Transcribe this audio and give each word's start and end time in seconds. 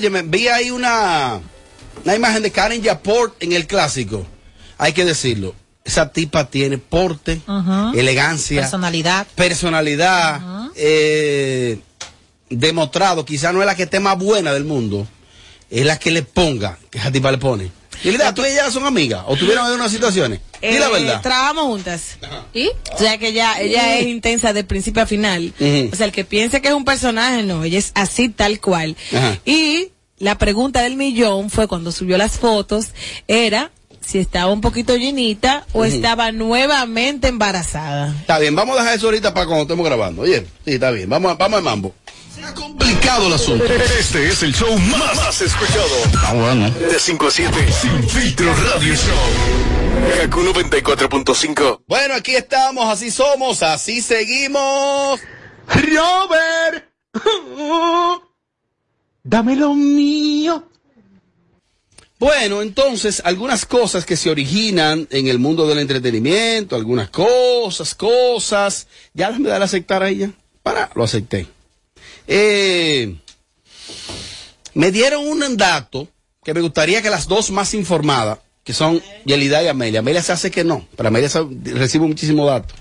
oye, 0.00 0.10
me 0.10 0.22
vi 0.22 0.48
ahí 0.48 0.70
una, 0.70 1.40
una 2.04 2.14
imagen 2.16 2.42
de 2.42 2.50
Karen 2.50 2.82
Yaport 2.82 3.40
en 3.42 3.52
el 3.52 3.66
clásico. 3.66 4.26
Hay 4.78 4.92
que 4.92 5.04
decirlo. 5.04 5.54
Esa 5.84 6.10
tipa 6.12 6.48
tiene 6.50 6.78
porte, 6.78 7.40
elegancia, 7.94 8.60
Personalidad. 8.60 9.26
personalidad, 9.34 10.40
eh, 10.76 11.78
demostrado. 12.48 13.24
Quizá 13.24 13.52
no 13.52 13.60
es 13.60 13.66
la 13.66 13.74
que 13.74 13.84
esté 13.84 13.98
más 14.00 14.16
buena 14.18 14.52
del 14.52 14.64
mundo, 14.64 15.06
es 15.70 15.84
la 15.86 15.98
que 15.98 16.10
le 16.10 16.22
ponga, 16.22 16.78
que 16.90 16.98
esa 16.98 17.10
tipa 17.10 17.30
le 17.32 17.38
pone. 17.38 17.70
Y 18.04 18.16
tú 18.34 18.42
y 18.42 18.46
ella 18.46 18.70
son 18.70 18.84
amigas, 18.86 19.24
o 19.26 19.36
tuvieron 19.36 19.66
algunas 19.66 19.90
situaciones. 19.90 20.40
Di 20.62 20.78
la 20.78 20.86
Eh, 20.88 20.92
verdad. 20.92 21.22
Trabajamos 21.22 21.64
juntas. 21.64 22.02
¿Y? 22.54 22.68
O 22.94 22.98
sea 22.98 23.18
que 23.18 23.28
ella, 23.28 23.60
ella 23.60 23.98
es 23.98 24.06
intensa 24.06 24.52
de 24.52 24.64
principio 24.64 25.02
a 25.02 25.06
final. 25.06 25.52
O 25.92 25.96
sea, 25.96 26.06
el 26.06 26.12
que 26.12 26.24
piense 26.24 26.60
que 26.62 26.68
es 26.68 26.74
un 26.74 26.84
personaje, 26.84 27.42
no, 27.42 27.64
ella 27.64 27.78
es 27.78 27.90
así 27.94 28.28
tal 28.28 28.60
cual. 28.60 28.96
Ajá. 29.14 29.38
Y 29.44 29.88
la 30.20 30.38
pregunta 30.38 30.82
del 30.82 30.94
millón 30.96 31.50
fue 31.50 31.66
cuando 31.66 31.90
subió 31.90 32.16
las 32.16 32.38
fotos, 32.38 32.90
era 33.26 33.72
si 34.00 34.18
estaba 34.18 34.52
un 34.52 34.60
poquito 34.60 34.96
llenita 34.96 35.66
o 35.72 35.84
estaba 35.84 36.30
nuevamente 36.32 37.28
embarazada. 37.28 38.14
Está 38.20 38.38
bien, 38.38 38.54
vamos 38.56 38.76
a 38.76 38.80
dejar 38.80 38.96
eso 38.96 39.06
ahorita 39.06 39.34
para 39.34 39.46
cuando 39.46 39.62
estemos 39.62 39.84
grabando. 39.84 40.22
Oye, 40.22 40.46
sí, 40.64 40.72
está 40.74 40.90
bien, 40.90 41.08
vamos, 41.10 41.32
a- 41.32 41.34
vamos 41.34 41.58
al 41.58 41.64
mambo. 41.64 41.94
Complicado 42.54 43.26
el 43.26 43.34
asunto. 43.34 43.64
Este 43.66 44.28
es 44.28 44.42
el 44.42 44.54
show 44.54 44.76
más, 44.78 45.14
más 45.16 45.40
escuchado. 45.42 45.84
Ah, 46.24 46.32
bueno. 46.32 46.70
De 46.70 46.98
5 46.98 47.26
a 47.26 47.30
7. 47.30 47.54
Sin 47.72 48.08
filtro 48.08 48.54
radio 48.54 48.94
show. 48.94 50.20
Kaku 50.22 50.40
94.5. 50.44 51.82
Bueno, 51.86 52.14
aquí 52.14 52.34
estamos, 52.34 52.86
así 52.90 53.10
somos, 53.10 53.62
así 53.62 54.00
seguimos. 54.00 55.20
Robert, 55.68 56.86
dame 59.22 59.56
lo 59.56 59.74
mío. 59.74 60.66
Bueno, 62.18 62.60
entonces, 62.60 63.22
algunas 63.24 63.64
cosas 63.64 64.04
que 64.04 64.16
se 64.16 64.28
originan 64.28 65.08
en 65.10 65.26
el 65.26 65.38
mundo 65.38 65.66
del 65.66 65.78
entretenimiento, 65.78 66.76
algunas 66.76 67.08
cosas, 67.08 67.94
cosas. 67.94 68.86
Ya 69.14 69.28
déjame 69.28 69.48
dar 69.48 69.62
a 69.62 69.64
aceptar 69.64 70.02
a 70.02 70.10
ella. 70.10 70.30
Para, 70.62 70.90
lo 70.94 71.04
acepté. 71.04 71.46
Eh, 72.26 73.16
me 74.74 74.92
dieron 74.92 75.26
un 75.26 75.56
dato 75.56 76.08
que 76.44 76.52
me 76.52 76.60
gustaría 76.60 77.00
que 77.00 77.08
las 77.08 77.26
dos 77.26 77.50
más 77.50 77.72
informadas, 77.72 78.38
que 78.64 78.74
son 78.74 79.02
Yelida 79.24 79.62
y 79.62 79.68
Amelia, 79.68 80.00
Amelia 80.00 80.22
se 80.22 80.32
hace 80.32 80.50
que 80.50 80.62
no, 80.62 80.86
pero 80.96 81.08
Amelia 81.08 81.30
recibe 81.64 82.06
muchísimo 82.06 82.46
dato. 82.46 82.74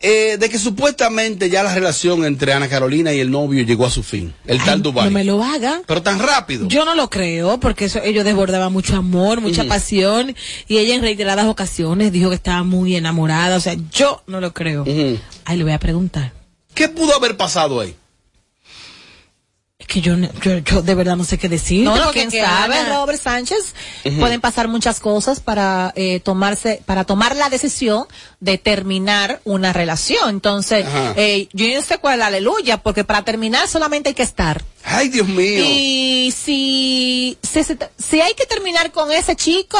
Eh, 0.00 0.36
de 0.38 0.48
que 0.48 0.60
supuestamente 0.60 1.50
ya 1.50 1.64
la 1.64 1.74
relación 1.74 2.24
entre 2.24 2.52
Ana 2.52 2.68
Carolina 2.68 3.12
y 3.12 3.18
el 3.18 3.32
novio 3.32 3.64
llegó 3.64 3.84
a 3.84 3.90
su 3.90 4.04
fin, 4.04 4.32
el 4.46 4.62
tal 4.62 4.80
Dubai. 4.80 5.06
No 5.06 5.10
me 5.10 5.24
lo 5.24 5.42
haga. 5.42 5.82
Pero 5.88 6.02
tan 6.02 6.20
rápido. 6.20 6.68
Yo 6.68 6.84
no 6.84 6.94
lo 6.94 7.10
creo, 7.10 7.58
porque 7.58 7.86
eso, 7.86 8.00
ellos 8.04 8.24
desbordaban 8.24 8.72
mucho 8.72 8.94
amor, 8.94 9.40
mucha 9.40 9.62
Ujú. 9.62 9.68
pasión, 9.70 10.36
y 10.68 10.78
ella 10.78 10.94
en 10.94 11.02
reiteradas 11.02 11.46
ocasiones 11.46 12.12
dijo 12.12 12.28
que 12.28 12.36
estaba 12.36 12.62
muy 12.62 12.94
enamorada. 12.94 13.56
O 13.56 13.60
sea, 13.60 13.74
yo 13.90 14.22
no 14.28 14.40
lo 14.40 14.54
creo. 14.54 14.82
Ujú. 14.82 15.18
Ay, 15.44 15.56
le 15.56 15.64
voy 15.64 15.72
a 15.72 15.80
preguntar. 15.80 16.32
¿Qué 16.74 16.88
pudo 16.88 17.16
haber 17.16 17.36
pasado 17.36 17.80
ahí? 17.80 17.96
Es 19.80 19.86
que 19.86 20.00
yo, 20.00 20.16
yo, 20.42 20.58
yo 20.58 20.82
de 20.82 20.94
verdad 20.96 21.14
no 21.14 21.22
sé 21.22 21.38
qué 21.38 21.48
decir. 21.48 21.84
No, 21.84 21.94
no, 21.94 22.10
quién 22.10 22.28
que 22.32 22.42
sabe, 22.42 22.74
Robert 22.96 23.22
Sánchez. 23.22 23.74
Pueden 24.18 24.40
pasar 24.40 24.66
muchas 24.66 24.98
cosas 24.98 25.38
para 25.38 25.92
eh, 25.94 26.18
tomarse, 26.18 26.82
para 26.84 27.04
tomar 27.04 27.36
la 27.36 27.48
decisión 27.48 28.06
de 28.40 28.58
terminar 28.58 29.40
una 29.44 29.72
relación. 29.72 30.30
Entonces, 30.30 30.84
eh, 31.14 31.46
yo 31.52 31.72
no 31.72 31.80
sé 31.80 31.98
cuál 31.98 32.14
es 32.14 32.18
la 32.18 32.26
aleluya, 32.26 32.78
porque 32.78 33.04
para 33.04 33.22
terminar 33.24 33.68
solamente 33.68 34.08
hay 34.08 34.14
que 34.16 34.24
estar. 34.24 34.64
Ay, 34.82 35.10
Dios 35.10 35.28
mío. 35.28 35.62
Y 35.64 36.34
si, 36.36 37.38
si, 37.44 37.62
se- 37.62 37.78
si 37.98 38.20
hay 38.20 38.34
que 38.34 38.46
terminar 38.46 38.90
con 38.90 39.12
ese 39.12 39.36
chico, 39.36 39.78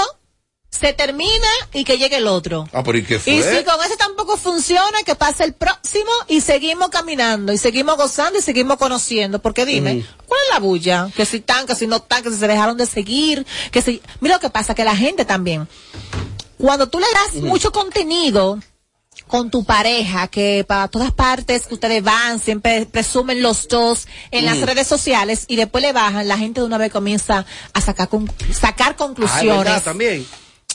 se 0.70 0.92
termina 0.92 1.48
y 1.72 1.84
que 1.84 1.98
llegue 1.98 2.16
el 2.18 2.26
otro. 2.26 2.68
Ah, 2.72 2.82
pero 2.84 2.98
¿y 2.98 3.02
qué 3.04 3.18
fue? 3.18 3.32
Y 3.32 3.42
si 3.42 3.64
con 3.64 3.82
ese 3.84 3.96
tampoco 3.96 4.36
funciona, 4.36 5.02
que 5.04 5.14
pase 5.14 5.44
el 5.44 5.54
próximo 5.54 6.10
y 6.28 6.40
seguimos 6.40 6.88
caminando 6.90 7.52
y 7.52 7.58
seguimos 7.58 7.96
gozando 7.96 8.38
y 8.38 8.42
seguimos 8.42 8.76
conociendo. 8.76 9.40
Porque 9.40 9.64
dime, 9.64 9.96
Ujú. 9.96 10.06
¿cuál 10.26 10.40
es 10.46 10.50
la 10.54 10.60
bulla? 10.60 11.10
Que 11.16 11.24
si 11.26 11.38
están, 11.38 11.66
que 11.66 11.74
si 11.74 11.86
no 11.86 11.96
están, 11.96 12.22
que 12.22 12.30
si 12.30 12.36
se 12.36 12.46
dejaron 12.46 12.76
de 12.76 12.86
seguir, 12.86 13.46
que 13.72 13.82
si... 13.82 14.02
Mira 14.20 14.36
lo 14.36 14.40
que 14.40 14.50
pasa, 14.50 14.74
que 14.74 14.84
la 14.84 14.94
gente 14.96 15.24
también, 15.24 15.66
cuando 16.58 16.88
tú 16.88 16.98
le 17.00 17.06
das 17.12 17.42
mucho 17.42 17.72
contenido 17.72 18.58
con 19.26 19.50
tu 19.50 19.64
pareja, 19.64 20.28
que 20.28 20.64
para 20.66 20.88
todas 20.88 21.12
partes 21.12 21.66
que 21.66 21.74
ustedes 21.74 22.02
van, 22.02 22.40
siempre 22.40 22.86
presumen 22.86 23.42
los 23.42 23.68
dos 23.68 24.06
en 24.30 24.44
las 24.46 24.56
Ujú. 24.58 24.66
redes 24.66 24.86
sociales 24.86 25.44
y 25.48 25.56
después 25.56 25.82
le 25.82 25.92
bajan, 25.92 26.28
la 26.28 26.38
gente 26.38 26.60
de 26.60 26.66
una 26.66 26.78
vez 26.78 26.92
comienza 26.92 27.44
a 27.72 27.80
sacar, 27.80 28.08
con- 28.08 28.30
sacar 28.52 28.88
Ah, 28.88 28.90
es 28.92 28.96
conclusiones 28.96 29.64
verdad, 29.64 29.82
también. 29.82 30.26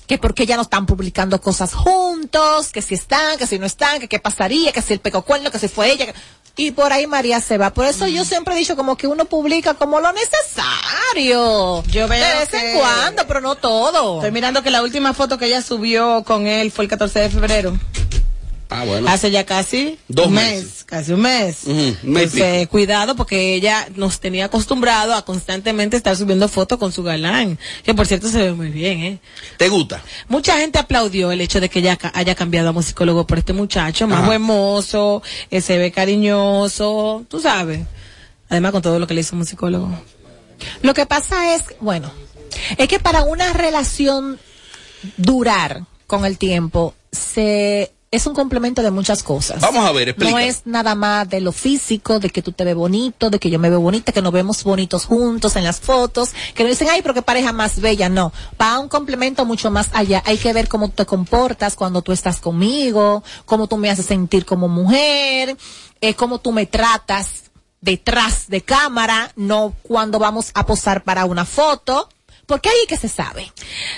Que 0.08 0.18
porque 0.18 0.46
ya 0.46 0.56
no 0.56 0.64
están 0.64 0.86
publicando 0.86 1.40
cosas 1.41 1.74
juntos, 1.74 2.69
que 2.72 2.81
si 2.81 2.96
están, 2.96 3.38
que 3.38 3.47
si 3.47 3.58
no 3.59 3.66
están, 3.66 4.00
que 4.00 4.08
qué 4.08 4.19
pasaría, 4.19 4.72
que 4.72 4.81
si 4.81 4.94
el 4.94 5.00
peco 5.00 5.22
cuerno, 5.24 5.50
que 5.52 5.59
si 5.59 5.68
fue 5.68 5.91
ella. 5.91 6.06
que- 6.08 6.14
Y 6.56 6.69
por 6.72 6.94
ahí 6.94 7.08
María 7.08 7.41
se 7.41 7.58
va. 7.58 7.72
Por 7.74 7.86
eso 7.86 8.06
yo 8.08 8.24
siempre 8.25 8.53
he 8.53 8.58
dicho 8.58 8.75
como 8.75 8.96
que 8.96 9.08
uno 9.08 9.25
publica 9.25 9.74
como 9.74 10.00
lo 10.00 10.12
necesario. 10.13 11.84
Yo 11.88 12.08
veo 12.08 12.24
De 12.28 12.40
vez 12.40 12.50
que- 12.50 12.74
en 12.74 12.80
cuando, 12.80 13.25
pero 13.28 13.42
no 13.42 13.56
todo. 13.56 14.18
Estoy 14.18 14.31
mirando 14.31 14.62
que 14.62 14.69
la 14.72 14.84
última 14.84 15.13
foto 15.13 15.38
que 15.38 15.46
ella 15.47 15.62
subió 15.62 16.24
con 16.24 16.46
él 16.47 16.72
fue 16.72 16.86
el 16.86 16.90
14 16.90 17.19
de 17.22 17.30
febrero. 17.30 17.78
Ah, 18.76 18.86
bueno. 18.86 19.08
Hace 19.08 19.30
ya 19.30 19.46
casi 19.46 20.00
Dos 20.08 20.28
un 20.28 20.34
meses. 20.34 20.64
mes, 20.64 20.84
casi 20.86 21.12
un 21.14 21.22
mes. 21.22 21.58
Entonces, 21.68 22.68
cuidado 22.70 23.16
porque 23.16 23.54
ella 23.54 23.88
nos 23.96 24.20
tenía 24.20 24.46
acostumbrado 24.46 25.14
a 25.14 25.24
constantemente 25.26 25.96
estar 25.96 26.16
subiendo 26.18 26.48
fotos 26.48 26.80
con 26.80 26.92
su 26.92 27.04
galán, 27.04 27.60
que 27.84 27.94
por 27.94 28.08
cierto 28.08 28.28
se 28.30 28.40
ve 28.40 28.54
muy 28.54 28.70
bien, 28.70 29.00
¿eh? 29.02 29.20
¿Te 29.58 29.70
gusta? 29.70 30.02
Mucha 30.28 30.58
gente 30.58 30.80
aplaudió 30.80 31.32
el 31.32 31.42
hecho 31.42 31.60
de 31.62 31.70
que 31.70 31.80
ella 31.80 31.98
haya 32.14 32.34
cambiado 32.36 32.70
a 32.70 32.72
musicólogo 32.72 33.28
por 33.28 33.38
este 33.38 33.54
muchacho, 33.54 34.08
más 34.08 34.20
Ajá. 34.20 34.28
buen 34.28 34.42
mozo, 34.42 35.22
eh, 35.52 35.62
se 35.62 35.78
ve 35.78 35.92
cariñoso, 35.92 37.26
tú 37.30 37.40
sabes. 37.40 37.82
Además 38.50 38.72
con 38.72 38.82
todo 38.82 38.98
lo 39.00 39.06
que 39.08 39.14
le 39.14 39.22
hizo 39.22 39.36
un 39.36 39.40
musicólogo. 39.40 39.90
Lo 40.82 40.94
que 40.94 41.06
pasa 41.06 41.56
es, 41.56 41.64
bueno, 41.80 42.12
es 42.78 42.88
que 42.88 43.00
para 43.00 43.24
una 43.24 43.54
relación 43.54 44.40
durar 45.18 45.84
con 46.08 46.26
el 46.26 46.38
tiempo, 46.38 46.94
se 47.12 47.92
es 48.13 48.28
un 48.28 48.35
complemento 48.35 48.84
de 48.84 48.91
muchas 48.91 49.24
cosas. 49.24 49.59
Vamos 49.59 49.84
a 49.84 49.91
ver, 49.91 50.09
explica. 50.09 50.31
No 50.31 50.38
es 50.38 50.62
nada 50.66 50.94
más 50.94 51.28
de 51.28 51.41
lo 51.41 51.51
físico, 51.51 52.19
de 52.19 52.29
que 52.29 52.44
tú 52.44 52.51
te 52.51 52.63
ves 52.63 52.75
bonito, 52.75 53.31
de 53.31 53.40
que 53.40 53.50
yo 53.50 53.57
me 53.57 53.72
veo 53.72 53.79
bonita, 53.79 54.12
que 54.12 54.22
nos 54.22 54.31
vemos 54.31 54.63
bonitos 54.63 55.06
juntos 55.06 55.56
en 55.56 55.63
las 55.63 55.79
fotos, 55.79 56.29
que 56.53 56.62
nos 56.62 56.69
dicen, 56.69 56.90
ay, 56.91 57.01
pero 57.01 57.16
qué 57.16 57.24
pareja 57.24 57.51
más 57.53 57.81
bella. 57.81 58.09
No, 58.09 58.31
va 58.62 58.78
un 58.78 58.88
complemento 58.88 59.46
mucho 59.46 59.72
más 59.72 59.90
allá. 59.94 60.22
Hay 60.28 60.38
que 60.38 60.53
ver 60.53 60.68
cómo 60.68 60.90
te 60.90 61.07
comportas 61.07 61.75
cuando 61.75 62.03
tú 62.03 62.12
estás 62.12 62.40
conmigo, 62.40 63.24
cómo 63.46 63.66
tú 63.66 63.78
me 63.78 63.90
haces 63.90 64.06
sentir 64.06 64.45
como 64.45 64.68
mujer, 64.68 65.57
eh, 66.00 66.13
cómo 66.13 66.38
tú 66.38 66.51
me 66.51 66.68
tratas 66.68 67.45
detrás 67.81 68.47
de 68.47 68.62
cámara, 68.62 69.31
no 69.35 69.74
cuando 69.81 70.19
vamos 70.19 70.51
a 70.53 70.68
posar 70.68 71.03
para 71.03 71.25
una 71.25 71.45
foto, 71.45 72.09
porque 72.53 72.69
ahí 72.69 72.86
que 72.88 72.97
se 72.97 73.09
sabe. 73.09 73.52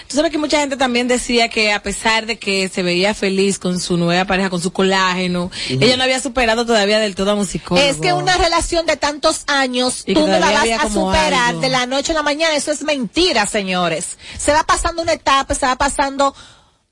Tú 0.07 0.15
sabes 0.15 0.31
que 0.31 0.37
mucha 0.37 0.59
gente 0.61 0.77
también 0.77 1.09
decía 1.09 1.49
que 1.49 1.73
a 1.73 1.83
pesar 1.83 2.25
de 2.25 2.39
que 2.39 2.69
se 2.69 2.83
veía 2.83 3.13
feliz 3.13 3.59
con 3.59 3.81
su 3.81 3.97
nueva 3.97 4.23
pareja, 4.23 4.49
con 4.49 4.61
su 4.61 4.71
colágeno, 4.71 5.51
ella 5.67 5.97
no 5.97 6.03
había 6.03 6.21
superado 6.21 6.65
todavía 6.65 6.99
del 6.99 7.15
todo 7.15 7.31
a 7.31 7.35
musicólogo. 7.35 7.85
Es 7.85 7.97
que 7.97 8.13
una 8.13 8.37
relación 8.37 8.85
de 8.85 8.95
tantos 8.95 9.43
años, 9.47 10.03
Y 10.05 10.13
tú 10.13 10.21
no 10.21 10.39
la 10.39 10.51
vas 10.51 10.85
a 10.85 10.87
superar 10.89 11.33
algo. 11.33 11.59
de 11.59 11.67
la 11.67 11.85
noche 11.85 12.13
a 12.13 12.15
la 12.15 12.23
mañana. 12.23 12.55
Eso 12.55 12.71
es 12.71 12.83
mentira, 12.83 13.45
señores. 13.45 14.17
Se 14.37 14.53
va 14.53 14.63
pasando 14.63 15.01
una 15.01 15.11
etapa, 15.11 15.53
se 15.53 15.65
va 15.65 15.75
pasando, 15.75 16.33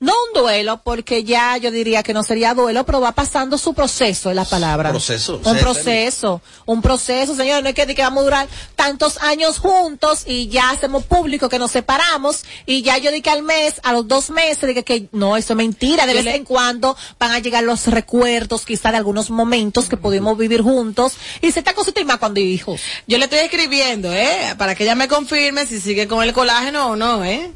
no 0.00 0.12
un 0.28 0.42
duelo, 0.42 0.82
porque 0.84 1.24
ya 1.24 1.56
yo 1.56 1.70
diría 1.70 2.02
que 2.02 2.12
no 2.12 2.22
sería 2.22 2.52
duelo, 2.52 2.84
pero 2.84 3.00
va 3.00 3.12
pasando 3.12 3.56
su 3.56 3.72
proceso, 3.72 4.28
es 4.28 4.36
la 4.36 4.44
palabra. 4.44 4.90
Proceso, 4.90 5.40
Un 5.44 5.56
proceso, 5.58 6.42
un 6.66 6.82
proceso, 6.82 7.34
señores. 7.34 7.62
No 7.62 7.68
es 7.70 7.74
que, 7.74 7.86
que 7.94 8.02
vamos 8.02 8.20
a 8.20 8.24
durar 8.24 8.48
tantos 8.76 9.16
años 9.22 9.58
juntos 9.58 10.24
y 10.26 10.48
ya 10.48 10.70
hacemos 10.70 11.04
público 11.04 11.48
que 11.48 11.58
nos 11.58 11.70
separamos 11.70 12.44
y 12.66 12.82
ya 12.82 12.98
yo 12.98 13.10
dije 13.12 13.30
al 13.30 13.42
mes, 13.42 13.80
a 13.82 13.92
los 13.94 14.06
dos 14.06 14.28
meses, 14.30 14.66
dije 14.66 14.82
que 14.84 15.08
no, 15.12 15.36
eso 15.38 15.54
es 15.54 15.56
mentira. 15.56 16.04
De 16.06 16.12
Yo 16.12 16.16
vez 16.16 16.24
le- 16.26 16.36
en 16.36 16.44
cuando 16.44 16.96
van 17.18 17.30
a 17.30 17.38
llegar 17.38 17.62
los 17.64 17.86
recuerdos, 17.86 18.66
quizá 18.66 18.90
de 18.90 18.98
algunos 18.98 19.30
momentos 19.30 19.88
que 19.88 19.96
pudimos 19.96 20.36
vivir 20.36 20.60
juntos 20.60 21.14
y 21.40 21.50
se 21.52 21.60
está 21.60 21.72
cosita 21.72 22.00
y 22.00 22.04
más 22.04 22.18
cuando 22.18 22.40
hijos. 22.40 22.80
Yo 23.06 23.16
le 23.16 23.24
estoy 23.24 23.38
escribiendo, 23.38 24.12
¿eh? 24.12 24.54
Para 24.58 24.74
que 24.74 24.82
ella 24.84 24.96
me 24.96 25.08
confirme 25.08 25.64
si 25.66 25.80
sigue 25.80 26.06
con 26.08 26.22
el 26.22 26.32
colágeno 26.34 26.88
o 26.88 26.96
no, 26.96 27.24
¿eh? 27.24 27.50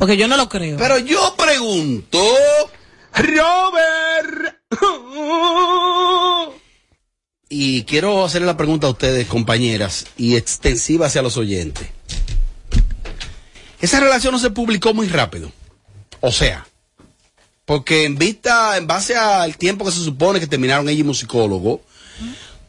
Porque 0.00 0.16
yo 0.16 0.26
no 0.26 0.38
lo 0.38 0.48
creo. 0.48 0.78
Pero 0.78 0.98
yo 0.98 1.34
pregunto, 1.36 2.18
Robert. 3.12 4.56
Y 7.50 7.82
quiero 7.82 8.24
hacerle 8.24 8.46
la 8.46 8.56
pregunta 8.56 8.86
a 8.86 8.90
ustedes, 8.90 9.26
compañeras, 9.26 10.06
y 10.16 10.36
extensiva 10.36 11.06
hacia 11.06 11.20
los 11.20 11.36
oyentes. 11.36 11.86
Esa 13.82 14.00
relación 14.00 14.32
no 14.32 14.38
se 14.38 14.48
publicó 14.48 14.94
muy 14.94 15.06
rápido. 15.06 15.52
O 16.20 16.32
sea, 16.32 16.66
porque 17.66 18.04
en 18.04 18.16
vista, 18.16 18.78
en 18.78 18.86
base 18.86 19.16
al 19.16 19.58
tiempo 19.58 19.84
que 19.84 19.92
se 19.92 20.02
supone 20.02 20.40
que 20.40 20.46
terminaron 20.46 20.88
ella 20.88 21.00
y 21.00 21.04
musicólogo, 21.04 21.82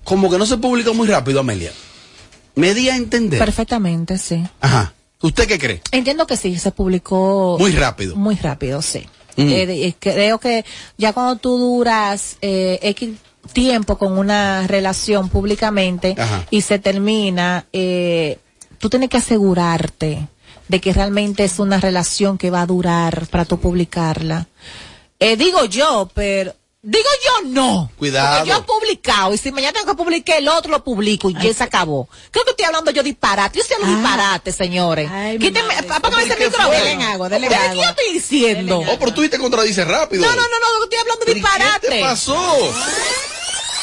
como 0.03 0.29
que 0.29 0.37
no 0.37 0.45
se 0.45 0.57
publicó 0.57 0.93
muy 0.93 1.07
rápido, 1.07 1.39
Amelia. 1.39 1.71
Me 2.55 2.73
di 2.73 2.89
a 2.89 2.97
entender. 2.97 3.39
Perfectamente, 3.39 4.17
sí. 4.17 4.43
Ajá. 4.59 4.93
¿Usted 5.21 5.47
qué 5.47 5.59
cree? 5.59 5.81
Entiendo 5.91 6.25
que 6.27 6.37
sí, 6.37 6.57
se 6.57 6.71
publicó. 6.71 7.57
Muy 7.59 7.71
rápido. 7.71 8.15
Muy 8.15 8.35
rápido, 8.35 8.81
sí. 8.81 9.07
Mm. 9.37 9.49
Eh, 9.49 9.87
eh, 9.87 9.95
creo 9.99 10.39
que 10.39 10.65
ya 10.97 11.13
cuando 11.13 11.37
tú 11.37 11.57
duras 11.57 12.37
eh, 12.41 12.79
X 12.81 13.09
tiempo 13.53 13.97
con 13.97 14.17
una 14.17 14.67
relación 14.67 15.29
públicamente 15.29 16.15
Ajá. 16.17 16.45
y 16.49 16.61
se 16.61 16.79
termina, 16.79 17.65
eh, 17.73 18.39
tú 18.77 18.89
tienes 18.89 19.09
que 19.09 19.17
asegurarte 19.17 20.27
de 20.67 20.79
que 20.79 20.93
realmente 20.93 21.43
es 21.43 21.59
una 21.59 21.79
relación 21.79 22.37
que 22.37 22.49
va 22.49 22.61
a 22.61 22.65
durar 22.65 23.27
para 23.27 23.45
tú 23.45 23.59
publicarla. 23.59 24.47
Eh, 25.19 25.35
digo 25.35 25.65
yo, 25.65 26.09
pero 26.13 26.53
digo 26.83 27.09
yo 27.23 27.47
no. 27.49 27.91
Cuidado. 27.97 28.37
Porque 28.39 28.49
yo 28.49 28.57
he 28.57 28.61
publicado 28.63 29.33
y 29.33 29.37
si 29.37 29.51
mañana 29.51 29.73
tengo 29.73 29.85
que 29.91 29.95
publicar 30.03 30.37
el 30.37 30.47
otro 30.49 30.71
lo 30.71 30.83
publico 30.83 31.29
y 31.29 31.33
ya 31.35 31.53
se 31.53 31.63
acabó. 31.63 32.07
Creo 32.31 32.43
que 32.45 32.51
estoy 32.51 32.65
hablando 32.65 32.91
yo 32.91 33.03
disparate. 33.03 33.57
Yo 33.57 33.61
estoy 33.63 33.75
hablando 33.75 33.97
Ah. 33.97 34.01
disparate, 34.11 34.51
señores. 34.51 35.09
Ay, 35.11 35.37
madre. 35.39 35.61
apágame 35.89 36.23
ese 36.23 36.35
¿Qué 36.35 36.45
micrófono. 36.45 36.67
fue? 36.69 36.77
Dele 36.77 36.91
en 36.93 37.01
agua, 37.03 37.29
dele 37.29 37.45
en 37.47 37.51
¿Qué 37.51 37.55
agua. 37.57 37.83
yo 37.83 37.89
estoy 37.89 38.13
diciendo? 38.13 38.79
Oh, 38.79 38.97
pero 38.99 39.13
tú 39.13 39.27
te 39.29 39.37
contradices 39.37 39.87
rápido. 39.87 40.23
No, 40.23 40.29
no, 40.31 40.41
no, 40.41 40.47
no, 40.77 40.83
estoy 40.83 40.99
hablando 40.99 41.19
¿Pero 41.25 41.31
y 41.31 41.41
disparate. 41.41 41.87
¿Qué 41.87 41.95
te 41.95 42.01
pasó? 42.01 42.73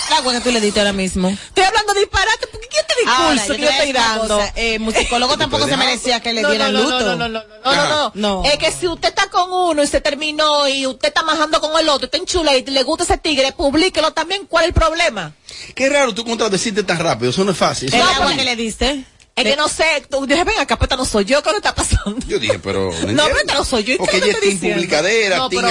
El 0.09 0.15
agua 0.17 0.33
que 0.35 0.41
tú 0.41 0.51
le 0.51 0.61
diste 0.61 0.81
ahora 0.81 0.93
mismo. 0.93 1.29
Estoy 1.29 1.65
hablando 1.65 1.95
disparate. 1.95 2.47
¿Por 2.47 2.61
qué 2.61 2.69
te 2.87 3.05
discurso 3.05 3.47
yo 3.53 3.55
que 3.57 3.63
yo 3.63 3.69
estoy 3.69 3.93
dando? 3.93 4.41
eh, 4.55 4.79
musicólogo 4.79 5.37
tampoco 5.39 5.67
se 5.67 5.77
merecía 5.77 6.21
que 6.21 6.33
le 6.33 6.43
No, 6.43 6.51
dieran 6.51 6.73
no, 6.73 6.79
no, 6.81 6.85
luto. 6.85 7.17
No, 7.17 7.17
no, 7.17 7.29
no, 7.29 7.43
no, 7.43 7.45
no, 7.65 7.75
no, 7.75 7.89
no. 7.89 8.13
No. 8.15 8.45
Es 8.51 8.57
que 8.59 8.73
si 8.73 8.87
usted 8.89 9.09
está 9.11 9.29
con 9.31 9.53
uno 9.53 9.83
y 9.83 9.87
se 9.87 10.01
terminó 10.01 10.69
y 10.69 10.87
usted 10.87 11.09
está 11.09 11.23
majando 11.23 11.61
con 11.61 11.79
el 11.79 11.89
otro, 11.89 12.07
está 12.07 12.17
en 12.17 12.27
chula 12.27 12.57
y 12.57 12.65
le 12.65 12.83
gusta 12.83 13.05
ese 13.05 13.19
tigre, 13.19 13.53
publíquelo 13.53 14.13
también. 14.13 14.47
¿Cuál 14.47 14.65
es 14.65 14.69
el 14.69 14.75
problema? 14.75 15.33
Qué 15.75 15.89
raro 15.89 16.15
tú 16.15 16.25
contradecirte 16.25 16.83
tan 16.83 16.99
rápido. 16.99 17.31
Eso 17.31 17.45
no 17.45 17.53
es 17.53 17.59
fácil. 17.59 17.89
Eso 17.89 17.97
El 17.97 18.03
agua 18.03 18.35
que 18.35 18.45
le 18.45 18.57
diste. 18.57 19.05
Es 19.39 19.45
que 19.45 19.57
no 19.57 19.69
sé, 19.69 19.85
tú 20.11 20.27
dije, 20.27 20.45
venga, 20.45 20.63
acá, 20.63 20.77
pues 20.77 20.87
esta 20.87 20.97
no 20.97 21.05
soy 21.05 21.25
yo, 21.25 21.43
¿qué 21.43 21.51
le 21.51 21.57
está 21.57 21.75
pasando? 21.75 22.19
Yo 22.27 22.39
dije, 22.39 22.59
pero. 22.59 22.91
No, 23.09 23.25
pero 23.25 23.59
no 23.59 23.65
soy 23.65 23.85
yo. 23.85 23.95
¿y 23.95 23.99
Porque 23.99 24.21
qué 24.21 24.27
ella 24.31 24.39
es 24.43 24.61
team 24.61 24.73
publicadera, 24.75 25.37
No, 25.39 25.49
pero 25.51 25.69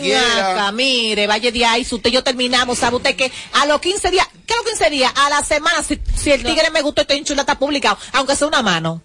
quiera. 0.00 0.52
acá, 0.52 0.72
mire, 0.72 1.26
vaya 1.26 1.50
de 1.50 1.64
ahí, 1.64 1.84
si 1.84 1.94
usted 1.94 2.10
y 2.10 2.14
yo 2.14 2.22
terminamos, 2.24 2.78
¿sabe 2.78 2.96
usted 2.96 3.16
que 3.16 3.30
a 3.52 3.66
los 3.66 3.80
15 3.80 4.10
días, 4.10 4.26
qué 4.46 4.54
a 4.54 4.56
los 4.56 4.66
15 4.66 4.90
días? 4.90 5.12
A 5.16 5.30
la 5.30 5.44
semana, 5.44 5.82
si, 5.82 6.00
si 6.16 6.30
el 6.32 6.42
tigre 6.42 6.70
me 6.70 6.82
gustó 6.82 7.00
y 7.00 7.02
estoy 7.02 7.18
en 7.18 7.24
chula, 7.24 7.42
está 7.42 7.58
publicado, 7.58 7.98
aunque 8.12 8.36
sea 8.36 8.46
una 8.48 8.62
mano. 8.62 9.02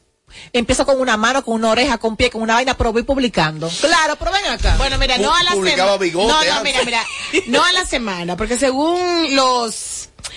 Empiezo 0.51 0.85
con 0.85 0.99
una 0.99 1.17
mano, 1.17 1.43
con 1.45 1.55
una 1.55 1.69
oreja, 1.69 1.97
con 1.97 2.17
pie, 2.17 2.29
con 2.29 2.41
una 2.41 2.55
vaina, 2.55 2.75
pero 2.75 2.91
voy 2.91 3.03
publicando. 3.03 3.69
Claro, 3.79 4.15
pero 4.17 4.31
ven 4.31 4.45
acá. 4.45 4.75
Bueno, 4.77 4.97
mira, 4.97 5.17
no 5.17 5.33
a 5.33 5.43
la 5.43 5.51
semana. 5.51 5.75
No, 5.77 6.43
no, 6.43 6.63
mira, 6.63 6.83
mira. 6.83 7.05
No 7.47 7.63
a 7.63 7.71
la 7.71 7.85
semana, 7.85 8.35
porque 8.35 8.57
según 8.57 9.33
los 9.35 9.94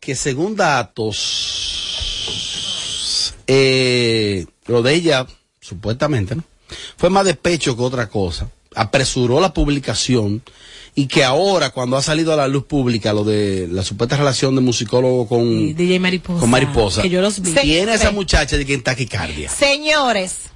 que 0.01 0.15
según 0.15 0.55
datos, 0.57 1.25
eh, 3.47 4.47
lo 4.67 4.83
de 4.83 4.95
ella, 4.95 5.27
supuestamente, 5.61 6.35
¿no? 6.37 6.45
Fue 6.97 7.11
más 7.11 7.25
despecho 7.25 7.77
que 7.77 7.83
otra 7.83 8.09
cosa. 8.09 8.49
Apresuró 8.75 9.41
la 9.41 9.53
publicación 9.55 10.43
y 10.95 11.07
que 11.07 11.23
ahora, 11.25 11.71
cuando 11.71 11.97
ha 11.97 12.03
salido 12.03 12.33
a 12.33 12.37
la 12.37 12.49
luz 12.49 12.65
pública 12.65 13.13
lo 13.13 13.25
de 13.25 13.69
la 13.71 13.83
supuesta 13.85 14.17
relación 14.17 14.55
de 14.57 14.61
musicólogo 14.61 15.29
con, 15.29 15.75
DJ 15.75 16.01
Mariposa. 16.01 16.41
con 16.41 16.51
Mariposa, 16.51 17.03
Que 17.03 17.09
yo 17.11 17.21
los 17.21 17.41
vi. 17.41 17.53
Tiene 17.53 17.95
esa 17.95 18.11
muchacha 18.11 18.57
de 18.57 18.67
que 18.67 18.75
en 18.75 18.83
taquicardia. 18.83 19.49
Señores, 19.49 20.51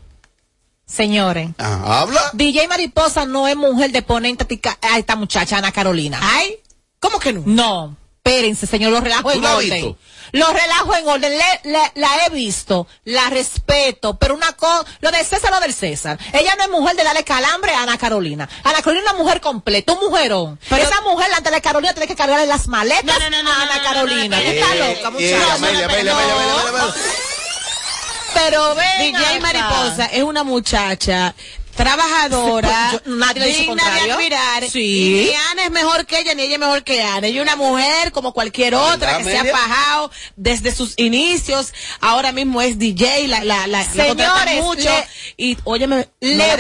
señores. 0.86 1.50
Ajá, 1.58 2.00
¿Habla? 2.02 2.20
DJ 2.34 2.68
Mariposa 2.68 3.24
no 3.24 3.46
es 3.48 3.56
mujer 3.56 3.92
de 3.92 4.02
tica- 4.46 4.78
a 4.82 4.98
esta 4.98 5.16
muchacha, 5.16 5.58
Ana 5.58 5.72
Carolina. 5.72 6.18
Ay, 6.20 6.56
¿cómo 7.00 7.18
que 7.18 7.32
no? 7.32 7.42
No, 7.46 7.96
espérense, 8.24 8.66
señor, 8.68 8.92
los 8.92 9.02
relajo 9.02 9.30
¿Tú 9.30 9.36
en 9.36 9.42
la 9.42 9.56
orden. 9.56 9.96
Los 10.30 10.48
relajo 10.52 10.94
en 10.96 11.08
orden, 11.08 11.32
Le- 11.36 11.60
le- 11.70 11.92
la 11.96 12.08
he 12.24 12.30
visto, 12.30 12.86
la 13.04 13.28
respeto, 13.28 14.16
pero 14.16 14.34
una 14.34 14.52
cosa, 14.52 14.84
lo 15.00 15.10
del 15.10 15.26
César, 15.26 15.50
lo 15.50 15.60
del 15.60 15.74
César. 15.74 16.18
Ella 16.32 16.54
no 16.56 16.64
es 16.64 16.70
mujer 16.70 16.96
de 16.96 17.02
darle 17.04 17.22
calambre 17.24 17.74
a 17.74 17.82
Ana 17.82 17.98
Carolina. 17.98 18.48
Ana 18.64 18.80
Carolina 18.80 19.04
es 19.06 19.12
una 19.12 19.22
mujer 19.22 19.40
completa, 19.42 19.92
un 19.92 19.98
mujerón. 20.08 20.58
Pero- 20.70 20.84
Esa 20.84 21.00
mujer, 21.02 21.28
antes 21.36 21.52
de 21.52 21.60
Carolina, 21.60 21.92
tiene 21.92 22.06
que 22.06 22.14
cargarle 22.16 22.46
las 22.46 22.66
maletas 22.68 23.04
No, 23.04 23.18
no, 23.18 23.28
no, 23.30 23.42
no, 23.42 23.50
a 23.52 23.62
Ana 23.62 23.82
Carolina. 23.82 24.40
loca, 24.40 25.10
muchacha. 25.10 25.58
Pero 28.34 28.74
ven 28.74 29.12
DJ 29.12 29.26
acá. 29.26 29.40
Mariposa 29.40 30.06
es 30.06 30.22
una 30.22 30.42
muchacha 30.44 31.34
trabajadora, 31.74 32.92
Yo- 32.92 33.00
nadie 33.16 33.44
digna 33.46 33.90
de 34.04 34.12
admirar. 34.12 34.64
Sí. 34.70 34.80
Y 34.80 35.24
ni 35.26 35.34
Ana 35.50 35.64
es 35.64 35.70
mejor 35.70 36.06
que 36.06 36.18
ella, 36.20 36.34
ni 36.34 36.42
ella 36.42 36.54
es 36.54 36.60
mejor 36.60 36.82
que 36.84 37.02
Ana. 37.02 37.26
Ella 37.26 37.40
es 37.40 37.42
una 37.42 37.56
mujer 37.56 38.12
como 38.12 38.32
cualquier 38.32 38.74
otra 38.74 39.18
que 39.18 39.24
se 39.24 39.38
ha 39.38 39.44
fajado 39.44 40.10
desde 40.36 40.74
sus 40.74 40.94
inicios. 40.96 41.72
Ahora 42.00 42.32
mismo 42.32 42.60
es 42.62 42.78
DJ, 42.78 43.28
la, 43.28 43.42
la, 43.44 43.66
la, 43.66 43.84
Señores, 43.84 44.62
mucho. 44.62 44.82
le- 44.84 45.06
y, 45.36 45.58
óyeme, 45.64 46.08
Le 46.20 46.36
no 46.36 46.44
la 46.46 46.56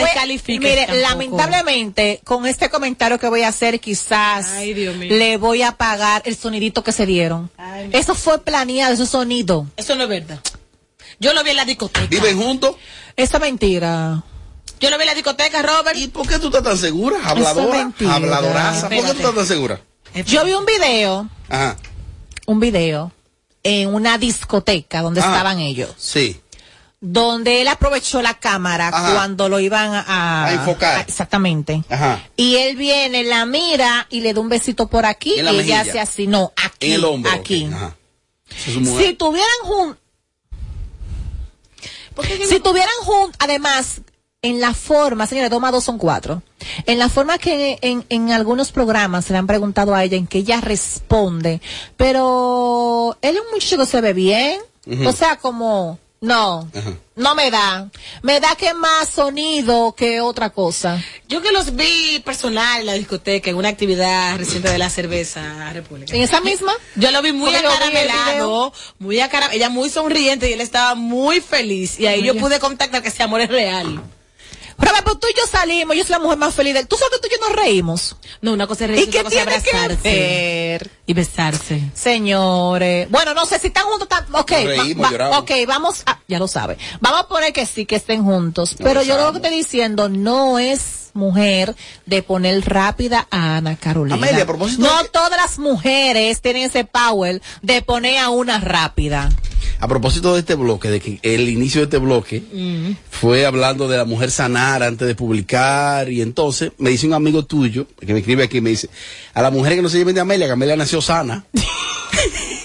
mire, 0.58 0.86
tampoco. 0.86 1.00
lamentablemente, 1.00 2.20
con 2.24 2.46
este 2.46 2.68
comentario 2.70 3.18
que 3.18 3.28
voy 3.28 3.42
a 3.42 3.48
hacer, 3.48 3.80
quizás 3.80 4.46
Ay, 4.52 4.74
Dios 4.74 4.96
mío. 4.96 5.14
le 5.14 5.36
voy 5.36 5.62
a 5.62 5.68
apagar 5.68 6.22
el 6.24 6.36
sonidito 6.36 6.82
que 6.82 6.92
se 6.92 7.06
dieron. 7.06 7.50
Ay, 7.56 7.90
Eso 7.92 8.14
fue 8.14 8.38
planeado, 8.42 8.94
ese 8.94 9.06
sonido. 9.06 9.66
Eso 9.76 9.94
no 9.94 10.04
es 10.04 10.08
verdad. 10.08 10.40
Yo 11.18 11.32
lo 11.34 11.44
vi 11.44 11.50
en 11.50 11.56
la 11.56 11.64
discoteca. 11.64 12.06
¿Viven 12.06 12.40
juntos? 12.40 12.76
Esa 13.16 13.38
mentira. 13.38 14.22
Yo 14.82 14.90
lo 14.90 14.96
vi 14.98 15.02
en 15.04 15.06
la 15.08 15.14
discoteca, 15.14 15.62
Robert. 15.62 15.96
¿Y 15.96 16.08
por 16.08 16.26
qué 16.28 16.38
tú 16.40 16.48
estás 16.48 16.64
tan 16.64 16.76
segura? 16.76 17.16
Habladora, 17.24 17.78
mentira. 17.78 18.14
habladoraza. 18.14 18.88
¿Por 18.88 18.98
qué 18.98 19.12
tú 19.12 19.18
estás 19.18 19.34
tan 19.36 19.46
segura? 19.46 19.80
Yo 20.26 20.44
vi 20.44 20.52
un 20.54 20.66
video, 20.66 21.28
Ajá. 21.48 21.76
un 22.46 22.58
video, 22.58 23.12
en 23.62 23.94
una 23.94 24.18
discoteca 24.18 25.00
donde 25.00 25.20
Ajá. 25.20 25.30
estaban 25.30 25.60
ellos, 25.60 25.90
Sí. 25.96 26.40
donde 27.00 27.62
él 27.62 27.68
aprovechó 27.68 28.20
la 28.22 28.34
cámara 28.34 28.88
Ajá. 28.88 29.12
cuando 29.14 29.48
lo 29.48 29.60
iban 29.60 29.94
a, 29.94 30.46
A 30.46 30.52
enfocar. 30.52 31.00
exactamente. 31.08 31.84
Ajá. 31.88 32.20
Y 32.36 32.56
él 32.56 32.76
viene, 32.76 33.22
la 33.22 33.46
mira 33.46 34.08
y 34.10 34.20
le 34.20 34.34
da 34.34 34.40
un 34.40 34.48
besito 34.48 34.88
por 34.88 35.06
aquí 35.06 35.38
En 35.38 35.44
la 35.44 35.52
y 35.52 35.60
ella 35.60 35.82
hace 35.82 36.00
así, 36.00 36.26
no, 36.26 36.52
aquí, 36.56 36.88
En 36.88 36.92
el 36.94 37.04
hombro. 37.04 37.30
aquí. 37.30 37.70
Ajá. 37.72 37.94
Es. 38.50 38.64
Si 38.74 39.14
tuvieran 39.14 39.48
juntos, 39.62 39.98
si 42.48 42.60
tuvieran 42.60 42.94
juntos, 43.04 43.36
además, 43.38 44.02
en 44.44 44.60
la 44.60 44.74
forma, 44.74 45.26
señores, 45.26 45.50
toma 45.50 45.70
dos 45.70 45.84
son 45.84 45.98
cuatro, 45.98 46.42
en 46.86 46.98
la 46.98 47.08
forma 47.08 47.38
que 47.38 47.78
en, 47.80 48.04
en 48.08 48.32
algunos 48.32 48.72
programas 48.72 49.24
se 49.24 49.32
le 49.32 49.38
han 49.38 49.46
preguntado 49.46 49.94
a 49.94 50.02
ella, 50.02 50.16
en 50.16 50.26
que 50.26 50.38
ella 50.38 50.60
responde, 50.60 51.60
pero 52.16 53.16
él 53.22 53.36
es 53.36 53.40
un 53.40 53.50
muchacho 53.52 53.78
que 53.78 53.86
se 53.86 54.00
ve 54.00 54.12
bien, 54.12 54.60
o 55.06 55.12
sea, 55.12 55.36
como, 55.36 55.98
No, 56.20 56.68
no 57.16 57.34
me 57.34 57.50
da. 57.50 57.88
Me 58.22 58.38
da 58.40 58.54
que 58.56 58.74
más 58.74 59.08
sonido 59.08 59.92
que 59.96 60.20
otra 60.20 60.50
cosa. 60.50 61.02
Yo 61.28 61.40
que 61.42 61.50
los 61.50 61.74
vi 61.74 62.20
personal 62.24 62.80
en 62.80 62.86
la 62.86 62.92
discoteca, 62.94 63.50
en 63.50 63.56
una 63.56 63.68
actividad 63.70 64.36
reciente 64.38 64.70
de 64.70 64.78
la 64.78 64.88
cerveza 64.88 65.72
república. 65.72 66.14
¿En 66.14 66.22
esa 66.22 66.40
misma? 66.40 66.72
Yo 66.96 67.10
lo 67.10 67.22
vi 67.22 67.32
muy 67.32 67.50
acaramelado, 67.54 68.72
muy 69.00 69.18
acara- 69.20 69.52
ella 69.52 69.68
muy 69.68 69.88
sonriente 69.90 70.48
y 70.48 70.52
él 70.52 70.60
estaba 70.60 70.94
muy 70.94 71.40
feliz. 71.40 71.98
Y 71.98 72.06
ahí 72.06 72.22
yo 72.24 72.36
pude 72.36 72.60
contactar 72.60 73.02
que 73.02 73.08
ese 73.08 73.22
amor 73.24 73.40
es 73.40 73.48
real. 73.48 74.00
Pero, 74.82 74.94
pero 75.04 75.16
tú 75.18 75.26
y 75.30 75.34
yo 75.38 75.46
salimos, 75.46 75.96
yo 75.96 76.02
soy 76.02 76.10
la 76.12 76.18
mujer 76.18 76.36
más 76.38 76.52
feliz 76.54 76.74
del... 76.74 76.86
Tú 76.88 76.96
sabes 76.96 77.12
que 77.20 77.28
tú 77.28 77.34
y 77.34 77.38
yo 77.40 77.46
nos 77.48 77.56
reímos. 77.56 78.16
No, 78.40 78.52
una 78.52 78.66
cosa 78.66 78.84
es 78.84 78.90
¿Y 78.90 78.94
reírse, 78.94 79.10
qué 79.12 79.18
otra 79.20 79.30
cosa 79.30 79.36
es 79.56 79.62
tiene 79.62 79.70
que 79.70 79.76
abrazarse 79.78 80.10
ver? 80.10 80.90
y 81.06 81.14
besarse. 81.14 81.82
Señores, 81.94 83.08
bueno, 83.10 83.32
no 83.34 83.46
sé 83.46 83.58
si 83.58 83.68
están 83.68 83.84
juntos, 83.84 84.08
tan- 84.08 84.24
ok, 84.34 84.50
Nos 84.50 84.64
reímos, 84.64 85.12
va- 85.12 85.28
va- 85.28 85.38
ok, 85.38 85.50
vamos, 85.66 86.02
a- 86.06 86.20
ya 86.28 86.38
lo 86.38 86.48
sabe, 86.48 86.78
vamos 87.00 87.20
a 87.20 87.28
poner 87.28 87.52
que 87.52 87.64
sí, 87.66 87.86
que 87.86 87.96
estén 87.96 88.24
juntos, 88.24 88.74
pero 88.82 89.02
yo 89.02 89.16
lo 89.16 89.30
que 89.32 89.38
estoy 89.38 89.54
diciendo 89.56 90.08
no 90.08 90.58
es 90.58 91.01
mujer 91.14 91.74
de 92.06 92.22
poner 92.22 92.62
rápida 92.64 93.26
a 93.30 93.56
Ana 93.56 93.76
Carolina. 93.76 94.16
Amelia, 94.16 94.44
a 94.44 94.46
propósito 94.46 94.82
no 94.82 95.02
de 95.02 95.08
todas 95.08 95.36
las 95.38 95.58
mujeres 95.58 96.40
tienen 96.40 96.64
ese 96.64 96.84
power 96.84 97.40
de 97.62 97.82
poner 97.82 98.18
a 98.18 98.30
una 98.30 98.58
rápida. 98.58 99.30
A 99.78 99.88
propósito 99.88 100.34
de 100.34 100.40
este 100.40 100.54
bloque, 100.54 100.90
de 100.90 101.00
que 101.00 101.18
el 101.22 101.48
inicio 101.48 101.80
de 101.80 101.84
este 101.86 101.98
bloque 101.98 102.42
fue 103.10 103.46
hablando 103.46 103.88
de 103.88 103.96
la 103.96 104.04
mujer 104.04 104.30
sanar 104.30 104.82
antes 104.82 105.08
de 105.08 105.14
publicar 105.14 106.08
y 106.08 106.22
entonces 106.22 106.72
me 106.78 106.90
dice 106.90 107.06
un 107.06 107.14
amigo 107.14 107.44
tuyo 107.44 107.86
que 107.98 108.12
me 108.12 108.20
escribe 108.20 108.44
aquí 108.44 108.60
me 108.60 108.70
dice 108.70 108.88
a 109.34 109.42
la 109.42 109.50
mujer 109.50 109.74
que 109.74 109.82
no 109.82 109.88
se 109.88 109.98
lleven 109.98 110.14
de 110.14 110.20
Amelia, 110.20 110.46
que 110.46 110.52
Amelia 110.52 110.76
nació 110.76 111.00
sana. 111.00 111.44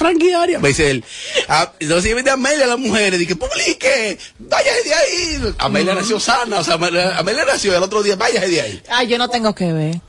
Fra- 0.00 0.08
Frankie 0.08 0.32
Arias. 0.34 0.60
Me 0.62 0.68
dice 0.68 0.90
él, 0.90 1.04
"Ah, 1.48 1.70
no 1.80 2.00
se 2.00 2.08
lleven 2.08 2.24
de 2.24 2.30
Amelia 2.30 2.66
las 2.66 2.78
mujeres, 2.78 3.18
di 3.18 3.26
que 3.26 3.36
publique, 3.36 4.18
váyase 4.38 4.82
de 4.84 4.94
ahí. 4.94 5.54
Amelia 5.58 5.94
nació 5.94 6.18
sana, 6.18 6.58
o 6.60 6.64
sea, 6.64 6.74
Amelia, 6.74 7.16
Amelia 7.18 7.44
nació 7.44 7.76
el 7.76 7.82
otro 7.82 8.02
día, 8.02 8.16
váyase 8.16 8.48
de 8.48 8.60
ahí. 8.60 8.82
Ay, 8.88 9.06
yo 9.08 9.18
no 9.18 9.28
tengo 9.28 9.54
que 9.54 9.72
ver. 9.72 10.00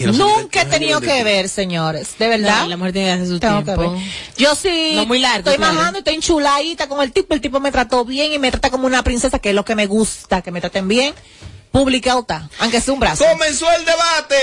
No 0.00 0.12
Nunca 0.12 0.62
he 0.62 0.66
tenido 0.66 1.00
que 1.00 1.24
ver, 1.24 1.48
señores, 1.48 2.10
de 2.20 2.28
verdad. 2.28 2.60
No, 2.62 2.68
la 2.68 2.76
mujer 2.76 2.92
tiene 2.92 3.08
que 3.08 3.12
hacer 3.14 3.26
su 3.26 3.40
Tengo 3.40 3.58
que 3.58 3.64
tiempo. 3.64 3.92
ver. 3.94 4.00
Yo 4.36 4.54
sí. 4.54 4.92
No 4.94 5.06
muy 5.06 5.18
largo, 5.18 5.38
Estoy 5.38 5.56
claro. 5.56 5.74
majando, 5.74 5.98
estoy 5.98 6.14
enchuladita 6.14 6.88
con 6.88 7.00
el 7.02 7.10
tipo. 7.10 7.34
El 7.34 7.40
tipo 7.40 7.58
me 7.58 7.72
trató 7.72 8.04
bien 8.04 8.32
y 8.32 8.38
me 8.38 8.50
trata 8.52 8.70
como 8.70 8.86
una 8.86 9.02
princesa, 9.02 9.40
que 9.40 9.48
es 9.48 9.54
lo 9.56 9.64
que 9.64 9.74
me 9.74 9.86
gusta, 9.86 10.40
que 10.40 10.52
me 10.52 10.60
traten 10.60 10.86
bien. 10.86 11.14
Publicado 11.70 12.20
está, 12.20 12.48
aunque 12.60 12.80
sea 12.80 12.94
un 12.94 13.00
brazo. 13.00 13.24
Comenzó 13.30 13.66
el 13.72 13.84
debate. 13.84 14.36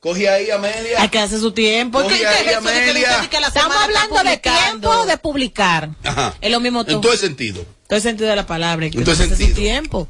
Coge 0.00 0.28
ahí, 0.28 0.50
Amelia. 0.50 1.00
Hay 1.02 1.08
que 1.08 1.18
hacer 1.18 1.38
su 1.40 1.52
tiempo. 1.52 1.98
Oye, 1.98 2.08
¿Qué- 2.08 2.14
qué 2.18 2.22
es 2.24 2.30
ahí, 2.30 2.46
eso 2.54 2.60
de 2.62 2.68
que 2.72 2.74
le 2.78 2.90
Amelia. 2.90 3.08
dicen 3.16 3.28
que 3.30 3.40
la 3.40 3.48
Estamos 3.48 3.76
hablando 3.76 4.22
de 4.22 4.36
tiempo 4.38 5.06
de 5.06 5.18
publicar. 5.18 5.90
Ajá. 6.04 6.34
Es 6.40 6.50
lo 6.50 6.60
mismo 6.60 6.84
todo. 6.84 6.96
En 6.96 7.00
todo 7.02 7.12
el 7.12 7.18
sentido. 7.18 7.64
todo 7.88 7.96
el 7.96 8.02
sentido 8.02 8.28
de 8.30 8.36
la 8.36 8.46
palabra. 8.46 8.88
Que 8.90 8.98
En 8.98 9.04
todo 9.04 9.14
hacer 9.14 9.28
su 9.28 9.36
sentido. 9.36 9.56
tiempo. 9.56 10.08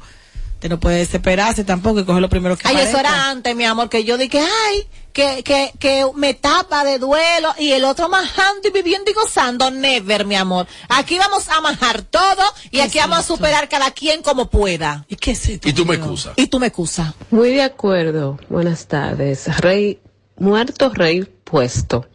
Usted 0.59 0.71
no 0.71 0.77
puede 0.77 0.97
desesperarse 0.97 1.63
tampoco 1.63 2.01
y 2.01 2.03
coger 2.03 2.21
lo 2.21 2.27
primero 2.27 2.57
que 2.57 2.67
Ay, 2.67 2.75
eso 2.81 2.99
era 2.99 3.29
antes, 3.29 3.55
mi 3.55 3.63
amor, 3.63 3.87
que 3.87 4.03
yo 4.03 4.17
dije, 4.17 4.41
ay, 4.41 4.85
que, 5.13 5.41
que, 5.41 5.71
que 5.79 6.05
me 6.15 6.33
tapa 6.33 6.83
de 6.83 6.99
duelo 6.99 7.53
y 7.57 7.71
el 7.71 7.85
otro 7.85 8.09
majando 8.09 8.67
y 8.67 8.71
viviendo 8.71 9.09
y 9.09 9.13
gozando. 9.13 9.71
Never, 9.71 10.25
mi 10.25 10.35
amor. 10.35 10.67
Aquí 10.89 11.17
vamos 11.17 11.47
a 11.47 11.61
majar 11.61 12.01
todo 12.01 12.43
y 12.65 12.71
¿Qué 12.71 12.81
aquí 12.81 12.97
es 12.97 13.05
vamos 13.05 13.19
a 13.19 13.23
superar 13.23 13.69
cada 13.69 13.91
quien 13.91 14.21
como 14.21 14.49
pueda. 14.49 15.05
¿Y 15.07 15.15
qué 15.15 15.31
es 15.31 15.47
esto? 15.47 15.69
Y 15.69 15.71
tú 15.71 15.85
me 15.85 15.95
excusas. 15.95 16.33
Y 16.35 16.47
tú 16.47 16.59
me 16.59 16.67
excusas. 16.67 17.13
Muy 17.31 17.51
de 17.51 17.61
acuerdo. 17.61 18.37
Buenas 18.49 18.85
tardes. 18.87 19.45
Rey, 19.61 20.01
muerto, 20.37 20.89
rey 20.93 21.23
puesto. 21.45 22.05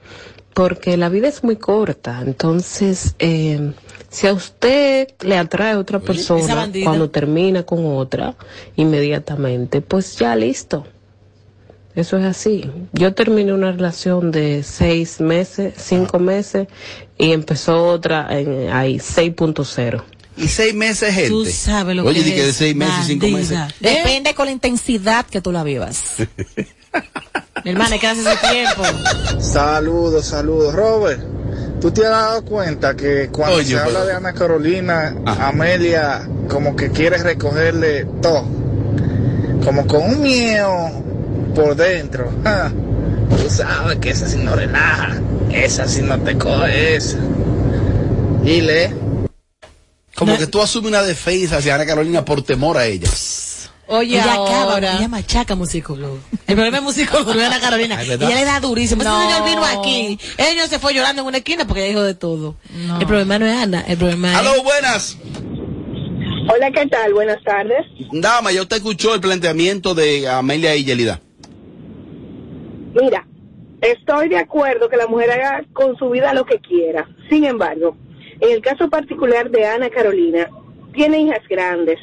Porque 0.52 0.98
la 0.98 1.08
vida 1.08 1.28
es 1.28 1.42
muy 1.42 1.56
corta. 1.56 2.20
Entonces, 2.20 3.14
eh, 3.20 3.72
si 4.14 4.28
a 4.28 4.32
usted 4.32 5.08
le 5.22 5.36
atrae 5.36 5.72
a 5.72 5.78
otra 5.80 5.98
persona 5.98 6.54
bandida. 6.54 6.84
cuando 6.84 7.10
termina 7.10 7.64
con 7.64 7.84
otra, 7.84 8.36
inmediatamente, 8.76 9.80
pues 9.80 10.16
ya 10.16 10.36
listo. 10.36 10.86
Eso 11.96 12.16
es 12.18 12.24
así. 12.24 12.70
Yo 12.92 13.12
terminé 13.12 13.52
una 13.52 13.72
relación 13.72 14.30
de 14.30 14.62
seis 14.62 15.20
meses, 15.20 15.74
cinco 15.76 16.20
meses, 16.20 16.68
y 17.18 17.32
empezó 17.32 17.86
otra 17.86 18.28
en 18.38 18.70
ahí, 18.70 18.98
6.0. 18.98 20.02
Y 20.36 20.46
seis 20.46 20.74
meses, 20.74 21.12
gente. 21.12 21.30
Tú 21.30 21.44
sabes 21.46 21.96
lo 21.96 22.04
Oye, 22.04 22.20
que 22.20 22.24
di 22.24 22.34
que 22.34 22.42
de 22.42 22.50
es, 22.50 22.56
seis 22.56 22.76
meses 22.76 22.94
y 23.04 23.06
cinco 23.06 23.26
bandida. 23.26 23.64
meses. 23.66 23.80
¿Eh? 23.80 23.88
Depende 24.04 24.34
con 24.34 24.46
la 24.46 24.52
intensidad 24.52 25.26
que 25.26 25.40
tú 25.40 25.50
la 25.50 25.64
vivas. 25.64 26.14
Mi 27.64 27.72
hermana, 27.72 27.94
hay 27.94 27.98
que 28.00 28.06
hacer 28.06 28.24
su 28.24 28.48
tiempo. 28.48 29.40
Saludos, 29.40 30.26
saludos. 30.26 30.72
Robert, 30.74 31.20
¿tú 31.80 31.90
te 31.90 32.04
has 32.04 32.10
dado 32.10 32.44
cuenta 32.44 32.94
que 32.96 33.28
cuando 33.30 33.56
Oye, 33.56 33.64
se 33.66 33.78
habla 33.78 34.04
de 34.04 34.12
Ana 34.12 34.32
Carolina, 34.32 35.14
Ajá. 35.26 35.48
Amelia 35.48 36.28
como 36.48 36.74
que 36.76 36.90
quiere 36.90 37.18
recogerle 37.18 38.04
todo? 38.22 38.44
Como 39.64 39.86
con 39.86 40.02
un 40.02 40.22
miedo 40.22 40.90
por 41.54 41.74
dentro. 41.76 42.30
Ja. 42.44 42.72
Tú 43.30 43.50
sabes 43.50 43.98
que 43.98 44.10
esa 44.10 44.28
sí 44.28 44.36
no 44.38 44.54
relaja, 44.54 45.12
esa 45.50 45.88
sí 45.88 46.02
no 46.02 46.18
te 46.20 46.36
coge 46.38 46.96
esa. 46.96 47.18
Y 48.44 48.60
le... 48.60 48.90
Como 50.14 50.32
No. 50.32 50.38
que 50.38 50.46
tú 50.46 50.62
asumes 50.62 50.88
una 50.90 51.02
defensa 51.02 51.56
hacia 51.56 51.74
Ana 51.74 51.86
Carolina 51.86 52.24
por 52.24 52.42
temor 52.42 52.76
a 52.76 52.84
ella. 52.86 53.08
Oye, 53.86 54.14
ella 54.16 54.32
acaba, 54.34 54.74
ahora. 54.74 54.96
ella 54.96 55.08
machaca 55.08 55.54
musicólogo. 55.54 56.18
El 56.46 56.54
problema 56.54 56.78
es 56.78 56.82
musicólogo, 56.82 57.34
no 57.34 57.40
es 57.40 57.46
Ana 57.46 57.60
Carolina. 57.60 57.96
Ay, 58.00 58.10
ella 58.10 58.28
le 58.34 58.44
da 58.44 58.60
durísimo. 58.60 59.02
Ese 59.02 59.10
No. 59.10 59.20
señor 59.30 59.44
vino 59.48 59.64
aquí. 59.64 60.18
Ella 60.38 60.62
no 60.62 60.66
se 60.68 60.78
fue 60.78 60.94
llorando 60.94 61.22
en 61.22 61.28
una 61.28 61.38
esquina 61.38 61.66
porque 61.66 61.80
ella 61.82 61.88
dijo 61.90 62.02
de 62.02 62.14
todo. 62.14 62.56
El 63.00 63.06
problema 63.06 63.38
no 63.38 63.46
es 63.46 63.56
Ana, 63.56 63.82
el 63.86 63.96
problema 63.98 64.30
es... 64.32 64.36
Aló, 64.38 64.62
buenas. 64.62 65.18
Hola, 66.52 66.70
¿qué 66.72 66.86
tal? 66.86 67.12
Buenas 67.14 67.42
tardes. 67.42 67.86
Dama, 68.12 68.52
ya 68.52 68.62
usted 68.62 68.76
escuchó 68.76 69.14
el 69.14 69.20
planteamiento 69.20 69.94
de 69.94 70.28
Amelia 70.28 70.76
y 70.76 70.84
Yelida. 70.84 71.20
Mira, 72.94 73.26
estoy 73.80 74.28
de 74.28 74.38
acuerdo 74.38 74.88
que 74.88 74.96
la 74.96 75.06
mujer 75.06 75.30
haga 75.30 75.64
con 75.72 75.96
su 75.96 76.10
vida 76.10 76.32
lo 76.34 76.44
que 76.44 76.58
quiera. 76.60 77.08
Sin 77.28 77.44
embargo, 77.44 77.96
en 78.40 78.50
el 78.50 78.60
caso 78.60 78.88
particular 78.88 79.50
de 79.50 79.66
Ana 79.66 79.90
Carolina, 79.90 80.48
tiene 80.92 81.20
hijas 81.22 81.40
grandes. 81.48 81.98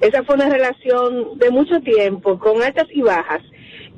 Esa 0.00 0.22
fue 0.24 0.36
una 0.36 0.48
relación 0.48 1.38
de 1.38 1.50
mucho 1.50 1.80
tiempo, 1.80 2.38
con 2.38 2.62
altas 2.62 2.86
y 2.92 3.02
bajas. 3.02 3.42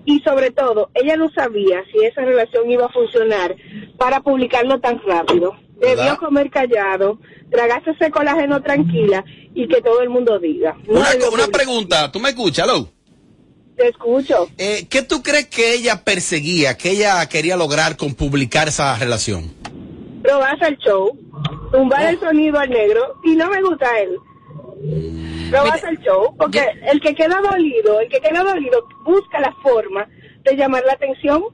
Y 0.05 0.21
sobre 0.21 0.51
todo, 0.51 0.91
ella 0.95 1.17
no 1.17 1.31
sabía 1.31 1.85
si 1.93 2.05
esa 2.05 2.23
relación 2.23 2.69
iba 2.71 2.87
a 2.87 2.93
funcionar 2.93 3.55
para 3.97 4.21
publicarlo 4.21 4.81
tan 4.81 5.01
rápido. 5.07 5.57
Debió 5.79 6.17
comer 6.19 6.51
callado, 6.51 7.19
tragarse 7.51 7.91
ese 7.91 8.11
colágeno 8.11 8.63
tranquila 8.63 9.25
y 9.55 9.69
que 9.69 9.81
todo 9.81 10.01
el 10.01 10.11
mundo 10.11 10.39
diga. 10.39 10.77
No 10.89 11.01
Una, 11.33 11.47
pregunta, 11.53 12.11
¿tú 12.11 12.19
me 12.19 12.31
escuchas, 12.31 12.67
Lou? 12.67 12.89
Te 13.77 13.89
escucho. 13.89 14.49
Eh, 14.59 14.87
¿Qué 14.89 15.03
tú 15.03 15.23
crees 15.23 15.47
que 15.49 15.75
ella 15.75 16.05
perseguía, 16.05 16.77
que 16.77 16.91
ella 16.91 17.25
quería 17.29 17.57
lograr 17.57 17.97
con 17.97 18.15
publicar 18.15 18.69
esa 18.69 18.97
relación? 18.97 19.53
Probarse 20.23 20.67
el 20.67 20.79
show, 20.79 21.17
tumbar 21.73 22.07
el 22.07 22.21
sonido 22.21 22.59
al 22.59 22.71
negro 22.71 23.21
y 23.25 23.35
no 23.35 23.49
me 23.49 23.63
gusta 23.63 23.87
él. 24.01 24.19
Probarse 25.51 25.89
el 25.91 25.99
show, 25.99 26.35
porque 26.37 26.65
el 26.91 27.01
que 27.01 27.15
queda 27.15 27.41
dolido, 27.41 28.01
el 28.01 28.09
que 28.09 28.21
queda 28.21 28.43
dolido 28.43 28.87
busca 29.05 29.41
la 29.41 29.53
forma 29.63 30.09
de 30.43 30.57
llamar 30.57 30.85
la 30.85 30.95
atención. 30.95 31.45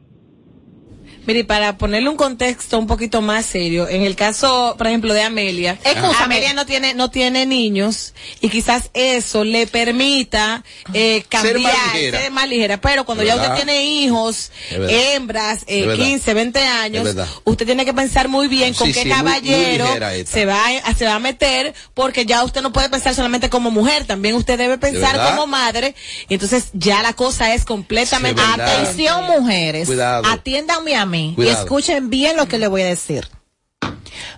Mire, 1.28 1.44
para 1.44 1.76
ponerle 1.76 2.08
un 2.08 2.16
contexto 2.16 2.78
un 2.78 2.86
poquito 2.86 3.20
más 3.20 3.44
serio, 3.44 3.86
en 3.86 4.02
el 4.02 4.16
caso, 4.16 4.74
por 4.78 4.86
ejemplo, 4.86 5.12
de 5.12 5.22
Amelia, 5.22 5.78
Escúchame. 5.84 6.24
Amelia 6.24 6.54
no 6.54 6.64
tiene, 6.64 6.94
no 6.94 7.10
tiene 7.10 7.44
niños 7.44 8.14
y 8.40 8.48
quizás 8.48 8.88
eso 8.94 9.44
le 9.44 9.66
permita 9.66 10.64
eh, 10.94 11.22
cambiar, 11.28 11.58
más 11.60 11.94
ligera. 11.94 12.18
ser 12.20 12.30
más 12.32 12.48
ligera. 12.48 12.80
Pero 12.80 13.04
cuando 13.04 13.24
ya 13.24 13.36
usted 13.36 13.52
tiene 13.56 13.84
hijos, 13.84 14.50
hembras, 14.70 15.64
eh, 15.66 15.80
Es 15.80 15.86
verdad. 15.86 16.04
15, 16.06 16.32
20 16.34 16.58
Es 16.60 16.66
años, 16.66 17.08
usted 17.44 17.66
tiene 17.66 17.84
que 17.84 17.92
pensar 17.92 18.28
muy 18.28 18.48
bien 18.48 18.72
con 18.72 18.90
qué 18.90 19.02
sí, 19.02 19.08
muy- 19.08 19.14
muy 19.18 19.22
caballero 19.22 19.86
se 20.26 20.46
va, 20.46 20.64
a- 20.84 20.94
se 20.94 21.04
va 21.04 21.16
a 21.16 21.18
meter, 21.18 21.74
porque 21.92 22.24
ya 22.24 22.42
usted 22.42 22.62
no 22.62 22.72
puede 22.72 22.88
pensar 22.88 23.14
solamente 23.14 23.50
como 23.50 23.70
mujer, 23.70 24.06
también 24.06 24.34
usted 24.34 24.56
debe 24.56 24.78
pensar 24.78 25.20
como 25.30 25.46
madre, 25.46 25.94
y 26.26 26.32
entonces 26.34 26.68
ya 26.72 27.02
la 27.02 27.12
cosa 27.12 27.52
es 27.52 27.66
completamente. 27.66 28.40
Atención, 28.42 29.24
mujeres. 29.26 29.86
Cuidado. 29.86 30.24
Atiéndanme 30.26 30.96
a 30.96 31.04
mí 31.18 31.32
Cuidado. 31.34 31.58
y 31.58 31.60
escuchen 31.62 32.10
bien 32.10 32.36
lo 32.36 32.46
que 32.46 32.58
les 32.58 32.68
voy 32.68 32.82
a 32.82 32.86
decir. 32.86 33.28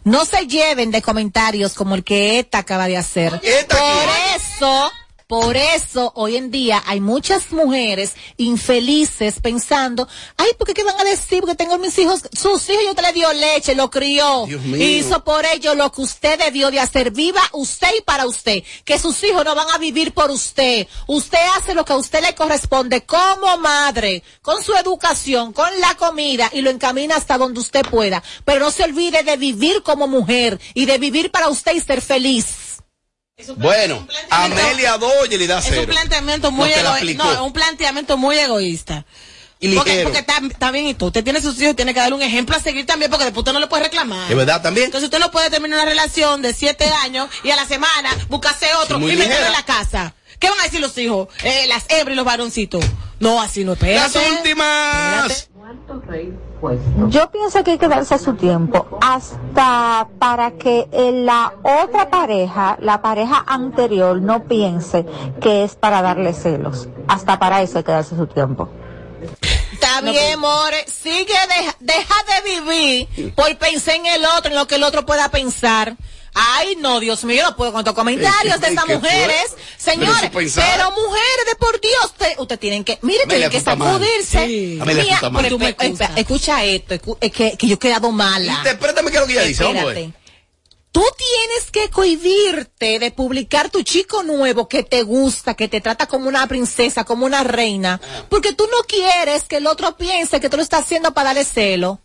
No 0.05 0.25
se 0.25 0.47
lleven 0.47 0.91
de 0.91 1.03
comentarios 1.03 1.75
como 1.75 1.95
el 1.95 2.05
que 2.05 2.39
ETA 2.39 2.59
acaba 2.59 2.87
de 2.89 2.97
hacer. 2.97 3.41
¿Eta 3.43 3.77
Por 3.77 4.09
eso, 4.37 4.91
por 5.31 5.57
eso 5.57 6.11
hoy 6.17 6.37
en 6.37 6.51
día 6.51 6.83
hay 6.87 7.01
muchas 7.01 7.53
mujeres 7.53 8.15
infelices 8.37 9.39
pensando, 9.39 10.09
ay, 10.37 10.49
¿por 10.59 10.67
qué 10.67 10.75
qué 10.75 10.83
van 10.83 11.01
a 11.01 11.05
decir? 11.05 11.39
Porque 11.39 11.55
tengo 11.55 11.79
mis 11.79 11.97
hijos, 12.01 12.23
sus 12.33 12.69
hijos 12.69 12.83
yo 12.85 12.97
te 12.97 13.03
le 13.03 13.13
dio 13.13 13.33
leche, 13.33 13.77
lo 13.77 13.91
crió, 13.91 14.49
hizo 14.49 15.23
por 15.23 15.47
ello 15.47 15.77
lo 15.77 15.93
que 15.93 16.01
usted 16.01 16.37
debió 16.37 16.73
de 16.73 16.81
hacer. 16.81 17.13
Viva 17.13 17.43
usted 17.53 17.91
y 17.97 18.03
para 18.03 18.27
usted. 18.27 18.65
Que 18.85 18.99
sus 18.99 19.23
hijos 19.23 19.45
no 19.45 19.55
van 19.55 19.71
a 19.73 19.79
vivir 19.79 20.13
por 20.13 20.33
usted. 20.33 20.89
Usted 21.07 21.39
hace 21.57 21.75
lo 21.75 21.85
que 21.85 21.93
a 21.93 21.97
usted 21.97 22.23
le 22.23 22.35
corresponde 22.35 23.03
como 23.03 23.57
madre, 23.59 24.25
con 24.43 24.65
su 24.65 24.75
educación, 24.75 25.53
con 25.53 25.71
la 25.79 25.95
comida 25.95 26.51
y 26.53 26.61
lo 26.61 26.71
encamina 26.71 27.15
hasta 27.15 27.39
donde 27.39 27.61
usted 27.61 27.87
pueda. 27.87 28.21
Pero 28.45 28.65
no 28.65 28.73
se 28.73 28.83
olvide 28.83 29.23
de 29.23 29.37
vivir 29.37 29.85
como 29.85 30.09
mujer 30.09 30.59
y 30.75 30.87
de 30.87 30.99
vivir 30.99 31.31
para 31.31 31.51
usted 31.51 31.77
y 31.77 31.81
ser 31.81 32.03
feliz. 32.03 32.70
Bueno, 33.57 34.07
Amelia 34.31 34.97
Doyle 34.99 35.39
le 35.39 35.47
da 35.47 35.59
Es 35.59 35.67
un 35.67 35.71
cero. 35.75 35.93
planteamiento 35.93 36.51
muy 36.51 36.71
egoísta. 36.73 37.25
No, 37.25 37.45
un 37.45 37.53
planteamiento 37.53 38.17
muy 38.17 38.39
egoísta. 38.39 39.05
Y 39.63 39.75
Porque, 39.75 39.91
ligero. 39.91 40.09
porque 40.09 40.21
está, 40.21 40.39
está 40.51 40.71
bien 40.71 40.87
y 40.87 40.95
tú. 40.95 41.07
Usted 41.09 41.23
tiene 41.23 41.43
sus 41.43 41.59
hijos 41.61 41.73
y 41.73 41.77
tiene 41.77 41.93
que 41.93 42.01
darle 42.01 42.15
un 42.15 42.23
ejemplo 42.23 42.57
a 42.57 42.61
seguir 42.61 42.87
también 42.87 43.11
porque 43.11 43.25
después 43.27 43.41
usted 43.43 43.53
no 43.53 43.61
le 43.61 43.67
puede 43.67 43.83
reclamar. 43.85 44.31
¿Es 44.31 44.37
verdad 44.37 44.63
también? 44.63 44.87
Entonces 44.87 45.09
usted 45.09 45.19
no 45.19 45.31
puede 45.31 45.51
terminar 45.51 45.81
una 45.81 45.89
relación 45.89 46.41
de 46.41 46.55
siete 46.55 46.87
años 47.05 47.29
y 47.45 47.51
a 47.51 47.57
la 47.57 47.67
semana 47.67 48.09
buscarse 48.31 48.75
otro 48.83 48.99
muy 48.99 49.13
y 49.13 49.17
meterlo 49.17 49.47
en 49.47 49.53
la 49.53 49.65
casa. 49.65 50.15
¿Qué 50.39 50.49
van 50.49 50.59
a 50.61 50.63
decir 50.63 50.81
los 50.81 50.97
hijos? 50.97 51.29
Eh, 51.43 51.67
las 51.67 51.85
hembras 51.91 52.15
y 52.15 52.17
los 52.17 52.25
varoncitos. 52.25 52.83
No, 53.19 53.43
así 53.43 53.63
no, 53.65 53.75
espérate. 53.75 54.19
Las 54.19 54.31
últimas. 54.33 55.49
Yo 57.09 57.31
pienso 57.31 57.65
que 57.65 57.73
hay 57.73 57.79
que 57.79 57.89
darse 57.89 58.19
su 58.19 58.35
tiempo 58.35 58.87
hasta 59.01 60.09
para 60.19 60.53
que 60.53 60.89
en 60.93 61.25
la 61.25 61.55
otra 61.63 62.11
pareja, 62.11 62.77
la 62.81 63.01
pareja 63.01 63.45
anterior, 63.47 64.21
no 64.21 64.45
piense 64.45 65.07
que 65.41 65.65
es 65.65 65.75
para 65.75 66.03
darle 66.03 66.35
celos. 66.35 66.89
Hasta 67.09 67.39
para 67.39 67.63
eso 67.63 67.79
hay 67.79 67.85
que 67.85 67.93
darse 67.93 68.17
su 68.17 68.27
tiempo. 68.27 68.69
Está 69.73 70.01
bien, 70.03 70.39
more. 70.39 70.85
Sigue, 70.87 71.35
deja, 71.59 71.77
deja 71.81 72.15
de 72.29 72.61
vivir 72.61 73.35
por 73.35 73.57
pensar 73.57 73.95
en 73.95 74.07
el 74.07 74.25
otro, 74.37 74.51
en 74.51 74.57
lo 74.57 74.67
que 74.67 74.77
el 74.77 74.83
otro 74.83 75.07
pueda 75.07 75.31
pensar. 75.31 75.97
Ay, 76.35 76.77
no, 76.77 77.01
Dios 77.01 77.25
mío, 77.25 77.43
no 77.43 77.57
puedo 77.57 77.73
con 77.73 77.81
estos 77.81 77.95
comentarios 77.95 78.61
de 78.61 78.69
estas 78.69 78.87
mujeres. 79.03 79.45
Pero 79.57 79.63
Señores, 79.79 80.31
pero 80.63 80.91
mujeres, 80.93 81.47
de 81.47 81.55
por 81.57 81.81
Dios, 81.81 82.05
usted, 82.07 82.33
usted 82.39 82.59
tienen 82.59 82.85
que, 82.85 82.99
mire, 83.03 83.19
tienen 83.27 83.51
que 83.51 83.59
sacudirse. 83.99 84.47
Sí. 84.47 84.79
Mal. 84.79 85.43
pero 85.43 85.59
escucha 86.17 86.65
esto, 86.65 86.95
escu- 86.95 87.19
es 87.21 87.33
que, 87.33 87.57
que 87.57 87.67
yo 87.67 87.75
he 87.75 87.79
quedado 87.79 88.11
mala. 88.13 88.53
Interprétame 88.59 89.11
qué 89.11 89.17
es 89.17 89.21
lo 89.23 89.27
que 89.27 89.33
ella 89.35 89.43
dice, 89.43 89.65
vamos 89.65 89.83
a 89.83 89.87
ver. 89.87 89.99
Espérate. 89.99 90.21
Tú 90.93 91.05
tienes 91.17 91.71
que 91.71 91.89
cohibirte 91.91 92.99
de 92.99 93.11
publicar 93.13 93.71
tu 93.71 93.83
chico 93.85 94.25
nuevo 94.25 94.69
que 94.69 94.83
te 94.83 95.03
gusta, 95.05 95.55
que 95.55 95.69
te 95.69 95.81
trata 95.81 96.07
como 96.07 96.29
una 96.29 96.47
princesa, 96.49 97.05
como 97.05 97.27
una 97.27 97.45
reina, 97.45 98.01
porque 98.29 98.53
tú 98.55 98.67
no 98.71 98.79
quieres 98.89 99.45
que 99.45 99.59
el 99.59 99.69
otro 99.69 99.97
piense 99.97 100.41
que 100.41 100.49
tú 100.51 100.57
lo 100.57 100.63
estás 100.65 100.83
haciendo 100.83 101.13
para 101.15 101.29
darle 101.29 101.45
celo. 101.45 102.01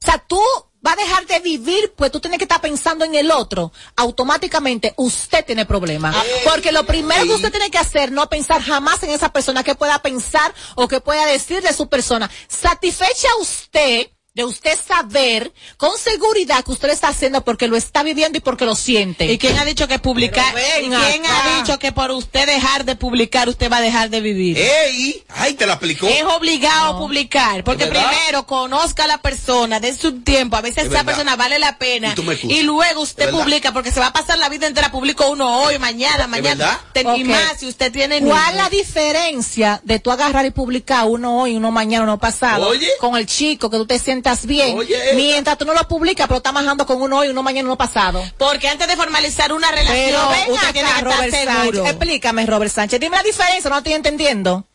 O 0.00 0.06
sea, 0.06 0.18
tú 0.18 0.40
vas 0.80 0.94
a 0.94 1.02
dejar 1.02 1.26
de 1.26 1.40
vivir, 1.40 1.92
pues 1.96 2.10
tú 2.10 2.20
tienes 2.20 2.38
que 2.38 2.44
estar 2.44 2.60
pensando 2.60 3.04
en 3.04 3.14
el 3.14 3.30
otro. 3.30 3.72
Automáticamente 3.96 4.94
usted 4.96 5.44
tiene 5.44 5.66
problemas. 5.66 6.14
Porque 6.44 6.72
lo 6.72 6.84
primero 6.84 7.24
que 7.24 7.34
usted 7.34 7.50
tiene 7.50 7.70
que 7.70 7.78
hacer, 7.78 8.12
no 8.12 8.28
pensar 8.28 8.62
jamás 8.62 9.02
en 9.02 9.10
esa 9.10 9.32
persona 9.32 9.62
que 9.62 9.74
pueda 9.74 10.00
pensar 10.00 10.54
o 10.74 10.88
que 10.88 11.00
pueda 11.00 11.26
decir 11.26 11.62
de 11.62 11.72
su 11.72 11.88
persona. 11.88 12.30
Satisfecha 12.48 13.28
usted 13.40 14.08
de 14.38 14.44
usted 14.44 14.78
saber 14.86 15.52
con 15.76 15.98
seguridad 15.98 16.64
que 16.64 16.70
usted 16.70 16.86
lo 16.88 16.94
está 16.94 17.08
haciendo 17.08 17.42
porque 17.44 17.66
lo 17.66 17.76
está 17.76 18.04
viviendo 18.04 18.38
y 18.38 18.40
porque 18.40 18.64
lo 18.64 18.76
siente. 18.76 19.26
¿Y 19.26 19.36
quién 19.36 19.58
ha 19.58 19.64
dicho 19.64 19.88
que 19.88 19.98
publicar? 19.98 20.54
Pero 20.54 20.86
¿Y 20.86 20.88
ven 20.88 21.00
quién 21.00 21.26
acá. 21.26 21.44
ha 21.56 21.58
dicho 21.60 21.78
que 21.80 21.90
por 21.90 22.12
usted 22.12 22.46
dejar 22.46 22.84
de 22.84 22.94
publicar 22.94 23.48
usted 23.48 23.70
va 23.70 23.78
a 23.78 23.80
dejar 23.80 24.10
de 24.10 24.20
vivir? 24.20 24.56
¡Ey! 24.56 25.24
¡Ay, 25.34 25.54
te 25.54 25.66
la 25.66 25.72
aplicó! 25.74 26.06
Es 26.06 26.22
obligado 26.22 26.94
a 26.94 26.98
publicar, 27.00 27.64
porque 27.64 27.86
primero 27.88 28.46
conozca 28.46 29.04
a 29.04 29.06
la 29.08 29.18
persona, 29.18 29.80
de 29.80 29.94
su 29.96 30.20
tiempo, 30.20 30.56
a 30.56 30.60
veces 30.60 30.78
Es 30.78 30.84
esa 30.84 30.90
verdad. 30.98 31.06
persona 31.06 31.34
vale 31.34 31.58
la 31.58 31.76
pena, 31.78 32.12
Y 32.12 32.14
tú 32.14 32.22
me 32.22 32.34
excusas. 32.34 32.56
y 32.58 32.62
luego 32.62 33.00
usted 33.00 33.30
publica, 33.30 33.72
porque 33.72 33.90
se 33.90 33.98
va 33.98 34.06
a 34.06 34.12
pasar 34.12 34.38
la 34.38 34.48
vida 34.48 34.68
entera, 34.68 34.92
publico 34.92 35.28
uno 35.28 35.62
hoy, 35.64 35.80
mañana, 35.80 36.28
mañana, 36.28 36.80
y 36.94 37.00
Ok. 37.04 37.18
más 37.26 37.58
si 37.58 37.66
usted 37.66 37.90
tiene 37.90 38.20
¿Cuál 38.20 38.56
la 38.56 38.68
diferencia 38.68 39.80
de 39.84 39.98
tú 39.98 40.12
agarrar 40.12 40.46
y 40.46 40.50
publicar 40.52 41.06
uno 41.06 41.40
hoy, 41.40 41.56
uno 41.56 41.72
mañana, 41.72 42.04
uno 42.04 42.18
pasado, 42.18 42.68
Oye. 42.68 42.88
con 43.00 43.16
el 43.16 43.26
chico 43.26 43.68
que 43.70 43.76
tú 43.78 43.86
te 43.86 43.98
sientas 43.98 44.27
bien, 44.46 44.76
Oye, 44.78 44.94
esta. 44.96 45.16
mientras 45.16 45.58
tú 45.58 45.64
no 45.64 45.74
lo 45.74 45.86
publicas, 45.88 46.26
pero 46.26 46.38
estás 46.38 46.52
majando 46.52 46.86
con 46.86 47.00
uno 47.02 47.18
hoy, 47.18 47.28
uno 47.28 47.42
mañana, 47.42 47.66
uno 47.66 47.76
pasado? 47.78 48.22
Porque 48.38 48.68
antes 48.68 48.86
de 48.88 48.96
formalizar 48.96 49.52
una 49.52 49.70
relación, 49.70 49.96
Pero 49.96 50.28
ven 50.30 50.52
usted 50.52 50.72
tiene 50.72 50.88
acá, 50.88 51.00
que 51.02 51.08
estar 51.08 51.18
Robert 51.18 51.34
seguro. 51.34 51.78
Sánchez. 51.78 51.86
Explícame, 51.96 52.46
Robert 52.46 52.72
Sánchez. 52.72 53.00
Dime 53.00 53.16
la 53.16 53.22
diferencia, 53.22 53.70
no 53.70 53.78
estoy 53.78 53.92
entendiendo. 53.94 54.66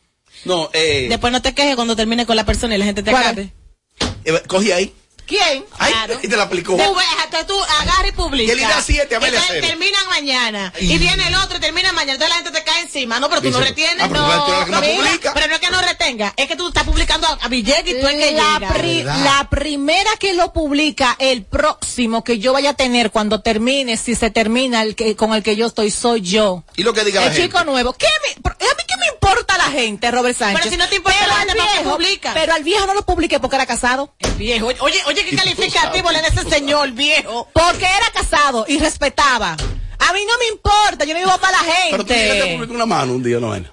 No, 0.44 0.68
eh, 0.72 1.06
Después 1.08 1.32
no 1.32 1.40
te 1.40 1.54
quejes 1.54 1.74
cuando 1.76 1.94
termine 1.96 2.26
con 2.26 2.36
la 2.36 2.44
persona 2.44 2.74
y 2.74 2.78
la 2.78 2.84
gente 2.84 3.02
te 3.02 3.10
¿Cuál? 3.10 3.22
acabe. 3.24 3.52
eh, 4.24 4.42
cogí 4.46 4.72
ahí. 4.72 4.94
¿Quién? 5.26 5.64
¡Ay! 5.78 5.90
Claro. 5.90 6.18
Y 6.22 6.28
te 6.28 6.36
la 6.36 6.42
aplicó. 6.42 6.76
Tú 6.76 6.94
ves, 6.94 7.06
hasta 7.24 7.46
tú 7.46 7.54
agarras 7.80 8.08
y 8.08 8.12
publicas. 8.12 8.58
Y 8.58 8.60
él 8.60 8.68
siete, 8.84 9.18
terminan 9.60 10.06
mañana. 10.10 10.70
Y- 10.78 10.92
Y 10.92 10.98
viene 10.98 11.26
el 11.28 11.34
otro 11.36 11.56
y 11.56 11.60
termina 11.60 11.92
mañana. 11.92 12.12
Entonces 12.12 12.28
la 12.36 12.42
gente 12.44 12.50
te 12.60 12.62
cae 12.62 12.73
encima. 12.94 13.20
No, 13.20 13.28
pero 13.28 13.42
tú 13.42 13.50
no 13.50 13.60
retienes. 13.60 13.96
ah, 14.00 14.08
pero 14.08 14.20
no, 14.26 14.44
tú 14.44 14.52
eres 14.52 14.68
la 14.68 14.80
que 14.80 14.96
no 14.96 15.02
publica. 15.02 15.34
Pero 15.34 15.48
no 15.48 15.54
es 15.54 15.60
que 15.60 15.70
no 15.70 15.80
retenga. 15.82 16.32
Es 16.36 16.46
que 16.48 16.56
tú 16.56 16.68
estás 16.68 16.84
publicando 16.84 17.26
a, 17.26 17.38
a 17.42 17.48
billete 17.48 17.90
y 17.90 18.00
tú 18.00 18.06
es 18.06 18.14
que 18.16 18.32
la, 18.32 18.58
llega. 18.58 18.72
pri- 18.72 19.02
¿Verdad? 19.02 19.24
la 19.24 19.50
primera 19.50 20.10
que 20.18 20.34
lo 20.34 20.52
publica, 20.52 21.16
el 21.18 21.44
próximo 21.44 22.24
que 22.24 22.38
yo 22.38 22.52
vaya 22.52 22.70
a 22.70 22.74
tener 22.74 23.10
cuando 23.10 23.40
termine, 23.40 23.96
si 23.96 24.14
se 24.14 24.30
termina 24.30 24.82
el 24.82 24.94
que, 24.96 25.16
con 25.16 25.34
el 25.34 25.42
que 25.42 25.56
yo 25.56 25.66
estoy, 25.66 25.90
soy 25.90 26.20
yo. 26.20 26.64
Y 26.76 26.82
lo 26.82 26.92
que 26.94 27.04
diga 27.04 27.20
la 27.20 27.26
El 27.28 27.32
gente. 27.32 27.48
chico 27.48 27.64
nuevo. 27.64 27.92
¿Qué 27.94 28.06
me, 28.22 28.50
a 28.50 28.54
mí 28.54 28.82
qué 28.86 28.96
me 28.98 29.06
importa 29.14 29.56
la 29.58 29.64
gente, 29.64 30.10
Robert 30.10 30.36
Sánchez? 30.38 30.60
Pero 30.60 30.70
si 30.70 30.76
no 30.76 30.88
te 30.88 30.96
importa 30.96 31.18
Pero 31.20 31.32
la 31.32 31.38
gente, 31.40 31.54
¿para 31.56 31.68
qué 31.70 31.78
viejo- 31.78 31.96
publica? 31.96 32.30
Pero 32.34 32.54
al 32.54 32.62
viejo 32.64 32.86
no 32.86 32.94
lo 32.94 33.04
publiqué 33.04 33.40
porque 33.40 33.56
era 33.56 33.66
casado. 33.66 34.14
El 34.18 34.32
viejo. 34.32 34.66
Oye, 34.80 35.00
oye, 35.06 35.24
qué 35.24 35.36
calificativo 35.36 36.10
le 36.12 36.20
da 36.20 36.28
ese 36.28 36.48
señor 36.48 36.90
viejo. 36.92 37.48
Porque 37.52 37.84
era 37.86 38.10
casado 38.12 38.64
y 38.68 38.78
respetaba. 38.78 39.56
A 40.08 40.12
mí 40.12 40.20
no 40.26 40.38
me 40.38 40.46
importa, 40.48 41.04
yo 41.04 41.14
no 41.14 41.20
vivo 41.20 41.38
para 41.38 41.52
la 41.52 41.64
gente. 41.64 41.88
Pero 41.90 42.04
tú 42.04 42.12
tienes 42.12 42.44
que 42.44 42.54
publicar 42.54 42.76
una 42.76 42.86
mano 42.86 43.12
un 43.12 43.22
día, 43.22 43.38
no 43.40 43.50
ven. 43.50 43.70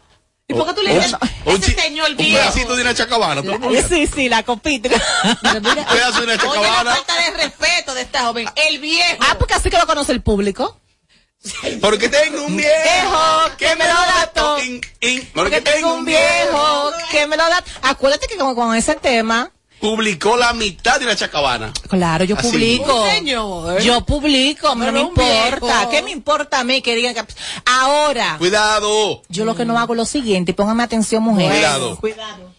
¿Y 0.48 0.54
por 0.54 0.67
qué 0.67 0.74
tú 0.74 0.82
le 0.82 0.96
dices 0.96 1.13
o 1.46 1.52
un 1.52 1.56
ese 1.63 1.74
señor 1.74 2.10
Un 2.12 2.17
viejo? 2.17 2.38
pedacito 2.39 2.76
de 2.76 2.82
una 2.82 2.94
chacabana. 2.94 3.41
¿tú 3.41 3.48
lo 3.52 3.60
publicas? 3.60 3.89
Sí, 3.89 4.06
sí, 4.08 4.28
la 4.28 4.44
mira, 4.44 4.98
Un 5.44 5.62
pedazo 5.86 6.20
de 6.20 6.24
una 6.26 6.34
oye, 6.34 6.36
la 6.36 6.38
chacabana. 6.38 6.96
falta 6.96 7.15
de 7.22 7.32
respeto 7.38 7.94
de 7.94 8.02
esta 8.02 8.24
joven. 8.24 8.50
El 8.56 8.80
viejo. 8.80 9.17
ah, 9.22 9.36
porque 9.39 9.54
así 9.54 9.70
que 9.70 9.78
lo 9.78 9.88
conoce 9.88 10.12
el 10.12 10.22
público. 10.22 10.78
Porque 11.82 12.08
tengo 12.10 12.44
un 12.46 12.56
viejo 12.58 13.20
que 13.58 13.76
me 13.76 13.86
lo 13.88 13.94
da 13.94 14.32
todo. 14.34 14.58
Porque 15.34 15.62
tengo 15.62 15.94
un 15.96 16.06
viejo 16.06 16.91
que 16.98 17.04
¿Quién 17.12 17.30
me 17.30 17.38
lo 17.38 17.48
da? 17.48 17.63
Acuérdate 17.84 18.28
que 18.28 18.36
con, 18.38 18.54
con 18.54 18.76
ese 18.76 18.96
tema, 18.96 19.52
Publicó 19.82 20.38
la 20.38 20.54
mitad 20.54 21.00
de 21.00 21.08
la 21.08 21.15
chacabana. 21.15 21.74
claro, 21.89 22.24
yo 22.24 22.36
Así 22.38 22.48
publico. 22.52 23.06
Señor. 23.08 23.82
Yo 23.82 24.06
publico, 24.06 24.76
no 24.76 24.80
Pero 24.82 24.91
me 24.91 25.00
importa. 25.02 25.50
viejo. 25.60 25.89
¿Qué 25.89 26.02
me 26.04 26.12
importa 26.12 26.60
a 26.60 26.63
mí 26.63 26.82
que 26.82 26.96
digan 26.96 27.13
que... 27.15 27.24
Ahora, 27.65 28.36
Cuidado. 28.38 29.24
yo 29.28 29.44
lo 29.44 29.56
que 29.56 29.65
no 29.65 29.78
hago 29.80 29.94
es 29.94 29.98
lo 29.98 30.06
siguiente, 30.06 30.52
y 30.52 30.54
pónganme 30.54 30.84
atención, 30.84 31.24
mujeres. 31.24 31.52
Cuidado. 31.58 31.96
Cuidado. 31.98 32.52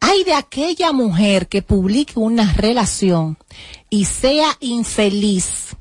Hay 0.00 0.24
de 0.24 0.34
aquella 0.34 0.92
mujer 0.92 1.48
que 1.48 1.62
publique 1.62 2.14
una 2.16 2.52
relación 2.54 3.38
y 3.88 4.06
sea 4.06 4.56
infeliz 4.60 5.76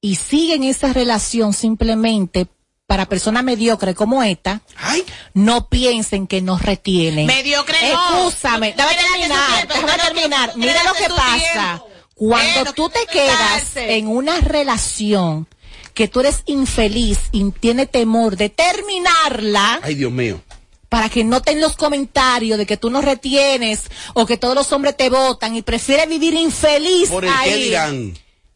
y 0.00 0.16
sigue 0.16 0.54
en 0.56 0.64
esa 0.64 0.92
relación 0.92 1.52
simplemente 1.54 2.46
para 2.86 3.06
personas 3.06 3.42
mediocres 3.44 3.94
como 3.94 4.22
esta, 4.22 4.60
Ay, 4.76 5.04
no 5.32 5.68
piensen 5.68 6.26
que 6.26 6.42
nos 6.42 6.62
retienen. 6.62 7.26
Mediocre 7.26 7.76
no. 7.92 8.28
Escúchame, 8.28 8.74
déjame 8.76 8.94
terminar, 8.96 9.68
déjame 9.68 9.92
terminar. 10.02 10.52
Mira 10.56 10.84
lo 10.84 10.92
que 10.94 11.08
pasa. 11.08 11.38
tiempo. 11.38 11.88
Cuando 12.14 12.72
tú 12.74 12.88
te 12.90 13.00
que 13.06 13.12
quedas 13.12 13.76
en 13.76 14.06
una 14.06 14.38
relación 14.40 15.48
que 15.94 16.08
tú 16.08 16.20
eres 16.20 16.42
infeliz 16.46 17.18
y 17.32 17.50
tienes 17.52 17.90
temor 17.90 18.36
de 18.36 18.50
terminarla, 18.50 19.80
ay, 19.82 19.94
Dios 19.94 20.12
mío. 20.12 20.40
para 20.88 21.08
que 21.08 21.24
no 21.24 21.40
ten 21.42 21.60
los 21.60 21.76
comentarios 21.76 22.58
de 22.58 22.66
que 22.66 22.76
tú 22.76 22.90
no 22.90 23.00
retienes 23.00 23.82
o 24.12 24.26
que 24.26 24.36
todos 24.36 24.54
los 24.54 24.70
hombres 24.72 24.96
te 24.96 25.08
votan 25.10 25.56
y 25.56 25.62
prefieres 25.62 26.08
vivir 26.08 26.34
infeliz 26.34 27.08
Por 27.08 27.24
el 27.24 27.30
ahí. 27.32 27.50
que 27.50 27.56
dirán. 27.56 28.14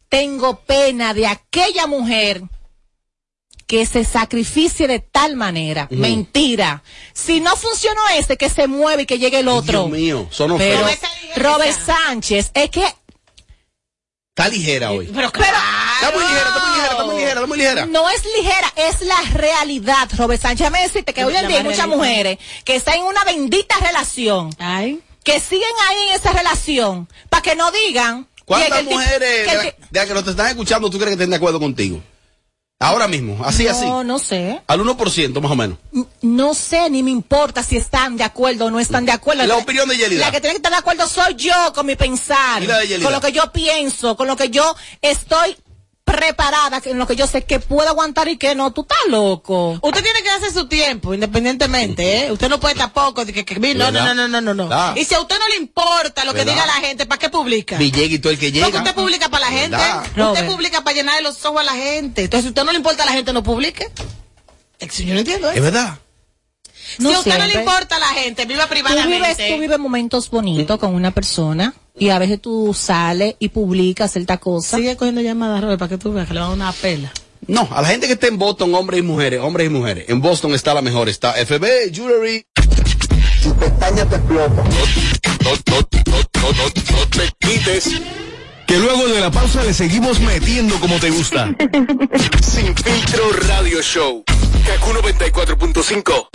Tengo 0.08 0.60
pena 0.60 1.12
de 1.14 1.26
aquella 1.26 1.86
mujer 1.86 2.42
que 3.68 3.86
se 3.86 4.02
sacrificie 4.04 4.88
de 4.88 4.98
tal 4.98 5.36
manera. 5.36 5.86
Mentira. 5.90 6.82
Si 7.12 7.38
no 7.40 7.54
funcionó 7.54 8.00
este, 8.16 8.36
que 8.36 8.48
se 8.50 8.66
mueve 8.66 9.02
y 9.02 9.06
que 9.06 9.18
llegue 9.20 9.38
el 9.40 9.48
otro. 9.48 9.80
Dios 9.86 9.90
mío, 9.90 10.26
son 10.30 10.56
Pero. 10.58 10.88
Robert 11.36 11.78
Sánchez, 11.78 12.50
es 12.54 12.70
que 12.70 12.84
Está 14.36 14.48
ligera 14.50 14.92
hoy. 14.92 15.10
Pero 15.12 15.26
Está 15.26 16.12
muy 16.14 16.22
ligera, 16.22 16.48
está 16.48 16.60
muy 16.60 16.70
ligera, 16.76 16.90
está 16.90 17.04
muy 17.04 17.14
ligera, 17.16 17.32
está 17.32 17.46
muy 17.46 17.58
ligera. 17.58 17.86
no 17.86 18.08
es 18.08 18.22
ligera, 18.36 18.72
es 18.76 19.00
la 19.02 19.20
realidad, 19.34 20.08
Robert 20.16 20.40
Sánchez. 20.40 20.60
Déjame 20.60 20.82
decirte 20.82 21.12
que 21.12 21.24
hoy 21.24 21.34
en 21.36 21.48
día 21.48 21.58
hay 21.58 21.64
muchas 21.64 21.88
mujeres 21.88 22.38
que 22.64 22.76
están 22.76 22.94
en 22.98 23.02
una 23.04 23.24
bendita 23.24 23.74
relación. 23.80 24.50
Ay. 24.58 25.00
que 25.24 25.40
siguen 25.40 25.68
ahí 25.88 26.08
en 26.08 26.14
esa 26.14 26.32
relación 26.32 27.08
para 27.28 27.42
que 27.42 27.54
no 27.56 27.70
digan 27.72 28.24
que 28.36 28.44
¿Cuántas 28.46 28.84
mujeres 28.84 29.18
que 29.20 29.50
de 29.50 29.50
el 29.50 29.56
la, 29.58 29.62
ti- 29.64 29.82
de 29.90 30.00
la 30.00 30.06
que 30.06 30.14
nos 30.14 30.26
están 30.26 30.46
escuchando 30.46 30.88
tú 30.88 30.96
crees 30.96 31.08
que 31.08 31.12
estén 31.14 31.30
de 31.30 31.36
acuerdo 31.36 31.58
contigo? 31.60 32.00
Ahora 32.80 33.08
mismo, 33.08 33.44
así, 33.44 33.64
no, 33.64 33.70
así. 33.70 33.86
no 34.06 34.18
sé 34.20 34.62
Al 34.68 34.80
1% 34.80 35.40
más 35.40 35.50
o 35.50 35.56
menos. 35.56 35.78
No 36.22 36.54
sé 36.54 36.88
ni 36.90 37.02
me 37.02 37.10
importa 37.10 37.64
si 37.64 37.76
están 37.76 38.16
de 38.16 38.22
acuerdo 38.22 38.66
o 38.66 38.70
no 38.70 38.78
están 38.78 39.04
de 39.04 39.10
acuerdo 39.10 39.44
La 39.46 39.56
opinión 39.56 39.88
de 39.88 39.96
Yelida. 39.96 40.20
la 40.26 40.30
que 40.30 40.40
tiene 40.40 40.52
que 40.54 40.58
estar 40.58 40.70
de 40.70 40.78
acuerdo 40.78 41.08
soy 41.08 41.34
yo 41.34 41.72
con 41.74 41.86
mi 41.86 41.96
pensar 41.96 42.62
¿Y 42.62 42.68
la 42.68 42.78
de 42.78 42.86
Yelida? 42.86 43.04
con 43.04 43.12
lo 43.12 43.20
que 43.20 43.32
yo 43.32 43.50
pienso 43.50 44.16
con 44.16 44.28
lo 44.28 44.36
que 44.36 44.50
yo 44.50 44.76
estoy 45.02 45.56
preparada 46.12 46.80
en 46.84 46.98
lo 46.98 47.06
que 47.06 47.16
yo 47.16 47.26
sé 47.26 47.44
que 47.44 47.60
puedo 47.60 47.88
aguantar 47.88 48.28
y 48.28 48.36
que 48.36 48.54
no 48.54 48.72
tú 48.72 48.82
estás 48.82 48.98
loco 49.08 49.78
Usted 49.82 50.02
tiene 50.02 50.22
que 50.22 50.28
darse 50.28 50.52
su 50.52 50.66
tiempo, 50.66 51.14
independientemente, 51.14 52.26
¿eh? 52.26 52.32
Usted 52.32 52.48
no 52.48 52.58
puede 52.60 52.74
tampoco 52.74 53.24
que, 53.26 53.44
que- 53.44 53.58
no, 53.74 53.90
no, 53.90 54.14
no, 54.14 54.28
no, 54.28 54.40
no, 54.40 54.54
no. 54.54 54.68
¿Verdad? 54.68 54.96
Y 54.96 55.04
si 55.04 55.14
a 55.14 55.20
usted 55.20 55.38
no 55.38 55.48
le 55.48 55.56
importa 55.56 56.24
lo 56.24 56.32
que 56.32 56.38
¿Verdad? 56.44 56.52
diga 56.54 56.66
la 56.66 56.86
gente, 56.86 57.06
¿para 57.06 57.18
qué 57.18 57.28
publica? 57.28 57.76
Villeguito 57.76 58.30
el 58.30 58.38
que 58.38 58.50
llega. 58.52 58.66
Porque 58.66 58.78
usted 58.78 58.94
publica 58.94 59.28
para 59.28 59.46
la 59.46 59.52
gente. 59.52 59.76
¿Verdad? 59.76 60.32
Usted 60.32 60.46
publica 60.46 60.82
para 60.82 60.96
llenarle 60.96 61.22
los 61.22 61.44
ojos 61.44 61.60
a 61.60 61.64
la 61.64 61.72
gente. 61.74 62.24
Entonces, 62.24 62.42
si 62.42 62.48
a 62.48 62.50
usted 62.50 62.64
no 62.64 62.72
le 62.72 62.78
importa 62.78 63.02
a 63.02 63.06
la 63.06 63.12
gente, 63.12 63.32
no 63.32 63.42
publique. 63.42 63.90
Yo 64.80 65.14
no 65.14 65.20
entiendo 65.20 65.50
Es 65.50 65.60
verdad. 65.60 65.98
No 66.98 67.10
si 67.10 67.14
a 67.14 67.18
usted 67.18 67.38
no 67.38 67.46
le 67.46 67.54
importa 67.54 67.96
a 67.96 67.98
la 67.98 68.08
gente, 68.08 68.44
viva 68.46 68.64
tú 68.64 68.70
privadamente. 68.70 69.16
vives, 69.16 69.54
tú 69.54 69.60
vives 69.60 69.78
momentos 69.78 70.30
bonitos 70.30 70.78
con 70.78 70.94
una 70.94 71.10
persona 71.10 71.74
y 71.98 72.10
a 72.10 72.18
veces 72.18 72.40
tú 72.40 72.74
sales 72.74 73.34
y 73.38 73.48
publicas 73.48 74.12
cierta 74.12 74.38
cosa 74.38 74.76
Sigue 74.76 74.96
cogiendo 74.96 75.20
llamadas, 75.20 75.60
Robert, 75.60 75.78
para 75.78 75.88
que 75.88 75.98
tú 75.98 76.12
veas 76.12 76.28
que 76.28 76.34
le 76.34 76.40
va 76.40 76.46
a 76.46 76.48
dar 76.50 76.56
una 76.56 76.72
pela. 76.72 77.12
No, 77.46 77.68
a 77.70 77.82
la 77.82 77.88
gente 77.88 78.06
que 78.06 78.14
está 78.14 78.26
en 78.26 78.36
Boston, 78.38 78.74
hombres 78.74 79.00
y 79.00 79.02
mujeres, 79.02 79.40
hombres 79.40 79.66
y 79.66 79.70
mujeres. 79.70 80.04
En 80.08 80.20
Boston 80.20 80.54
está 80.54 80.74
la 80.74 80.82
mejor. 80.82 81.08
Está 81.08 81.32
FB, 81.32 81.92
Jewelry. 81.92 82.44
Tu 83.42 83.54
pestaña 83.54 84.04
te 84.04 84.16
explota. 84.16 84.62
No, 84.62 85.50
no, 85.50 85.80
no, 86.06 86.18
no, 86.42 86.52
no, 86.52 86.96
no 86.96 87.06
te 87.08 87.30
quites. 87.38 87.90
Que 88.66 88.78
luego 88.78 89.08
de 89.08 89.20
la 89.20 89.30
pausa 89.30 89.64
le 89.64 89.72
seguimos 89.72 90.20
metiendo 90.20 90.78
como 90.80 90.98
te 90.98 91.10
gusta. 91.10 91.54
Sin 92.42 92.74
filtro 92.76 93.32
radio 93.46 93.80
show. 93.80 94.24
Kaku 94.68 94.92
94.5. 94.92 96.28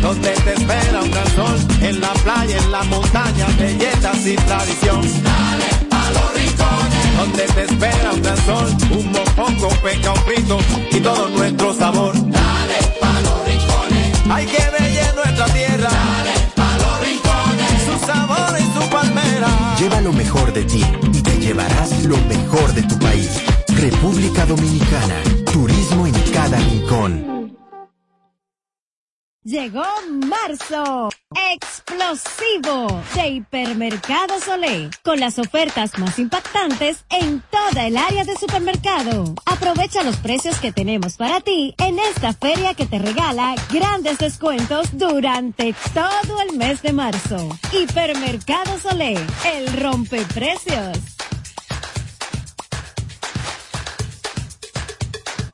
donde 0.00 0.30
te 0.30 0.52
espera 0.54 1.02
un 1.02 1.10
gran 1.10 1.26
sol, 1.36 1.58
en 1.82 2.00
la 2.00 2.12
playa, 2.24 2.56
en 2.56 2.72
la 2.72 2.82
montaña, 2.84 3.46
belletas 3.58 4.26
y 4.26 4.34
tradición. 4.36 5.02
Dale 5.02 5.68
a 5.90 6.10
los 6.12 6.34
rincones, 6.34 7.16
donde 7.18 7.42
te 7.42 7.62
espera 7.64 8.12
un 8.14 8.22
gran 8.22 8.46
sol, 8.46 8.68
un 8.92 9.12
mopongo, 9.12 9.68
peca, 9.82 10.12
un 10.12 10.20
frito 10.20 10.58
y 10.90 11.00
todo 11.00 11.28
nuestro 11.28 11.74
sabor. 11.74 12.14
Dale 12.14 12.78
a 13.02 13.20
los 13.20 13.44
rincones, 13.46 14.22
hay 14.30 14.46
que 14.46 14.64
bella 14.78 15.12
nuestra 15.12 15.46
tierra. 15.46 15.90
Dale 15.90 16.34
a 16.56 16.78
los 16.78 17.00
rincones, 17.06 17.72
su 17.84 18.06
sabor 18.06 18.56
y 18.58 18.64
su 18.74 18.88
palmera. 18.88 19.76
Lleva 19.78 20.00
lo 20.00 20.12
mejor 20.14 20.50
de 20.54 20.64
ti 20.64 20.82
y 21.12 21.20
te 21.20 21.38
llevarás 21.38 22.04
lo 22.04 22.16
mejor 22.16 22.72
de 22.72 22.82
tu 22.84 22.98
país. 23.00 23.28
República 23.76 24.46
Dominicana. 24.46 25.22
Turismo 25.52 26.06
en 26.06 26.14
cada 26.32 26.56
rincón. 26.58 27.36
Llegó 29.44 29.84
marzo, 30.10 31.08
explosivo 31.52 33.00
de 33.14 33.28
Hipermercado 33.28 34.40
Solé, 34.40 34.90
con 35.04 35.20
las 35.20 35.38
ofertas 35.38 35.96
más 35.98 36.18
impactantes 36.18 37.04
en 37.10 37.42
toda 37.50 37.86
el 37.86 37.96
área 37.96 38.24
de 38.24 38.34
supermercado. 38.36 39.34
Aprovecha 39.44 40.02
los 40.02 40.16
precios 40.16 40.58
que 40.58 40.72
tenemos 40.72 41.16
para 41.16 41.40
ti 41.42 41.74
en 41.78 41.98
esta 41.98 42.32
feria 42.32 42.74
que 42.74 42.86
te 42.86 42.98
regala 42.98 43.54
grandes 43.70 44.18
descuentos 44.18 44.88
durante 44.98 45.74
todo 45.94 46.40
el 46.40 46.56
mes 46.56 46.82
de 46.82 46.92
marzo. 46.92 47.48
Hipermercado 47.72 48.80
Solé, 48.80 49.16
el 49.44 49.80
rompeprecios. 49.80 51.15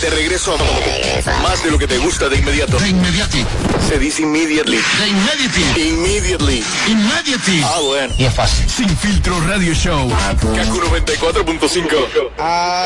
De 0.00 0.10
regreso 0.10 0.54
a 0.54 1.42
más 1.42 1.64
de 1.64 1.70
lo 1.70 1.78
que 1.78 1.86
te 1.86 1.96
gusta 1.98 2.28
de 2.28 2.36
inmediato. 2.36 2.78
De 2.78 2.90
inmediati. 2.90 3.44
Se 3.88 3.98
dice 3.98 4.22
immediately. 4.22 4.76
De 4.76 5.08
immediately. 5.08 5.88
Immediately. 5.88 6.64
Immediately. 6.86 7.62
Ah, 7.64 7.80
bueno. 7.82 8.14
Y 8.18 8.24
es 8.24 8.34
fácil. 8.34 8.68
Sin 8.68 8.88
filtro 8.98 9.40
radio 9.40 9.72
show. 9.72 10.08
Kaku 10.10 10.80
94.5. 10.80 12.30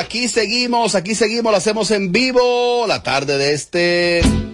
Aquí 0.00 0.28
seguimos, 0.28 0.94
aquí 0.94 1.16
seguimos, 1.16 1.50
lo 1.50 1.58
hacemos 1.58 1.90
en 1.90 2.12
vivo 2.12 2.86
la 2.86 3.02
tarde 3.02 3.38
de 3.38 3.54
este. 3.54 4.49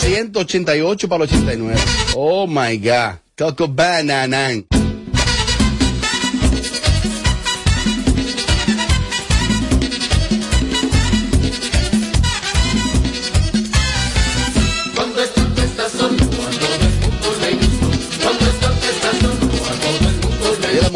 188 0.00 1.08
para 1.08 1.24
el 1.24 1.30
89. 1.30 1.80
Oh 2.14 2.46
my 2.46 2.78
God. 2.78 3.18
Coco 3.36 3.68
Bananan. 3.68 4.66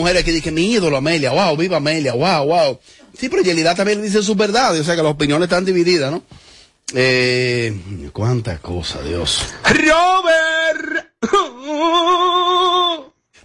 mujeres 0.02 0.24
que 0.24 0.32
dicen, 0.32 0.54
mi 0.54 0.72
ídolo, 0.72 0.96
Amelia, 0.96 1.30
wow, 1.30 1.56
viva 1.56 1.76
Amelia, 1.76 2.14
wow, 2.14 2.44
wow. 2.44 2.78
Sí, 3.16 3.28
pero 3.28 3.40
en 3.40 3.46
realidad 3.46 3.76
también 3.76 4.02
dice 4.02 4.22
sus 4.22 4.36
verdades, 4.36 4.80
o 4.80 4.84
sea 4.84 4.96
que 4.96 5.02
las 5.02 5.12
opiniones 5.12 5.46
están 5.46 5.64
divididas, 5.64 6.10
¿no? 6.10 6.24
Eh, 6.94 7.74
cuánta 8.12 8.58
cosa, 8.58 9.02
Dios. 9.02 9.42
Robert. 9.64 11.08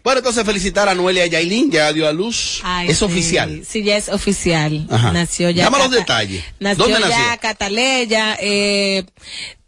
Bueno, 0.03 0.19
entonces 0.19 0.45
felicitar 0.45 0.87
a 0.87 0.95
Noelia 0.95 1.25
Yailin, 1.25 1.69
ya 1.69 1.91
dio 1.91 2.07
a 2.07 2.13
luz. 2.13 2.61
Ay, 2.63 2.87
es 2.89 2.99
sí. 2.99 3.03
oficial. 3.03 3.63
Sí, 3.67 3.83
ya 3.83 3.97
es 3.97 4.07
oficial. 4.07 4.87
Ajá. 4.89 5.11
Nació 5.11 5.49
ya. 5.49 5.65
Dame 5.65 5.79
los 5.79 5.91
detalles. 5.91 6.45
Nació 6.61 6.85
¿Dónde 6.85 7.01
ya 7.01 7.07
nació? 7.09 7.41
Cataleya. 7.41 8.37
Eh, 8.39 9.03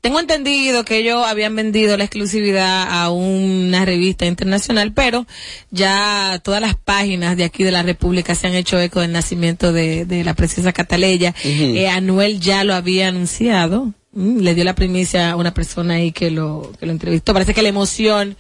tengo 0.02 0.20
entendido 0.20 0.86
que 0.86 0.98
ellos 0.98 1.26
habían 1.26 1.56
vendido 1.56 1.98
la 1.98 2.06
exclusividad 2.06 2.88
a 2.90 3.10
una 3.10 3.84
revista 3.86 4.26
internacional, 4.26 4.94
pero 4.94 5.26
ya 5.72 6.40
todas 6.44 6.62
las 6.62 6.76
páginas 6.76 7.36
de 7.38 7.44
aquí 7.44 7.64
de 7.64 7.72
la 7.72 7.84
República 7.84 8.34
se 8.36 8.48
han 8.48 8.56
hecho 8.56 8.80
eco 8.80 9.02
del 9.02 9.12
nacimiento 9.12 9.74
de, 9.74 10.06
de 10.06 10.24
la 10.24 10.34
princesa 10.34 10.72
Cataleya. 10.74 11.34
Eh, 11.44 11.88
Anuel 11.90 12.40
ya 12.40 12.64
lo 12.64 12.74
había 12.76 13.10
anunciado. 13.10 13.94
Mm, 14.12 14.40
Le 14.40 14.56
dio 14.56 14.64
la 14.64 14.74
primicia 14.74 15.32
a 15.32 15.36
una 15.36 15.54
persona 15.54 15.96
ahí 15.96 16.12
que 16.12 16.32
lo, 16.32 16.72
que 16.80 16.86
lo 16.88 16.92
entrevistó. 16.94 17.32
Parece 17.34 17.54
que 17.54 17.62
la 17.62 17.70
emoción 17.70 18.36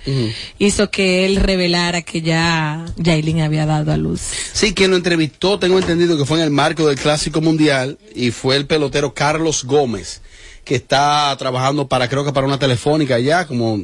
hizo 0.58 0.90
que 0.90 1.26
él 1.26 1.36
revelara 1.36 2.02
que 2.02 2.22
ya 2.22 2.86
Yailin 2.98 3.42
había 3.42 3.66
dado 3.68 3.92
a 3.92 3.98
luz. 3.98 4.22
Sí, 4.54 4.74
quien 4.74 4.90
lo 4.92 4.98
entrevistó, 4.98 5.60
tengo 5.60 5.78
entendido 5.78 6.18
que 6.18 6.26
fue 6.26 6.40
en 6.40 6.46
el 6.46 6.50
marco 6.50 6.88
del 6.88 6.98
Clásico 6.98 7.40
Mundial 7.42 8.00
y 8.16 8.32
fue 8.32 8.56
el 8.56 8.66
pelotero 8.66 9.14
Carlos 9.14 9.64
Gómez, 9.66 10.22
que 10.70 10.76
está 10.76 11.36
trabajando 11.40 11.88
para, 11.88 12.08
creo 12.08 12.24
que 12.24 12.32
para 12.32 12.46
una 12.46 12.60
telefónica 12.60 13.16
allá, 13.16 13.48
como 13.48 13.82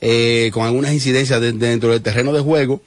eh, 0.00 0.50
con 0.54 0.64
algunas 0.66 0.94
incidencias 0.94 1.38
de- 1.42 1.52
dentro 1.52 1.90
del 1.92 2.00
terreno 2.00 2.32
de 2.32 2.40
juego. 2.40 2.80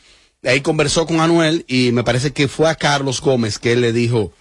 Ahí 0.44 0.62
conversó 0.62 1.06
con 1.06 1.20
Anuel 1.22 1.64
y 1.68 1.92
me 1.92 2.04
parece 2.04 2.34
que 2.34 2.48
fue 2.48 2.68
a 2.68 2.74
Carlos 2.74 3.22
Gómez 3.22 3.60
que 3.60 3.74
él 3.74 3.82
le 3.82 3.94
dijo, 3.94 4.34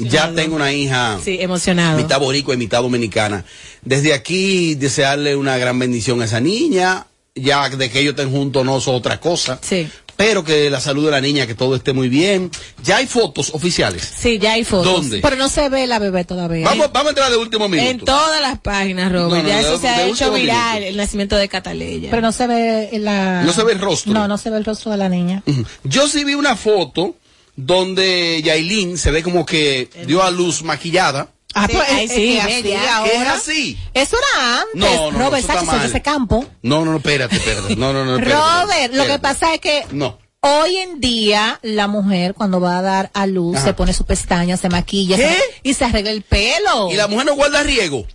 ya 0.00 0.32
tengo 0.34 0.56
una 0.56 0.72
hija 0.72 1.18
Sí, 1.24 1.38
emocionado. 1.40 1.96
mitad 1.96 2.18
boricua 2.18 2.54
y 2.54 2.56
mitad 2.56 2.82
dominicana. 2.82 3.44
Desde 3.82 4.12
aquí 4.14 4.74
desearle 4.74 5.36
una 5.36 5.56
gran 5.56 5.78
bendición 5.78 6.20
a 6.20 6.24
esa 6.24 6.40
niña, 6.40 7.06
ya 7.36 7.68
de 7.68 7.88
que 7.88 8.00
ellos 8.00 8.14
estén 8.16 8.32
juntos 8.32 8.64
no 8.66 8.78
es 8.78 8.88
otra 8.88 9.20
cosa. 9.20 9.60
Sí. 9.62 9.88
Pero 10.20 10.44
que 10.44 10.68
la 10.68 10.82
salud 10.82 11.06
de 11.06 11.12
la 11.12 11.20
niña, 11.22 11.46
que 11.46 11.54
todo 11.54 11.74
esté 11.74 11.94
muy 11.94 12.10
bien. 12.10 12.50
Ya 12.84 12.98
hay 12.98 13.06
fotos 13.06 13.52
oficiales. 13.54 14.06
Sí, 14.20 14.38
ya 14.38 14.52
hay 14.52 14.64
fotos. 14.64 14.84
¿Dónde? 14.84 15.20
Pero 15.22 15.36
no 15.36 15.48
se 15.48 15.70
ve 15.70 15.86
la 15.86 15.98
bebé 15.98 16.26
todavía. 16.26 16.66
Vamos, 16.66 16.92
vamos 16.92 17.06
a 17.06 17.08
entrar 17.10 17.30
de 17.30 17.38
último 17.38 17.64
En 17.64 17.70
minuto. 17.70 18.04
todas 18.04 18.38
las 18.42 18.58
páginas, 18.58 19.10
Robert. 19.10 19.30
No, 19.30 19.42
no, 19.42 19.48
ya 19.48 19.60
eso 19.60 19.78
se 19.78 19.88
ha 19.88 20.06
hecho 20.06 20.30
viral, 20.30 20.74
minuto. 20.74 20.88
el 20.90 20.96
nacimiento 20.98 21.36
de 21.36 21.48
Cataleya. 21.48 22.10
Pero 22.10 22.20
no 22.20 22.32
se 22.32 22.46
ve 22.46 22.90
la... 22.98 23.44
No 23.44 23.52
se 23.54 23.64
ve 23.64 23.72
el 23.72 23.78
rostro. 23.78 24.12
No, 24.12 24.28
no 24.28 24.36
se 24.36 24.50
ve 24.50 24.58
el 24.58 24.64
rostro 24.66 24.90
de 24.90 24.98
la 24.98 25.08
niña. 25.08 25.42
Yo 25.84 26.06
sí 26.06 26.22
vi 26.24 26.34
una 26.34 26.54
foto 26.54 27.14
donde 27.56 28.42
Yailin 28.44 28.98
se 28.98 29.10
ve 29.10 29.22
como 29.22 29.46
que 29.46 29.88
dio 30.06 30.22
a 30.22 30.30
luz 30.30 30.62
maquillada. 30.62 31.28
Ah, 31.54 31.66
Sí, 31.68 31.72
pues 31.76 31.90
ahí 31.90 32.04
es, 32.04 32.12
sí, 32.12 32.36
es 32.38 32.44
así 32.44 32.74
ahora. 32.74 33.10
Es 33.12 33.28
así. 33.28 33.78
Eso 33.92 34.16
era 34.16 34.60
antes. 34.60 34.74
No, 34.74 35.10
no, 35.10 35.10
no, 35.12 35.18
Robert 35.18 35.40
está 35.40 35.54
Sánchez 35.54 35.80
de 35.82 35.86
ese 35.88 36.02
campo. 36.02 36.44
No, 36.62 36.84
no, 36.84 36.92
no, 36.92 36.96
espérate, 36.98 37.36
espérate. 37.36 37.74
No, 37.76 37.92
no, 37.92 38.04
no, 38.04 38.16
espérate, 38.18 38.62
Robert, 38.62 38.94
lo 38.94 39.06
que 39.06 39.18
pasa 39.18 39.54
es 39.54 39.60
que 39.60 39.84
No. 39.90 40.18
hoy 40.40 40.76
en 40.76 41.00
día 41.00 41.58
la 41.62 41.88
mujer 41.88 42.34
cuando 42.34 42.60
va 42.60 42.78
a 42.78 42.82
dar 42.82 43.10
a 43.14 43.26
luz 43.26 43.56
Ajá. 43.56 43.64
se 43.66 43.74
pone 43.74 43.92
su 43.92 44.04
pestaña, 44.06 44.56
se 44.56 44.68
maquilla 44.68 45.16
y 45.64 45.74
se 45.74 45.84
arregla 45.84 46.12
el 46.12 46.22
pelo. 46.22 46.90
Y 46.92 46.94
la 46.94 47.08
mujer 47.08 47.26
no 47.26 47.34
guarda 47.34 47.62
riego. 47.64 48.06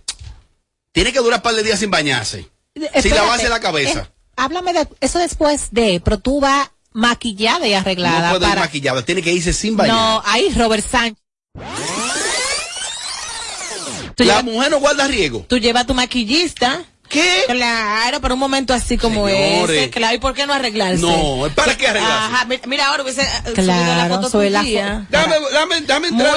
Tiene 0.92 1.12
que 1.12 1.18
durar 1.18 1.40
un 1.40 1.42
par 1.42 1.54
de 1.54 1.62
días 1.62 1.78
sin 1.78 1.90
bañarse. 1.90 2.48
Sin 2.74 2.84
Espérate, 2.84 3.10
lavarse 3.10 3.48
la 3.50 3.60
cabeza. 3.60 4.00
eh, 4.00 4.12
háblame 4.36 4.72
de 4.72 4.88
eso 5.00 5.18
después 5.18 5.68
de, 5.72 6.00
pero 6.02 6.18
tú 6.18 6.40
vas 6.40 6.70
maquillada 6.92 7.66
y 7.68 7.74
arreglada 7.74 8.32
no 8.32 8.38
puede 8.38 8.44
ir 8.46 8.48
para... 8.50 8.60
maquillada, 8.62 9.02
tiene 9.04 9.20
que 9.20 9.30
irse 9.32 9.52
sin 9.52 9.76
bañar. 9.76 9.94
No, 9.94 10.22
ahí 10.24 10.48
Robert 10.56 10.84
Sánchez. 10.86 11.22
Tú 14.16 14.24
la 14.24 14.42
mujer 14.42 14.70
no 14.72 14.80
guarda 14.80 15.06
riego. 15.06 15.44
Tú 15.48 15.58
llevas 15.58 15.84
a 15.84 15.86
tu 15.86 15.94
maquillista. 15.94 16.82
¿Qué? 17.08 17.44
Claro, 17.46 18.20
para 18.20 18.34
un 18.34 18.40
momento 18.40 18.74
así 18.74 18.98
como 18.98 19.28
Señores. 19.28 19.70
ese. 19.78 19.90
Claro, 19.90 20.16
¿y 20.16 20.18
por 20.18 20.34
qué 20.34 20.44
no 20.44 20.52
arreglarse? 20.52 21.02
No, 21.02 21.48
¿para 21.54 21.76
qué 21.76 21.86
arreglarse? 21.86 22.34
Ajá, 22.34 22.44
mi- 22.46 22.58
mira, 22.66 22.88
ahora 22.88 23.04
hubiese 23.04 23.22
eh, 23.22 23.26
subido 23.44 23.54
Claro, 23.62 24.08
la 24.14 24.20
foto 24.22 24.42
la 24.42 24.60
tuya. 24.62 25.06
Dame, 25.08 25.36
dame, 25.86 26.08
entrar 26.08 26.34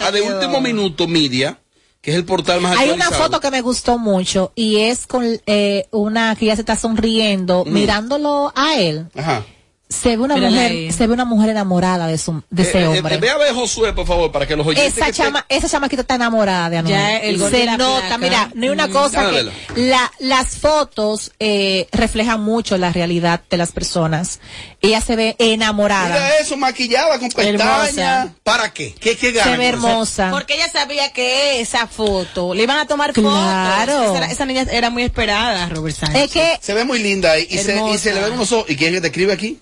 a, 0.00 0.10
de 0.10 0.22
último 0.22 0.60
minuto 0.60 1.06
media, 1.06 1.58
que 2.00 2.10
es 2.10 2.16
el 2.16 2.24
portal 2.24 2.60
más 2.60 2.76
Hay 2.78 2.90
una 2.90 3.10
foto 3.12 3.38
que 3.38 3.50
me 3.52 3.60
gustó 3.60 3.96
mucho 3.98 4.50
y 4.56 4.78
es 4.80 5.06
con 5.06 5.24
eh, 5.46 5.86
una 5.92 6.34
que 6.34 6.46
ya 6.46 6.56
se 6.56 6.62
está 6.62 6.74
sonriendo, 6.74 7.64
Mm. 7.64 7.72
mirándolo 7.72 8.52
a 8.56 8.74
él. 8.74 9.06
Ajá. 9.16 9.44
Se 9.90 10.10
ve 10.10 10.18
una 10.22 10.34
Mírala 10.34 10.54
mujer, 10.56 10.70
ahí. 10.70 10.92
se 10.92 11.06
ve 11.06 11.14
una 11.14 11.24
mujer 11.24 11.48
enamorada 11.48 12.06
de 12.08 12.18
su, 12.18 12.42
de 12.50 12.62
ese 12.62 12.78
Eh, 12.78 12.82
eh, 12.82 12.86
hombre. 12.98 13.14
eh, 13.14 13.18
ve 13.18 13.30
a 13.30 13.38
ver 13.38 13.54
Josué, 13.54 13.94
por 13.94 14.06
favor, 14.06 14.30
para 14.30 14.46
que 14.46 14.54
los 14.54 14.66
oyentes 14.66 14.94
esa 14.96 15.06
que 15.06 15.12
chama, 15.14 15.46
esa 15.48 15.66
chamaquita 15.66 16.02
está 16.02 16.16
enamorada 16.16 16.68
de 16.68 16.76
Anuel. 16.76 17.40
Se 17.50 17.64
la 17.64 17.78
nota, 17.78 18.00
placa. 18.00 18.18
mira, 18.18 18.50
no 18.54 18.64
hay 18.64 18.68
una 18.68 18.88
Mm. 18.88 18.92
cosa 18.92 19.30
que 19.30 19.50
la, 19.80 20.12
las 20.18 20.56
fotos 20.58 21.32
eh, 21.40 21.88
reflejan 21.90 22.42
mucho 22.42 22.76
la 22.76 22.92
realidad 22.92 23.40
de 23.48 23.56
las 23.56 23.72
personas. 23.72 24.40
Ella 24.82 25.00
se 25.00 25.16
ve 25.16 25.36
enamorada. 25.38 26.08
Mira 26.08 26.38
eso, 26.38 26.56
maquillada 26.58 27.18
con 27.18 27.30
pestañas. 27.30 28.28
¿Para 28.42 28.72
qué? 28.74 28.94
¿Qué, 29.00 29.16
qué 29.16 29.28
se 29.28 29.32
ganan 29.32 29.58
ve 29.58 29.68
hermosa. 29.68 30.28
Porque 30.30 30.54
ella 30.56 30.68
sabía 30.70 31.12
que 31.14 31.60
esa 31.60 31.86
foto 31.86 32.52
le 32.52 32.62
iban 32.64 32.78
a 32.78 32.86
tomar 32.86 33.14
Claro. 33.14 33.92
fotos. 34.04 34.16
Esa, 34.16 34.32
esa 34.32 34.44
niña 34.44 34.66
era 34.70 34.90
muy 34.90 35.02
esperada, 35.04 35.66
Robert 35.70 35.96
Sánchez. 35.96 36.24
Es 36.24 36.30
que 36.30 36.58
Se 36.60 36.74
ve 36.74 36.84
muy 36.84 36.98
linda 36.98 37.38
y, 37.38 37.46
se, 37.58 37.80
y 37.94 37.96
se 37.98 38.12
le 38.12 38.20
ven 38.20 38.34
unos 38.34 38.52
ojos. 38.52 38.66
¿Y 38.68 38.76
quién 38.76 38.90
es 38.90 38.96
que 38.96 39.00
te 39.00 39.06
escribe 39.08 39.32
aquí? 39.32 39.58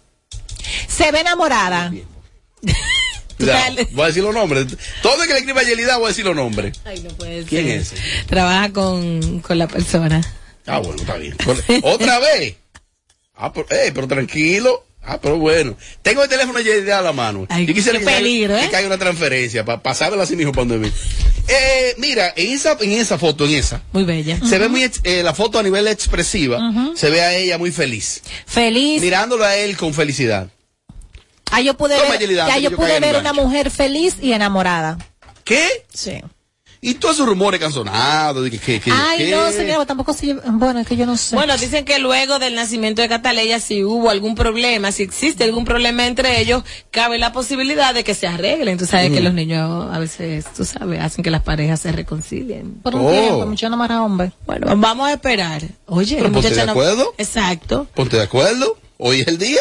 Se 0.89 1.11
ve 1.13 1.21
enamorada. 1.21 1.93
Cuidado, 3.37 3.77
voy 3.93 4.05
a 4.05 4.07
decir 4.09 4.23
los 4.23 4.35
nombres. 4.35 4.67
Todo 5.03 5.23
el 5.23 5.29
que 5.29 5.35
le 5.35 5.41
escriba 5.41 5.61
a 5.61 5.65
Yelida 5.65 5.97
voy 5.99 6.07
a 6.07 6.09
decir 6.09 6.25
los 6.25 6.35
nombres. 6.37 6.79
Ay, 6.85 7.01
no 7.01 7.11
puede 7.11 7.45
¿Quién 7.45 7.67
ser. 7.67 7.77
es 7.77 7.93
ese? 7.93 8.03
Trabaja 8.27 8.73
con, 8.73 9.41
con 9.41 9.59
la 9.59 9.69
persona. 9.69 10.21
Ah, 10.67 10.79
bueno, 10.79 10.97
está 11.01 11.17
bien. 11.17 11.37
¿Otra 11.83 12.19
vez? 12.39 12.57
Ah, 13.37 13.53
pero, 13.53 13.67
eh, 13.71 13.93
pero 13.95 14.09
tranquilo. 14.09 14.85
Ah, 15.09 15.21
pero 15.23 15.37
bueno. 15.39 15.77
Tengo 16.03 16.23
el 16.25 16.29
teléfono 16.29 16.59
de 16.59 16.65
Yelida 16.65 16.99
a 16.99 17.03
la 17.03 17.13
mano. 17.13 17.47
Ay, 17.49 17.65
Yo 17.67 17.75
quisiera 17.75 17.99
qué 18.01 18.05
que, 18.05 18.11
peligro, 18.11 18.57
que 18.57 18.65
¿eh? 18.65 18.69
caiga 18.71 18.89
una 18.89 18.99
transferencia 18.99 19.65
para 19.65 19.81
pasármela 19.81 20.25
así 20.25 20.35
mismo 20.35 20.51
para 20.53 20.67
donde 20.67 20.89
mí. 20.89 20.93
Eh, 21.47 21.95
mira, 21.99 22.33
en 22.35 22.53
esa, 22.53 22.77
en 22.81 22.91
esa 22.91 23.17
foto, 23.17 23.45
en 23.45 23.53
esa, 23.53 23.81
Muy 23.93 24.03
bella. 24.03 24.41
se 24.45 24.59
ve 24.59 24.69
muy, 24.69 24.91
eh, 25.05 25.23
la 25.23 25.33
foto 25.33 25.61
a 25.61 25.63
nivel 25.63 25.87
expresiva, 25.87 26.59
se 26.97 27.09
ve 27.11 27.21
a 27.23 27.37
ella 27.37 27.57
muy 27.57 27.71
feliz. 27.71 28.23
Feliz. 28.47 29.01
Mirándolo 29.01 29.45
a 29.45 29.55
él 29.55 29.77
con 29.77 29.95
felicidad. 29.95 30.49
Ah, 31.51 31.61
yo 31.61 31.77
pude 31.77 31.95
ver, 32.01 32.29
ya 32.31 32.59
yo 32.59 32.71
yo 32.71 32.77
pude 32.77 33.19
una 33.19 33.33
mujer 33.33 33.71
feliz 33.71 34.17
y 34.21 34.33
enamorada. 34.33 34.99
¿Qué? 35.45 35.85
Sí. 35.93 36.21
Y 36.83 36.95
todos 36.95 37.15
esos 37.17 37.27
rumores 37.27 37.59
que 37.59 37.67
han 37.67 37.73
sonado, 37.73 38.43
de 38.43 38.51
que, 38.51 38.59
que, 38.59 38.81
que- 38.81 38.93
Ay, 38.93 39.31
no, 39.31 39.51
señora, 39.51 39.87
tampoco 39.87 40.13
se 40.13 40.35
Bueno, 40.35 40.79
es 40.81 40.87
que 40.87 40.95
yo 40.97 41.07
no 41.07 41.17
sé. 41.17 41.35
Bueno, 41.35 41.57
dicen 41.57 41.85
que 41.85 41.99
luego 41.99 42.39
del 42.39 42.55
nacimiento 42.55 43.01
de 43.03 43.09
Cataleya, 43.09 43.59
si 43.59 43.83
hubo 43.83 44.11
algún 44.11 44.35
problema, 44.35 44.93
si 44.93 45.03
existe 45.03 45.43
algún 45.45 45.65
problema 45.65 46.07
entre 46.07 46.39
ellos, 46.41 46.63
cabe 46.91 47.19
la 47.19 47.33
posibilidad 47.33 47.95
de 47.95 48.05
que 48.05 48.15
se 48.15 48.27
arreglen. 48.29 48.77
Tú 48.79 48.87
sabes 48.87 49.11
que 49.11 49.21
Mm. 49.21 49.25
los 49.25 49.35
niños 49.35 49.89
a 49.93 49.99
veces, 49.99 50.45
tú 50.55 50.65
sabes, 50.65 51.01
hacen 51.01 51.25
que 51.25 51.31
las 51.31 51.43
parejas 51.43 51.81
se 51.81 51.91
reconcilien. 51.93 52.75
por 52.83 52.95
un 52.95 53.07
Oh. 53.07 53.11
tiempo, 53.11 53.47
mucho 53.47 53.69
no 53.71 53.79
para 53.79 54.03
hombre. 54.03 54.33
Bueno, 54.47 54.77
vamos 54.77 55.09
a 55.09 55.13
esperar. 55.15 55.63
Oye, 55.87 56.17
Pero 56.19 56.31
ponte 56.31 56.51
de 56.51 56.67
no- 56.67 56.73
acuerdo. 56.73 57.15
Exacto. 57.19 57.87
Ponte 57.95 58.17
de 58.17 58.23
acuerdo. 58.23 58.77
Hoy 58.99 59.21
es 59.23 59.29
el 59.29 59.39
día. 59.39 59.61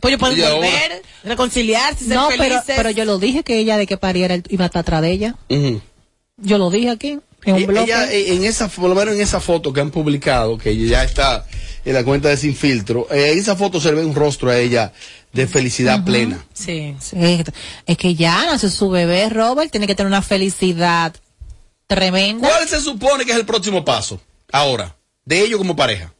Pues 0.00 0.12
ellos 0.12 0.20
pueden 0.20 0.38
Y 0.38 0.42
ahora- 0.42 0.54
volver, 0.56 1.02
reconciliarse, 1.24 2.04
ser 2.04 2.14
No, 2.16 2.28
pero, 2.28 2.42
felices. 2.44 2.74
pero 2.76 2.90
yo 2.90 3.04
lo 3.04 3.18
dije 3.18 3.42
que 3.42 3.58
ella 3.58 3.78
de 3.78 3.86
que 3.86 3.96
pariera 3.96 4.36
iba 4.48 4.64
a 4.64 4.66
estar 4.66 4.80
atrás 4.80 5.00
de 5.02 5.10
ella. 5.10 5.34
Yo 6.38 6.58
lo 6.58 6.70
dije 6.70 6.90
aquí, 6.90 7.18
en 7.44 7.54
un 7.54 7.66
bloque. 7.66 7.84
Ella, 7.84 8.12
eh, 8.12 8.34
en 8.34 8.44
esa, 8.44 8.68
por 8.68 8.90
lo 8.90 8.94
menos 8.94 9.14
en 9.14 9.22
esa 9.22 9.40
foto 9.40 9.72
que 9.72 9.80
han 9.80 9.90
publicado, 9.90 10.58
que 10.58 10.76
ya 10.86 11.02
está 11.02 11.46
en 11.84 11.94
la 11.94 12.04
cuenta 12.04 12.28
de 12.28 12.36
Sin 12.36 12.54
Filtro, 12.54 13.06
eh, 13.10 13.32
en 13.32 13.38
esa 13.38 13.56
foto 13.56 13.80
se 13.80 13.88
le 13.90 14.00
ve 14.00 14.04
un 14.04 14.14
rostro 14.14 14.50
a 14.50 14.58
ella 14.58 14.92
de 15.32 15.46
felicidad 15.46 16.04
plena. 16.04 16.44
Sí. 16.52 16.94
Sí, 17.00 17.42
es 17.86 17.96
que 17.96 18.14
ya 18.14 18.44
nació 18.44 18.68
su 18.68 18.90
bebé, 18.90 19.30
Robert, 19.30 19.70
tiene 19.70 19.86
que 19.86 19.94
tener 19.94 20.08
una 20.08 20.22
felicidad 20.22 21.14
tremenda. 21.86 22.48
¿Cuál 22.50 22.68
se 22.68 22.80
supone 22.80 23.24
que 23.24 23.30
es 23.32 23.38
el 23.38 23.46
próximo 23.46 23.82
paso? 23.82 24.20
Ahora, 24.52 24.94
de 25.24 25.40
ellos 25.40 25.56
como 25.58 25.74
pareja. 25.74 26.12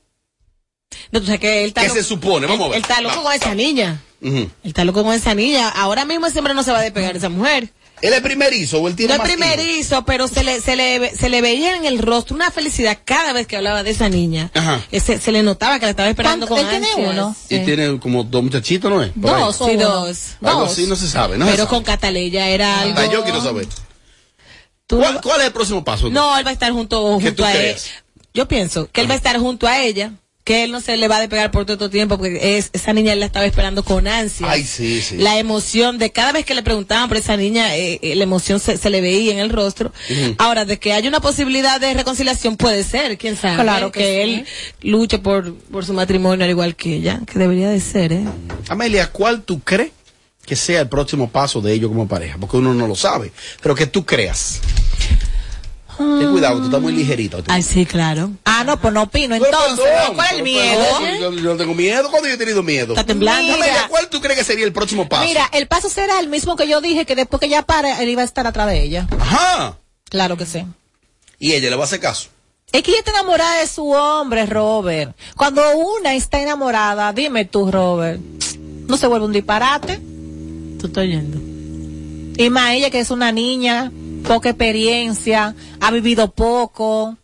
No, 1.11 1.20
tú 1.20 1.27
sabes 1.27 1.40
que 1.40 1.62
él 1.62 1.68
está 1.68 1.83
¿Qué 1.83 1.88
loco- 1.88 1.99
se 2.01 2.05
supone? 2.05 2.46
Vamos 2.46 2.61
a 2.62 2.64
él- 2.66 2.70
ver. 2.70 2.77
Él 2.79 2.83
está 2.83 3.01
loco 3.01 3.16
Va. 3.16 3.22
con 3.25 3.33
esa 3.35 3.55
niña. 3.55 4.03
Ujú. 4.20 4.37
Él 4.37 4.51
está 4.64 4.85
loco 4.85 5.05
con 5.05 5.14
esa 5.14 5.35
niña. 5.35 5.68
Ahora 5.68 6.05
mismo 6.05 6.27
hombre 6.27 6.55
no 6.55 6.62
se 6.62 6.72
va 6.72 6.79
a 6.79 6.83
despegar 6.83 7.12
de 7.12 7.18
esa 7.18 7.29
mujer. 7.29 7.70
¿Él 8.03 8.12
es 8.12 8.20
primerizo 8.20 8.83
o 8.83 8.88
él 8.88 8.94
tiene 8.94 9.09
No 9.09 9.14
es 9.14 9.18
más 9.20 9.29
primerizo, 9.49 10.05
pero 10.05 10.29
se 10.29 10.44
le, 10.44 10.61
se, 10.61 10.77
le, 10.77 11.16
se 11.16 11.31
le 11.31 11.40
veía 11.40 11.77
en 11.77 11.87
el 11.87 11.99
rostro 11.99 12.37
una 12.37 12.51
felicidad 12.51 12.99
cada 13.07 13.33
vez 13.33 13.46
que 13.46 13.57
hablaba 13.57 13.83
de 13.83 13.90
esa 13.90 14.11
niña. 14.11 14.51
Ajá. 14.53 14.83
Ese- 14.92 15.18
se 15.18 15.33
le 15.33 15.42
notaba 15.42 15.79
que 15.79 15.87
la 15.87 15.90
estaba 15.90 16.09
esperando 16.11 16.46
con. 16.46 16.59
Él 16.59 16.66
tiene 16.68 16.88
uno. 17.09 17.35
Y 17.49 17.61
tiene 17.61 17.99
como 17.99 18.22
dos 18.25 18.42
muchachitos, 18.42 18.90
¿no 18.90 19.03
es? 19.03 19.12
Dos 19.14 19.57
Sí, 19.57 19.77
dos. 19.77 20.18
Algo 20.42 20.61
Dos. 20.61 20.72
así 20.72 20.87
no 20.87 20.94
se 20.96 21.09
sabe, 21.09 21.38
¿no? 21.38 21.46
se 21.46 21.53
Pero 21.53 21.64
sabe. 21.64 21.75
con 21.77 21.85
Cataleya 21.85 22.49
era 22.49 22.81
algo... 22.81 22.99
Hasta 22.99 23.12
yo 23.12 23.22
quiero 23.25 23.42
saber. 23.42 23.66
¿Cuál, 24.88 25.20
cuál 25.22 25.40
es 25.40 25.46
el 25.46 25.53
próximo 25.53 25.83
paso? 25.83 26.11
No, 26.11 26.37
él 26.38 26.44
va 26.46 26.51
a 26.51 26.53
estar 26.53 26.70
junto, 26.72 27.16
¿Qué 27.18 27.33
tú 27.33 27.42
junto 27.42 27.44
a 27.46 27.53
él. 27.53 27.59
crees? 27.59 27.90
Yo 28.35 28.46
pienso 28.46 28.90
que 28.92 29.01
él 29.01 29.09
va 29.11 29.14
a 29.14 29.16
estar 29.16 29.38
junto 29.38 29.66
a 29.66 29.81
ella, 29.83 30.12
que 30.46 30.62
él 30.62 30.70
no 30.70 30.80
se 30.80 30.96
le 30.96 31.09
va 31.09 31.16
a 31.16 31.20
despegar 31.20 31.50
por 31.50 31.66
todo 31.66 31.74
este 31.74 31.88
tiempo, 31.88 32.18
porque 32.18 32.56
es, 32.56 32.70
esa 32.72 32.92
niña 32.92 33.12
él 33.12 33.18
la 33.18 33.26
estaba 33.26 33.44
esperando 33.44 33.82
con 33.82 34.06
ansia. 34.06 34.48
Ay, 34.48 34.62
sí, 34.62 35.02
sí. 35.02 35.16
La 35.16 35.38
emoción 35.40 35.98
de 35.98 36.12
cada 36.12 36.30
vez 36.30 36.46
que 36.46 36.54
le 36.54 36.62
preguntaban 36.62 37.09
por 37.09 37.16
esa 37.16 37.37
niña, 37.37 37.74
eh, 37.76 37.98
eh, 38.00 38.14
la 38.14 38.22
emoción 38.22 38.61
se, 38.61 38.76
se 38.76 38.88
le 38.88 39.00
veía 39.00 39.32
en 39.32 39.40
el 39.40 39.50
rostro. 39.50 39.92
Ahora, 40.38 40.64
de 40.64 40.78
que 40.78 40.92
haya 40.92 41.09
una 41.09 41.18
posibilidad 41.18 41.80
de 41.80 41.92
reconciliación, 41.94 42.56
puede 42.56 42.85
ser, 42.85 43.18
quién 43.18 43.37
sabe. 43.37 43.61
Claro 43.61 43.90
que 43.90 43.96
que 43.96 44.04
sí. 44.04 44.20
él 44.20 44.46
luche 44.82 45.18
por, 45.18 45.52
por 45.54 45.85
su 45.85 45.92
matrimonio 45.92 46.44
al 46.44 46.50
igual 46.50 46.76
que 46.76 46.94
ella, 46.94 47.20
que 47.26 47.40
debería 47.40 47.68
de 47.68 47.80
ser, 47.80 48.12
¿eh? 48.12 48.24
Amelia, 48.68 49.11
¿cuál 49.11 49.42
tú 49.42 49.59
crees 49.59 49.90
que 50.44 50.54
sea 50.54 50.82
el 50.82 50.88
próximo 50.88 51.28
paso 51.28 51.61
de 51.61 51.72
ellos 51.72 51.88
como 51.88 52.06
pareja? 52.06 52.37
Porque 52.38 52.59
uno 52.59 52.72
no 52.72 52.87
lo 52.87 52.94
sabe, 52.94 53.32
pero 53.61 53.74
que 53.74 53.87
tú 53.87 54.06
creas. 54.06 54.61
Ten 55.96 56.30
cuidado, 56.30 56.59
tú 56.59 56.64
estás 56.66 56.80
muy 56.80 56.92
ligerita. 56.92 57.38
Ay, 57.48 57.62
sí, 57.62 57.87
claro. 57.87 58.30
Ah, 58.44 58.64
no, 58.64 58.78
pues 58.80 58.92
no 58.92 59.02
opino. 59.02 59.35
Entonces, 59.35 59.85
perdón, 59.85 60.14
¿cuál 60.14 60.26
es 60.26 60.32
el 60.32 60.42
miedo? 60.42 60.85
perdón, 61.00 61.35
Yo, 61.35 61.42
yo 61.42 61.50
no 61.50 61.56
tengo 61.56 61.74
miedo. 61.74 62.11
¿Cuándo 62.11 62.28
yo 62.28 62.35
he 62.35 62.38
tenido 62.38 62.62
miedo? 62.62 62.92
Está 62.92 63.04
temblando. 63.04 63.54
Mira. 63.54 63.87
¿cuál 63.88 64.09
tú 64.09 64.20
crees 64.20 64.38
que 64.38 64.44
sería 64.44 64.64
el 64.64 64.72
próximo 64.72 65.09
paso? 65.09 65.24
Mira, 65.24 65.48
el 65.52 65.66
paso 65.66 65.88
será 65.88 66.20
el 66.20 66.28
mismo 66.28 66.56
que 66.56 66.68
yo 66.68 66.80
dije, 66.80 67.06
que 67.06 67.14
después 67.14 67.40
que 67.40 67.46
ella 67.46 67.62
para, 67.62 68.02
él 68.02 68.09
iba 68.09 68.22
a 68.22 68.24
estar 68.24 68.46
atrás 68.46 68.68
de 68.68 68.82
ella. 68.82 69.06
Ajá. 69.18 69.78
Claro 70.09 70.37
que 70.37 70.46
sí. 70.46 70.64
Y 71.38 71.52
ella 71.52 71.70
le 71.70 71.76
va 71.76 71.82
a 71.82 71.87
hacer 71.87 72.00
caso. 72.00 72.28
Es 72.72 72.82
que 72.82 72.90
ella 72.90 73.00
está 73.00 73.12
enamorada 73.12 73.61
de 73.61 73.66
su 73.66 73.90
hombre, 73.90 74.46
Robert. 74.46 75.16
Cuando 75.37 75.62
una 75.76 76.14
está 76.14 76.40
enamorada, 76.40 77.12
dime 77.12 77.44
tú, 77.44 77.70
Robert, 77.70 78.20
no 78.87 78.96
se 78.96 79.06
vuelve 79.06 79.26
un 79.26 79.32
disparate. 79.32 80.00
Tú 80.80 80.88
estás 80.88 81.04
yendo. 81.04 81.38
Y 82.38 82.50
más 82.50 82.72
ella 82.72 82.90
que 82.90 83.00
es 83.00 83.11
una 83.11 83.32
niña, 83.32 83.90
poca 84.27 84.51
experiencia, 84.51 85.55
ha 85.81 85.91
vivido 85.91 86.31
poco. 86.33 87.17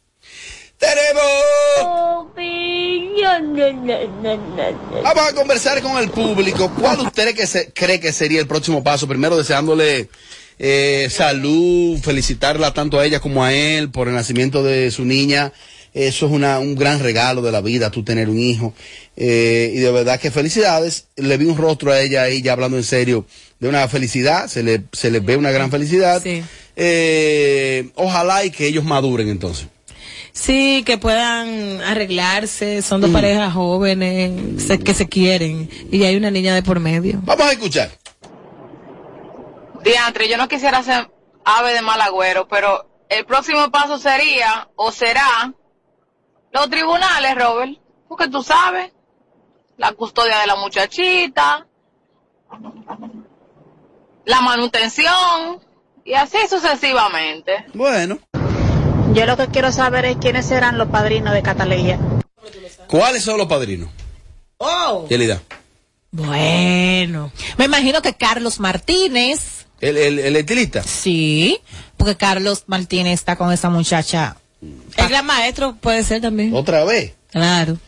Vamos 5.04 5.28
a 5.28 5.34
conversar 5.34 5.80
con 5.82 5.96
el 5.98 6.10
público. 6.10 6.72
¿Cuál 6.80 7.00
usted 7.00 7.34
que 7.34 7.46
se- 7.46 7.72
cree 7.72 8.00
que 8.00 8.12
sería 8.12 8.40
el 8.40 8.46
próximo 8.46 8.82
paso? 8.82 9.06
Primero 9.06 9.36
deseándole 9.36 10.08
eh, 10.58 11.08
salud, 11.10 11.98
felicitarla 12.00 12.72
tanto 12.74 12.98
a 12.98 13.06
ella 13.06 13.20
como 13.20 13.44
a 13.44 13.52
él 13.52 13.90
por 13.90 14.08
el 14.08 14.14
nacimiento 14.14 14.62
de 14.62 14.90
su 14.90 15.04
niña. 15.04 15.52
Eso 15.94 16.26
es 16.26 16.32
una, 16.32 16.58
un 16.58 16.74
gran 16.74 17.00
regalo 17.00 17.42
de 17.42 17.52
la 17.52 17.60
vida, 17.60 17.90
tú 17.90 18.02
tener 18.02 18.28
un 18.30 18.38
hijo. 18.38 18.72
Eh, 19.16 19.72
y 19.74 19.78
de 19.78 19.90
verdad 19.92 20.18
que 20.18 20.30
felicidades. 20.30 21.06
Le 21.16 21.36
vi 21.36 21.44
un 21.44 21.56
rostro 21.58 21.92
a 21.92 22.00
ella 22.00 22.22
ahí, 22.22 22.40
ya 22.42 22.52
hablando 22.54 22.76
en 22.78 22.84
serio, 22.84 23.26
de 23.62 23.68
una 23.68 23.86
felicidad. 23.86 24.48
Se 24.48 24.64
le, 24.64 24.82
se 24.92 25.08
les 25.12 25.24
ve 25.24 25.36
una 25.36 25.52
gran 25.52 25.70
felicidad. 25.70 26.20
Eh, 26.74 27.90
ojalá 27.94 28.44
y 28.44 28.50
que 28.50 28.66
ellos 28.66 28.82
maduren 28.82 29.28
entonces. 29.28 29.68
Sí, 30.32 30.82
que 30.84 30.98
puedan 30.98 31.80
arreglarse, 31.82 32.82
son 32.82 33.00
dos 33.02 33.10
Mm. 33.10 33.12
parejas 33.12 33.52
jóvenes 33.54 34.64
se- 34.66 34.78
que 34.80 34.94
se 34.94 35.08
quieren 35.08 35.70
y 35.92 36.02
hay 36.02 36.16
una 36.16 36.30
niña 36.32 36.54
de 36.56 36.62
por 36.64 36.80
medio. 36.80 37.20
Vamos 37.22 37.46
a 37.46 37.52
escuchar. 37.52 37.90
Diantre, 39.84 40.28
yo 40.28 40.36
no 40.36 40.48
quisiera 40.48 40.82
ser 40.82 41.08
ave 41.44 41.72
de 41.72 41.82
mal 41.82 42.00
agüero, 42.00 42.48
pero 42.48 42.88
el 43.08 43.24
próximo 43.26 43.70
paso 43.70 43.98
sería, 43.98 44.68
o 44.74 44.90
será, 44.90 45.52
los 46.52 46.68
tribunales, 46.68 47.34
Robert. 47.36 47.78
Porque 48.08 48.26
tú 48.28 48.42
sabes, 48.42 48.90
la 49.76 49.92
custodia 49.92 50.38
de 50.40 50.46
la 50.48 50.56
muchachita, 50.56 51.66
la 54.24 54.40
manutención, 54.40 55.60
y 56.04 56.14
así 56.14 56.38
sucesivamente. 56.48 57.66
Bueno. 57.74 58.18
Yo 59.12 59.26
lo 59.26 59.36
que 59.36 59.48
quiero 59.48 59.72
saber 59.72 60.04
es 60.06 60.16
quiénes 60.16 60.46
serán 60.46 60.78
los 60.78 60.88
padrinos 60.88 61.34
de 61.34 61.42
Cataleya. 61.42 61.98
¿Cuáles 62.86 63.22
son 63.22 63.38
los 63.38 63.46
padrinos? 63.46 63.90
Oh. 64.58 65.06
Yelida. 65.08 65.42
Bueno. 66.10 67.32
Me 67.58 67.64
imagino 67.66 68.00
que 68.02 68.14
Carlos 68.14 68.60
Martínez. 68.60 69.66
¿El, 69.80 69.96
el, 69.96 70.18
el 70.18 70.36
estilista? 70.36 70.82
Sí, 70.82 71.60
porque 71.96 72.16
Carlos 72.16 72.64
Martínez 72.66 73.14
está 73.14 73.36
con 73.36 73.52
esa 73.52 73.68
muchacha. 73.68 74.36
El 74.60 75.08
gran 75.08 75.26
maestro 75.26 75.74
puede 75.74 76.04
ser 76.04 76.20
también. 76.20 76.54
¿Otra 76.54 76.84
vez? 76.84 77.14
Claro. 77.30 77.78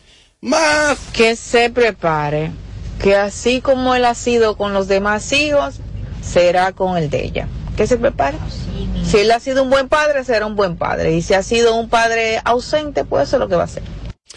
Más. 0.41 0.97
Que 1.13 1.35
se 1.35 1.69
prepare, 1.69 2.51
que 3.01 3.15
así 3.15 3.61
como 3.61 3.95
él 3.95 4.05
ha 4.05 4.13
sido 4.13 4.57
con 4.57 4.73
los 4.73 4.87
demás 4.87 5.31
hijos, 5.31 5.75
será 6.25 6.71
con 6.71 6.97
el 6.97 7.09
de 7.09 7.23
ella. 7.25 7.47
Que 7.77 7.87
se 7.87 7.97
prepare. 7.97 8.37
Si 9.05 9.17
él 9.17 9.31
ha 9.31 9.39
sido 9.39 9.63
un 9.63 9.69
buen 9.69 9.89
padre, 9.89 10.23
será 10.23 10.45
un 10.45 10.55
buen 10.55 10.77
padre. 10.77 11.13
Y 11.13 11.21
si 11.21 11.33
ha 11.33 11.43
sido 11.43 11.75
un 11.75 11.89
padre 11.89 12.39
ausente, 12.45 13.03
pues 13.03 13.27
eso 13.27 13.35
es 13.35 13.39
lo 13.41 13.47
que 13.49 13.55
va 13.55 13.63
a 13.63 13.67
ser. 13.67 13.83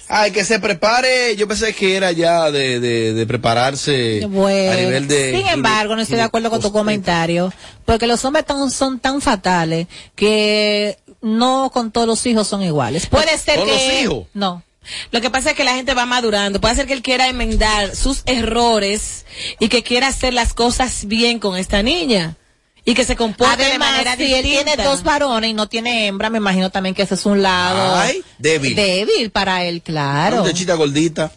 Ay, 0.08 0.30
que 0.32 0.44
se 0.44 0.58
prepare. 0.58 1.36
Yo 1.36 1.46
pensé 1.46 1.72
que 1.74 1.96
era 1.96 2.10
ya 2.12 2.50
de, 2.50 2.80
de, 2.80 3.12
de 3.14 3.26
prepararse 3.26 4.26
Bueno, 4.28 4.72
a 4.72 4.76
nivel 4.76 5.06
de. 5.08 5.36
sin 5.36 5.46
embargo, 5.48 5.94
no 5.94 6.02
estoy 6.02 6.16
de 6.16 6.22
acuerdo 6.22 6.50
con 6.50 6.60
tu 6.60 6.72
comentario, 6.72 7.52
porque 7.84 8.06
los 8.06 8.24
hombres 8.24 8.44
tan- 8.44 8.70
son 8.70 8.98
tan 8.98 9.20
fatales 9.20 9.86
que 10.14 10.98
no 11.22 11.70
con 11.72 11.90
todos 11.92 12.06
los 12.06 12.24
hijos 12.26 12.46
son 12.48 12.62
iguales. 12.62 13.06
Puede 13.06 13.36
ser 13.38 13.56
¿Con 13.56 13.66
que 13.66 13.72
los 13.72 13.82
hijos? 14.02 14.26
no. 14.34 14.62
Lo 15.10 15.20
que 15.20 15.30
pasa 15.30 15.50
es 15.50 15.56
que 15.56 15.64
la 15.64 15.74
gente 15.74 15.94
va 15.94 16.06
madurando. 16.06 16.60
Puede 16.60 16.74
ser 16.74 16.86
que 16.86 16.92
él 16.92 17.02
quiera 17.02 17.28
enmendar 17.28 17.94
sus 17.96 18.22
errores 18.26 19.26
y 19.58 19.68
que 19.68 19.82
quiera 19.82 20.08
hacer 20.08 20.34
las 20.34 20.54
cosas 20.54 21.06
bien 21.06 21.38
con 21.38 21.56
esta 21.56 21.82
niña. 21.82 22.36
Y 22.84 22.94
que 22.94 23.04
se 23.04 23.16
comporte 23.16 23.56
de 23.62 23.64
Además, 23.70 23.90
manera 23.90 24.16
si 24.16 24.24
distinta. 24.24 24.38
él 24.38 24.64
tiene 24.64 24.82
dos 24.82 25.02
varones 25.02 25.50
y 25.50 25.52
no 25.52 25.68
tiene 25.68 26.06
hembra, 26.06 26.30
me 26.30 26.38
imagino 26.38 26.70
también 26.70 26.94
que 26.94 27.02
ese 27.02 27.14
es 27.16 27.26
un 27.26 27.42
lado 27.42 27.96
Ay, 27.96 28.22
débil. 28.38 28.74
débil 28.74 29.30
para 29.30 29.62
él, 29.64 29.82
claro. 29.82 30.38
Muchachita 30.38 30.74
gordita. 30.74 31.30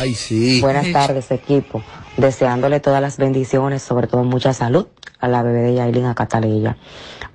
Ay, 0.00 0.14
sí. 0.14 0.60
Buenas 0.62 0.90
tardes, 0.92 1.30
equipo. 1.30 1.84
Deseándole 2.16 2.80
todas 2.80 3.02
las 3.02 3.18
bendiciones, 3.18 3.82
sobre 3.82 4.06
todo 4.06 4.24
mucha 4.24 4.54
salud 4.54 4.86
a 5.20 5.28
la 5.28 5.42
bebé 5.42 5.60
de 5.62 5.74
Yailin, 5.74 6.06
a 6.06 6.14
Catalina. 6.14 6.78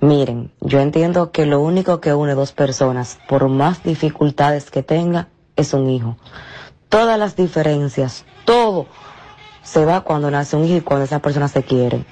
Miren, 0.00 0.50
yo 0.60 0.80
entiendo 0.80 1.30
que 1.30 1.46
lo 1.46 1.60
único 1.60 2.00
que 2.00 2.12
une 2.12 2.34
dos 2.34 2.52
personas, 2.52 3.18
por 3.28 3.48
más 3.48 3.84
dificultades 3.84 4.70
que 4.70 4.82
tenga, 4.82 5.28
es 5.60 5.74
un 5.74 5.88
hijo. 5.90 6.16
Todas 6.88 7.18
las 7.18 7.36
diferencias, 7.36 8.24
todo 8.44 8.86
se 9.62 9.84
va 9.84 10.00
cuando 10.00 10.30
nace 10.30 10.56
un 10.56 10.64
hijo 10.64 10.76
y 10.78 10.80
cuando 10.80 11.04
esas 11.04 11.20
personas 11.20 11.52
se 11.52 11.62
quieren. 11.62 12.04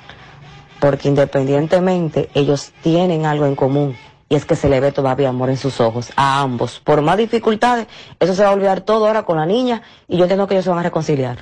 Porque 0.80 1.08
independientemente, 1.08 2.28
ellos 2.34 2.72
tienen 2.82 3.26
algo 3.26 3.46
en 3.46 3.56
común. 3.56 3.96
Y 4.28 4.34
es 4.34 4.44
que 4.44 4.56
se 4.56 4.68
le 4.68 4.78
ve 4.78 4.92
todavía 4.92 5.30
amor 5.30 5.48
en 5.48 5.56
sus 5.56 5.80
ojos, 5.80 6.12
a 6.14 6.40
ambos. 6.40 6.80
Por 6.84 7.00
más 7.00 7.16
dificultades, 7.16 7.86
eso 8.20 8.34
se 8.34 8.42
va 8.42 8.50
a 8.50 8.52
olvidar 8.52 8.82
todo 8.82 9.06
ahora 9.06 9.24
con 9.24 9.38
la 9.38 9.46
niña 9.46 9.82
y 10.06 10.18
yo 10.18 10.24
entiendo 10.24 10.46
que 10.46 10.54
ellos 10.54 10.64
se 10.64 10.70
van 10.70 10.80
a 10.80 10.82
reconciliar. 10.82 11.38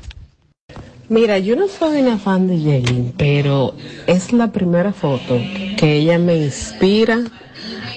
Mira, 1.09 1.39
yo 1.39 1.57
no 1.57 1.69
soy 1.69 2.01
una 2.01 2.17
fan 2.19 2.49
de 2.49 2.59
Jaylin, 2.59 3.15
pero 3.17 3.75
es 4.07 4.33
la 4.33 4.53
primera 4.53 4.93
foto 4.93 5.37
que 5.77 5.99
ella 5.99 6.19
me 6.19 6.37
inspira 6.37 7.21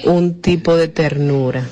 un 0.06 0.42
tipo 0.42 0.76
de 0.76 0.88
ternura. 0.88 1.64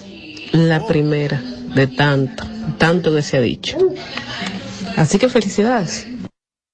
La 0.52 0.86
primera 0.88 1.42
de 1.76 1.88
tanto, 1.88 2.44
tanto 2.78 3.14
que 3.14 3.22
se 3.22 3.38
ha 3.38 3.42
dicho. 3.42 3.78
Así 4.96 5.20
que 5.20 5.30
felicidades. 5.30 6.08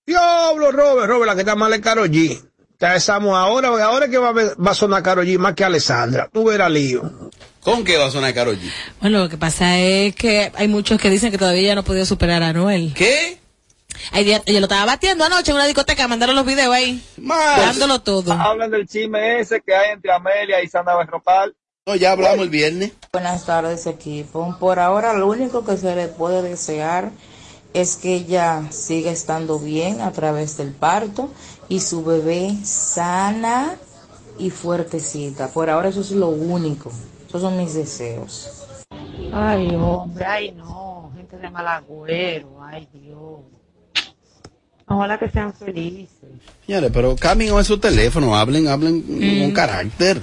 Diablo, 0.05 0.71
Robert, 0.71 1.07
Robert, 1.07 1.27
la 1.27 1.35
que 1.35 1.41
está 1.41 1.55
mal 1.55 1.73
es 1.73 1.79
Karol 1.81 2.09
G. 2.09 2.41
Te 2.77 2.87
besamos 2.89 3.37
ahora, 3.37 3.69
porque 3.69 3.83
ahora 3.83 4.05
es 4.05 4.11
que 4.11 4.17
va 4.17 4.29
a, 4.29 4.33
ver- 4.33 4.55
va 4.65 4.71
a 4.71 4.75
sonar 4.75 5.03
Karol 5.03 5.25
G 5.25 5.37
más 5.37 5.53
que 5.55 5.63
Alessandra. 5.63 6.29
Tú 6.31 6.43
verás 6.45 6.69
lío. 6.71 7.29
¿Con 7.61 7.85
qué 7.85 7.97
va 7.97 8.07
a 8.07 8.11
sonar 8.11 8.33
Karol 8.33 8.57
G? 8.59 8.69
Bueno, 8.99 9.19
lo 9.19 9.29
que 9.29 9.37
pasa 9.37 9.77
es 9.79 10.15
que 10.15 10.51
hay 10.55 10.67
muchos 10.67 10.99
que 10.99 11.09
dicen 11.09 11.31
que 11.31 11.37
todavía 11.37 11.61
ella 11.61 11.75
no 11.75 11.81
ha 11.81 11.85
podido 11.85 12.05
superar 12.05 12.43
a 12.43 12.51
Noel. 12.51 12.93
¿Qué? 12.93 13.37
Ay, 14.11 14.29
ella 14.45 14.59
lo 14.59 14.65
estaba 14.65 14.85
batiendo 14.85 15.23
anoche 15.23 15.51
en 15.51 15.55
una 15.55 15.65
discoteca, 15.65 16.07
mandaron 16.07 16.35
los 16.35 16.45
videos 16.45 16.73
ahí. 16.73 17.01
Dándolo 17.17 18.01
todo. 18.01 18.33
Hablan 18.33 18.71
del 18.71 18.87
chisme 18.87 19.39
ese 19.39 19.61
que 19.61 19.73
hay 19.73 19.91
entre 19.91 20.11
Amelia 20.11 20.61
y 20.61 20.67
Sandra 20.67 20.97
Berropal. 20.97 21.55
No, 21.85 21.97
ya 21.97 22.13
hablamos 22.13 22.39
el 22.39 22.49
viernes. 22.49 22.93
Buenas 23.11 23.45
tardes 23.45 23.85
equipo. 23.87 24.55
Por 24.57 24.79
ahora 24.79 25.13
lo 25.13 25.27
único 25.27 25.65
que 25.65 25.75
se 25.75 25.93
le 25.97 26.07
puede 26.07 26.41
desear 26.41 27.11
es 27.73 27.97
que 27.97 28.13
ella 28.13 28.71
siga 28.71 29.11
estando 29.11 29.59
bien 29.59 29.99
a 29.99 30.13
través 30.13 30.55
del 30.55 30.71
parto 30.71 31.29
y 31.67 31.81
su 31.81 32.05
bebé 32.05 32.55
sana 32.63 33.75
y 34.39 34.49
fuertecita. 34.49 35.49
Por 35.49 35.69
ahora 35.69 35.89
eso 35.89 35.99
es 35.99 36.11
lo 36.11 36.29
único. 36.29 36.89
Esos 37.27 37.41
son 37.41 37.57
mis 37.57 37.73
deseos. 37.73 38.65
Ay, 39.33 39.75
hombre, 39.75 40.23
ay, 40.23 40.51
no. 40.53 41.11
Gente 41.17 41.35
de 41.35 41.49
mal 41.49 41.67
agüero, 41.67 42.63
ay, 42.63 42.87
Dios. 42.93 43.41
Ojalá 44.87 45.19
que 45.19 45.29
sean 45.29 45.53
felices. 45.53 46.29
Señores, 46.65 46.91
pero 46.93 47.13
cambien 47.17 47.53
a 47.57 47.63
su 47.65 47.77
teléfono, 47.77 48.37
hablen, 48.37 48.69
hablen 48.69 49.01
con 49.41 49.51
carácter. 49.51 50.21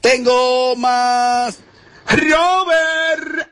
Tengo 0.00 0.76
más. 0.76 1.58
Robert. 2.08 3.48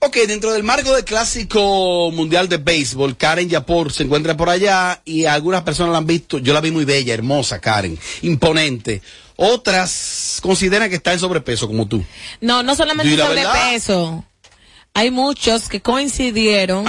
Ok, 0.00 0.16
dentro 0.26 0.52
del 0.52 0.64
marco 0.64 0.92
del 0.94 1.04
clásico 1.04 2.10
mundial 2.12 2.48
de 2.48 2.56
béisbol, 2.56 3.16
Karen 3.16 3.48
Yapor 3.48 3.92
se 3.92 4.02
encuentra 4.02 4.36
por 4.36 4.48
allá 4.48 5.00
y 5.04 5.26
algunas 5.26 5.62
personas 5.62 5.92
la 5.92 5.98
han 5.98 6.06
visto. 6.06 6.38
Yo 6.38 6.52
la 6.52 6.60
vi 6.60 6.72
muy 6.72 6.84
bella, 6.84 7.14
hermosa, 7.14 7.60
Karen, 7.60 7.96
imponente. 8.22 9.00
Otras 9.36 10.40
consideran 10.42 10.90
que 10.90 10.96
está 10.96 11.12
en 11.12 11.20
sobrepeso, 11.20 11.68
como 11.68 11.86
tú. 11.86 12.04
No, 12.40 12.62
no 12.62 12.74
solamente 12.74 13.16
la 13.16 13.26
sobrepeso. 13.26 14.24
Hay 14.94 15.10
muchos 15.10 15.68
que 15.68 15.80
coincidieron 15.80 16.84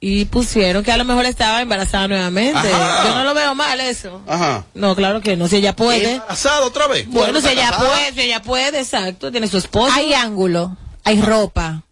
y 0.00 0.26
pusieron 0.26 0.84
que 0.84 0.92
a 0.92 0.96
lo 0.96 1.04
mejor 1.04 1.26
estaba 1.26 1.60
embarazada 1.60 2.06
nuevamente. 2.08 2.56
Ajá. 2.72 3.04
Yo 3.08 3.14
no 3.14 3.24
lo 3.24 3.34
veo 3.34 3.54
mal 3.54 3.80
eso. 3.80 4.22
Ajá. 4.28 4.64
No, 4.74 4.94
claro 4.94 5.20
que 5.20 5.36
no, 5.36 5.48
si 5.48 5.56
ella 5.56 5.74
puede. 5.74 6.12
¿Embarazada 6.14 6.64
otra 6.66 6.86
vez? 6.86 7.08
Bueno, 7.08 7.40
si 7.40 7.48
¿Está 7.48 7.52
ella 7.52 7.70
casada? 7.70 7.88
puede, 7.90 8.12
si 8.12 8.20
ella 8.20 8.42
puede, 8.42 8.80
exacto, 8.80 9.30
tiene 9.32 9.48
su 9.48 9.58
esposo. 9.58 9.92
Hay 9.94 10.12
ángulo, 10.14 10.76
hay 11.04 11.20
ropa. 11.20 11.82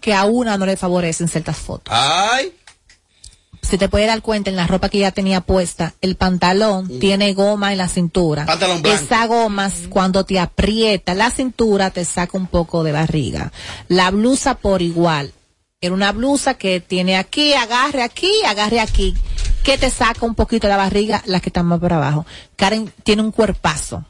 que 0.00 0.14
a 0.14 0.24
una 0.24 0.56
no 0.56 0.66
le 0.66 0.76
favorecen 0.76 1.28
ciertas 1.28 1.56
fotos. 1.56 1.92
Ay. 1.94 2.52
Si 3.62 3.76
te 3.76 3.88
puedes 3.88 4.08
dar 4.08 4.22
cuenta 4.22 4.48
en 4.50 4.56
la 4.56 4.66
ropa 4.66 4.88
que 4.88 4.98
ella 4.98 5.10
tenía 5.12 5.42
puesta, 5.42 5.94
el 6.00 6.16
pantalón 6.16 6.98
tiene 6.98 7.34
goma 7.34 7.72
en 7.72 7.78
la 7.78 7.88
cintura. 7.88 8.46
Pantalón 8.46 8.80
blanco. 8.82 9.04
Esa 9.04 9.26
goma, 9.26 9.70
cuando 9.90 10.24
te 10.24 10.38
aprieta 10.40 11.12
la 11.14 11.30
cintura, 11.30 11.90
te 11.90 12.04
saca 12.04 12.38
un 12.38 12.46
poco 12.46 12.82
de 12.84 12.92
barriga. 12.92 13.52
La 13.88 14.10
blusa 14.10 14.54
por 14.54 14.80
igual. 14.80 15.34
Era 15.82 15.94
una 15.94 16.12
blusa 16.12 16.58
que 16.58 16.80
tiene 16.80 17.16
aquí, 17.16 17.54
agarre 17.54 18.02
aquí, 18.02 18.30
agarre 18.46 18.80
aquí, 18.80 19.14
que 19.64 19.78
te 19.78 19.88
saca 19.88 20.26
un 20.26 20.34
poquito 20.34 20.66
de 20.66 20.72
la 20.72 20.76
barriga, 20.76 21.22
la 21.24 21.40
que 21.40 21.48
está 21.48 21.62
más 21.62 21.80
por 21.80 21.90
abajo. 21.94 22.26
Karen 22.54 22.92
tiene 23.02 23.22
un 23.22 23.32
cuerpazo. 23.32 24.04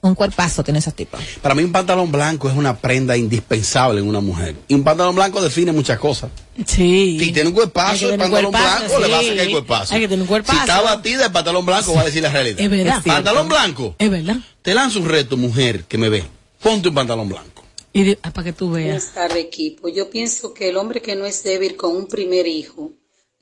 Un 0.00 0.14
cuerpazo 0.14 0.64
tiene 0.64 0.78
esa 0.78 0.90
tipa. 0.90 1.18
Para 1.42 1.54
mí 1.54 1.62
un 1.64 1.70
pantalón 1.70 2.10
blanco 2.10 2.48
es 2.48 2.56
una 2.56 2.74
prenda 2.78 3.14
indispensable 3.14 4.00
en 4.00 4.08
una 4.08 4.20
mujer. 4.20 4.56
Y 4.68 4.72
un 4.72 4.84
pantalón 4.84 5.14
blanco 5.14 5.42
define 5.42 5.70
muchas 5.70 5.98
cosas. 5.98 6.30
Sí. 6.64 7.18
Si 7.20 7.30
tiene 7.30 7.50
un 7.50 7.54
cuerpazo, 7.54 8.10
el 8.10 8.18
pantalón 8.18 8.50
cuerpazo, 8.50 8.78
blanco 8.78 8.98
le 9.00 9.08
va 9.12 9.18
a 9.18 9.22
sacar 9.22 9.38
el 9.38 9.50
cuerpazo. 9.50 9.94
Hay 9.94 10.00
que 10.00 10.08
tener 10.08 10.22
un 10.22 10.28
cuerpazo. 10.28 10.56
Si 10.56 10.60
está 10.60 10.80
batida, 10.80 11.26
el 11.26 11.32
pantalón 11.32 11.66
blanco 11.66 11.92
va 11.92 12.00
a 12.00 12.04
decir 12.04 12.22
la 12.22 12.30
realidad. 12.30 12.58
Es 12.58 12.70
verdad. 12.70 12.96
Es. 12.96 13.04
Pantalón 13.04 13.48
blanco. 13.50 13.96
Es 13.98 14.10
verdad. 14.10 14.36
Te 14.62 14.72
lanzo 14.72 14.98
un 14.98 15.10
reto, 15.10 15.36
mujer, 15.36 15.84
que 15.84 15.98
me 15.98 16.08
ve. 16.08 16.24
Ponte 16.62 16.88
un 16.88 16.94
pantalón 16.94 17.28
blanco. 17.28 17.51
Y 17.92 18.04
de- 18.04 18.18
ah, 18.22 18.30
para 18.30 18.46
que 18.46 18.52
tú 18.52 18.70
veas. 18.70 18.86
Buenas 18.86 19.14
tardes, 19.14 19.44
equipo. 19.44 19.88
Yo 19.88 20.08
pienso 20.10 20.54
que 20.54 20.68
el 20.68 20.76
hombre 20.76 21.02
que 21.02 21.14
no 21.16 21.26
es 21.26 21.42
débil 21.42 21.76
con 21.76 21.94
un 21.96 22.06
primer 22.06 22.46
hijo, 22.46 22.92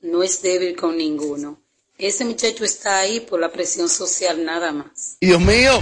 no 0.01 0.23
es 0.23 0.41
débil 0.41 0.75
con 0.75 0.97
ninguno. 0.97 1.61
Ese 1.97 2.25
muchacho 2.25 2.63
está 2.65 2.99
ahí 2.99 3.19
por 3.19 3.39
la 3.39 3.51
presión 3.51 3.87
social 3.87 4.43
nada 4.43 4.71
más. 4.71 5.17
Y 5.19 5.27
Dios 5.27 5.39
mío. 5.41 5.81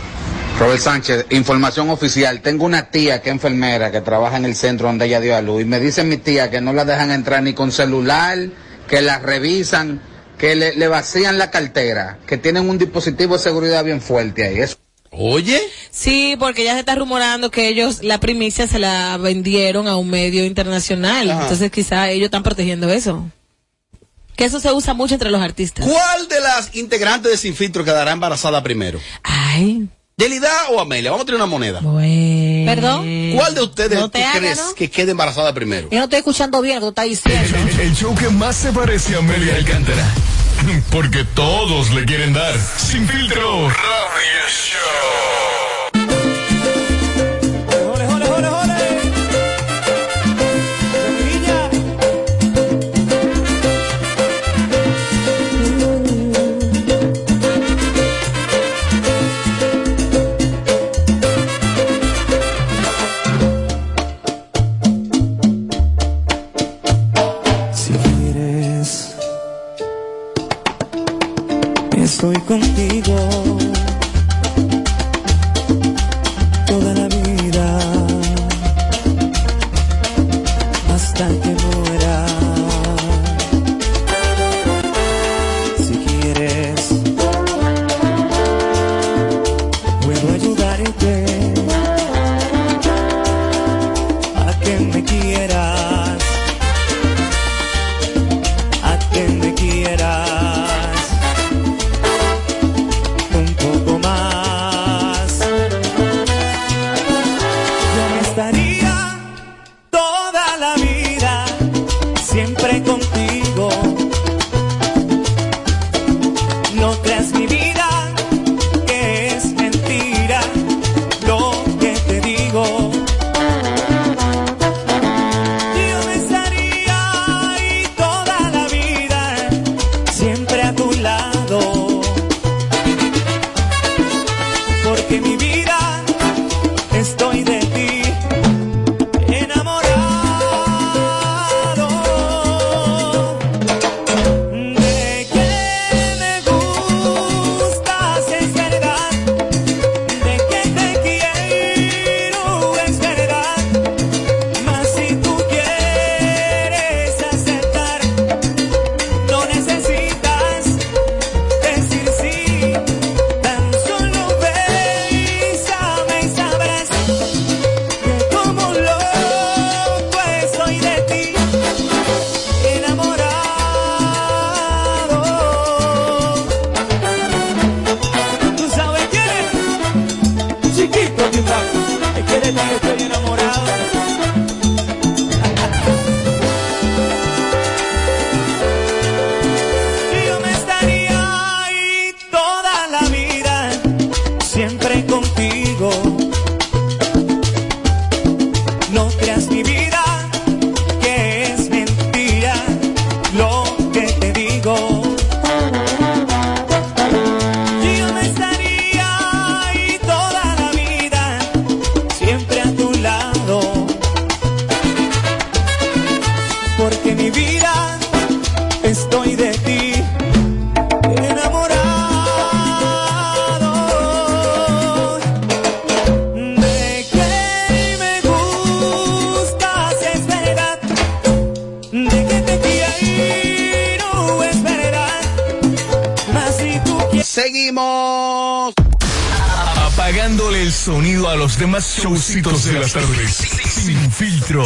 Robert 0.59 0.81
Sánchez, 0.81 1.25
información 1.29 1.89
oficial. 1.89 2.41
Tengo 2.41 2.65
una 2.65 2.91
tía 2.91 3.21
que 3.21 3.29
es 3.29 3.33
enfermera 3.33 3.91
que 3.91 4.01
trabaja 4.01 4.35
en 4.35 4.43
el 4.43 4.55
centro 4.55 4.87
donde 4.87 5.05
ella 5.05 5.21
dio 5.21 5.33
a 5.35 5.41
luz 5.41 5.61
y 5.61 5.65
me 5.65 5.79
dice 5.79 6.03
mi 6.03 6.17
tía 6.17 6.51
que 6.51 6.59
no 6.59 6.73
la 6.73 6.83
dejan 6.83 7.11
entrar 7.11 7.41
ni 7.41 7.53
con 7.53 7.71
celular, 7.71 8.37
que 8.89 9.01
la 9.01 9.19
revisan, 9.19 10.01
que 10.37 10.55
le, 10.57 10.75
le 10.75 10.87
vacían 10.89 11.37
la 11.37 11.49
cartera, 11.49 12.19
que 12.27 12.37
tienen 12.37 12.69
un 12.69 12.77
dispositivo 12.77 13.35
de 13.37 13.39
seguridad 13.43 13.85
bien 13.85 14.01
fuerte 14.01 14.43
ahí. 14.43 14.59
Eso. 14.59 14.75
Oye. 15.11 15.59
Sí, 15.91 16.35
porque 16.39 16.63
ya 16.63 16.73
se 16.73 16.79
está 16.79 16.95
rumorando 16.95 17.51
que 17.51 17.67
ellos 17.67 18.03
la 18.03 18.19
primicia 18.19 18.67
se 18.67 18.79
la 18.79 19.17
vendieron 19.17 19.87
a 19.87 19.97
un 19.97 20.09
medio 20.09 20.45
internacional. 20.45 21.29
Ajá. 21.31 21.41
Entonces 21.43 21.71
quizá 21.71 22.09
ellos 22.09 22.25
están 22.25 22.43
protegiendo 22.43 22.89
eso. 22.89 23.29
Que 24.35 24.45
eso 24.45 24.59
se 24.59 24.71
usa 24.71 24.93
mucho 24.93 25.15
entre 25.15 25.31
los 25.31 25.41
artistas. 25.41 25.85
¿Cuál 25.85 26.27
de 26.29 26.39
las 26.39 26.75
integrantes 26.75 27.31
de 27.31 27.37
Sin 27.37 27.55
Filtro 27.55 27.83
quedará 27.83 28.11
embarazada 28.11 28.63
primero? 28.63 28.99
Ay. 29.23 29.89
¿Yelida 30.15 30.49
o 30.71 30.79
Amelia? 30.81 31.11
Vamos 31.11 31.23
a 31.23 31.25
tener 31.25 31.37
una 31.41 31.45
moneda. 31.45 31.79
Perdón. 31.79 33.35
¿Cuál 33.35 33.55
de 33.55 33.61
ustedes 33.61 33.97
No 33.99 34.09
tú 34.09 34.19
crees 34.37 34.57
¿no? 34.57 34.75
que 34.75 34.89
quede 34.89 35.11
embarazada 35.11 35.53
primero? 35.53 35.89
Yo 35.89 35.97
no 35.97 36.03
estoy 36.05 36.19
escuchando 36.19 36.61
bien 36.61 36.75
lo 36.75 36.81
que 36.81 36.85
tú 36.85 37.01
estás 37.01 37.05
diciendo. 37.25 37.57
El, 37.71 37.79
el 37.87 37.95
show 37.95 38.13
que 38.15 38.29
más 38.29 38.55
se 38.57 38.71
parece 38.71 39.15
a 39.15 39.19
Amelia 39.19 39.55
Alcántara. 39.55 40.05
Porque 40.91 41.23
todos 41.23 41.91
le 41.91 42.05
quieren 42.05 42.33
dar. 42.33 42.55
Sin 42.77 43.07
filtro. 43.07 43.69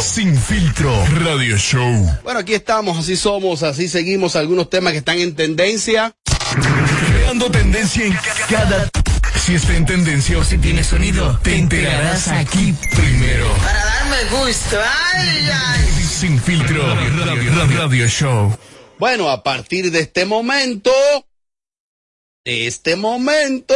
sin 0.00 0.36
filtro. 0.36 1.04
Radio 1.24 1.56
Show. 1.56 2.18
Bueno, 2.22 2.40
aquí 2.40 2.54
estamos, 2.54 2.98
así 2.98 3.16
somos, 3.16 3.62
así 3.62 3.88
seguimos 3.88 4.36
algunos 4.36 4.68
temas 4.70 4.92
que 4.92 4.98
están 4.98 5.18
en 5.18 5.34
tendencia. 5.34 6.14
Creando 7.08 7.50
tendencia 7.50 8.06
en 8.06 8.16
cada... 8.48 8.88
Si 9.40 9.54
está 9.54 9.74
en 9.76 9.84
tendencia 9.84 10.38
o 10.38 10.44
si 10.44 10.56
tiene 10.58 10.82
sonido, 10.82 11.38
te 11.42 11.58
enterarás 11.58 12.28
aquí 12.28 12.74
primero. 12.94 13.52
Para 13.56 13.84
darme 13.84 14.16
gusto. 14.30 14.78
Ay, 15.12 15.48
ay. 15.52 16.02
Sin 16.02 16.40
filtro. 16.40 16.94
Radio, 16.94 17.24
Radio- 17.26 17.78
Radio 17.78 18.08
Show. 18.08 18.56
Bueno, 18.98 19.28
a 19.28 19.42
partir 19.42 19.90
de 19.90 20.00
este 20.00 20.24
momento, 20.24 20.90
de 22.44 22.66
este 22.66 22.96
momento, 22.96 23.74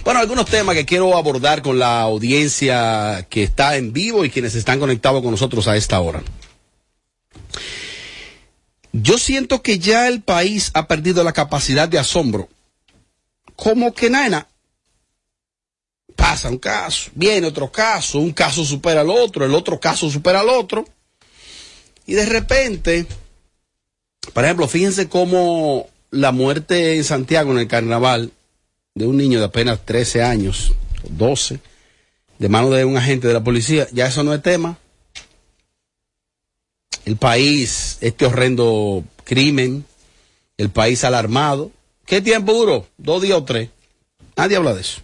Bueno, 0.04 0.20
algunos 0.20 0.46
temas 0.46 0.74
que 0.74 0.86
quiero 0.86 1.16
abordar 1.16 1.60
con 1.60 1.78
la 1.78 2.00
audiencia 2.00 3.26
que 3.28 3.42
está 3.42 3.76
en 3.76 3.92
vivo 3.92 4.24
y 4.24 4.30
quienes 4.30 4.54
están 4.54 4.80
conectados 4.80 5.22
con 5.22 5.32
nosotros 5.32 5.68
a 5.68 5.76
esta 5.76 6.00
hora. 6.00 6.22
Yo 9.02 9.18
siento 9.18 9.60
que 9.60 9.78
ya 9.78 10.08
el 10.08 10.22
país 10.22 10.70
ha 10.72 10.88
perdido 10.88 11.22
la 11.22 11.34
capacidad 11.34 11.86
de 11.86 11.98
asombro. 11.98 12.48
Como 13.54 13.92
que 13.92 14.08
nena. 14.08 14.48
Pasa 16.14 16.48
un 16.48 16.56
caso, 16.56 17.10
viene 17.14 17.46
otro 17.46 17.70
caso, 17.70 18.18
un 18.18 18.32
caso 18.32 18.64
supera 18.64 19.02
al 19.02 19.10
otro, 19.10 19.44
el 19.44 19.54
otro 19.54 19.78
caso 19.78 20.08
supera 20.08 20.40
al 20.40 20.48
otro. 20.48 20.86
Y 22.06 22.14
de 22.14 22.24
repente, 22.24 23.06
por 24.32 24.44
ejemplo, 24.44 24.66
fíjense 24.66 25.10
cómo 25.10 25.88
la 26.10 26.32
muerte 26.32 26.96
en 26.96 27.04
Santiago 27.04 27.52
en 27.52 27.58
el 27.58 27.68
carnaval 27.68 28.32
de 28.94 29.06
un 29.06 29.18
niño 29.18 29.40
de 29.40 29.44
apenas 29.44 29.84
13 29.84 30.22
años, 30.22 30.72
12, 31.10 31.60
de 32.38 32.48
mano 32.48 32.70
de 32.70 32.86
un 32.86 32.96
agente 32.96 33.28
de 33.28 33.34
la 33.34 33.44
policía, 33.44 33.88
ya 33.92 34.06
eso 34.06 34.24
no 34.24 34.32
es 34.32 34.40
tema. 34.40 34.78
El 37.06 37.16
país, 37.16 37.96
este 38.02 38.26
horrendo 38.26 39.02
crimen, 39.24 39.86
el 40.58 40.68
país 40.70 41.04
alarmado. 41.04 41.70
¿Qué 42.04 42.20
tiempo 42.20 42.52
duró? 42.52 42.86
¿Dos 42.98 43.22
días 43.22 43.38
o 43.38 43.44
tres? 43.44 43.70
Nadie 44.36 44.56
habla 44.56 44.74
de 44.74 44.82
eso. 44.82 45.00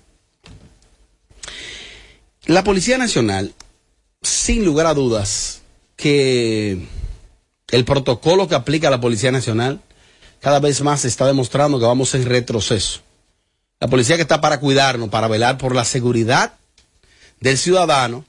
La 2.44 2.64
Policía 2.64 2.98
Nacional, 2.98 3.54
sin 4.20 4.64
lugar 4.64 4.86
a 4.86 4.94
dudas, 4.94 5.62
que 5.96 6.86
el 7.70 7.84
protocolo 7.84 8.48
que 8.48 8.56
aplica 8.56 8.90
la 8.90 9.00
Policía 9.00 9.32
Nacional 9.32 9.80
cada 10.40 10.58
vez 10.58 10.82
más 10.82 11.04
está 11.04 11.24
demostrando 11.24 11.78
que 11.78 11.86
vamos 11.86 12.14
en 12.16 12.26
retroceso. 12.26 13.00
La 13.78 13.86
policía 13.88 14.16
que 14.16 14.22
está 14.22 14.40
para 14.40 14.58
cuidarnos, 14.58 15.08
para 15.08 15.28
velar 15.28 15.56
por 15.56 15.74
la 15.74 15.84
seguridad 15.84 16.54
del 17.40 17.58
ciudadano, 17.58 18.24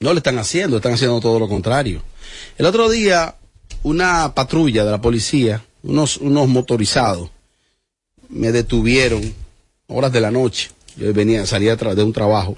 no 0.00 0.12
le 0.12 0.18
están 0.18 0.38
haciendo, 0.38 0.76
están 0.76 0.92
haciendo 0.92 1.20
todo 1.20 1.38
lo 1.38 1.48
contrario. 1.48 2.02
El 2.56 2.66
otro 2.66 2.88
día, 2.88 3.36
una 3.82 4.34
patrulla 4.34 4.84
de 4.84 4.90
la 4.90 5.00
policía, 5.00 5.64
unos, 5.82 6.16
unos 6.18 6.48
motorizados, 6.48 7.30
me 8.28 8.52
detuvieron 8.52 9.34
horas 9.86 10.12
de 10.12 10.20
la 10.20 10.30
noche. 10.30 10.70
Yo 10.96 11.12
venía, 11.12 11.46
salía 11.46 11.76
de 11.76 12.02
un 12.02 12.12
trabajo. 12.12 12.56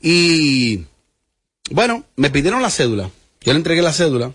Y 0.00 0.84
bueno, 1.70 2.04
me 2.16 2.30
pidieron 2.30 2.62
la 2.62 2.70
cédula. 2.70 3.10
Yo 3.42 3.52
le 3.52 3.58
entregué 3.58 3.82
la 3.82 3.92
cédula 3.92 4.32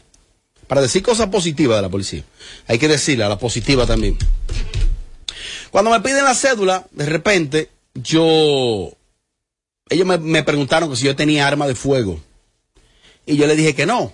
para 0.68 0.82
decir 0.82 1.02
cosas 1.02 1.28
positivas 1.28 1.78
de 1.78 1.82
la 1.82 1.90
policía. 1.90 2.24
Hay 2.68 2.78
que 2.80 2.88
decirla, 2.88 3.30
la 3.30 3.40
positiva 3.40 3.86
también. 3.86 4.18
Cuando 5.72 5.92
me 5.92 6.02
piden 6.02 6.24
la 6.24 6.36
cédula, 6.36 6.88
de 6.92 7.06
repente, 7.06 7.70
yo, 7.94 8.92
ellos 9.90 10.08
me, 10.08 10.18
me 10.18 10.44
preguntaron 10.44 10.96
si 10.96 11.06
yo 11.06 11.16
tenía 11.16 11.48
arma 11.48 11.68
de 11.68 11.76
fuego. 11.76 12.20
Y 13.26 13.36
yo 13.36 13.48
le 13.48 13.56
dije 13.56 13.76
que 13.76 13.86
no. 13.86 14.14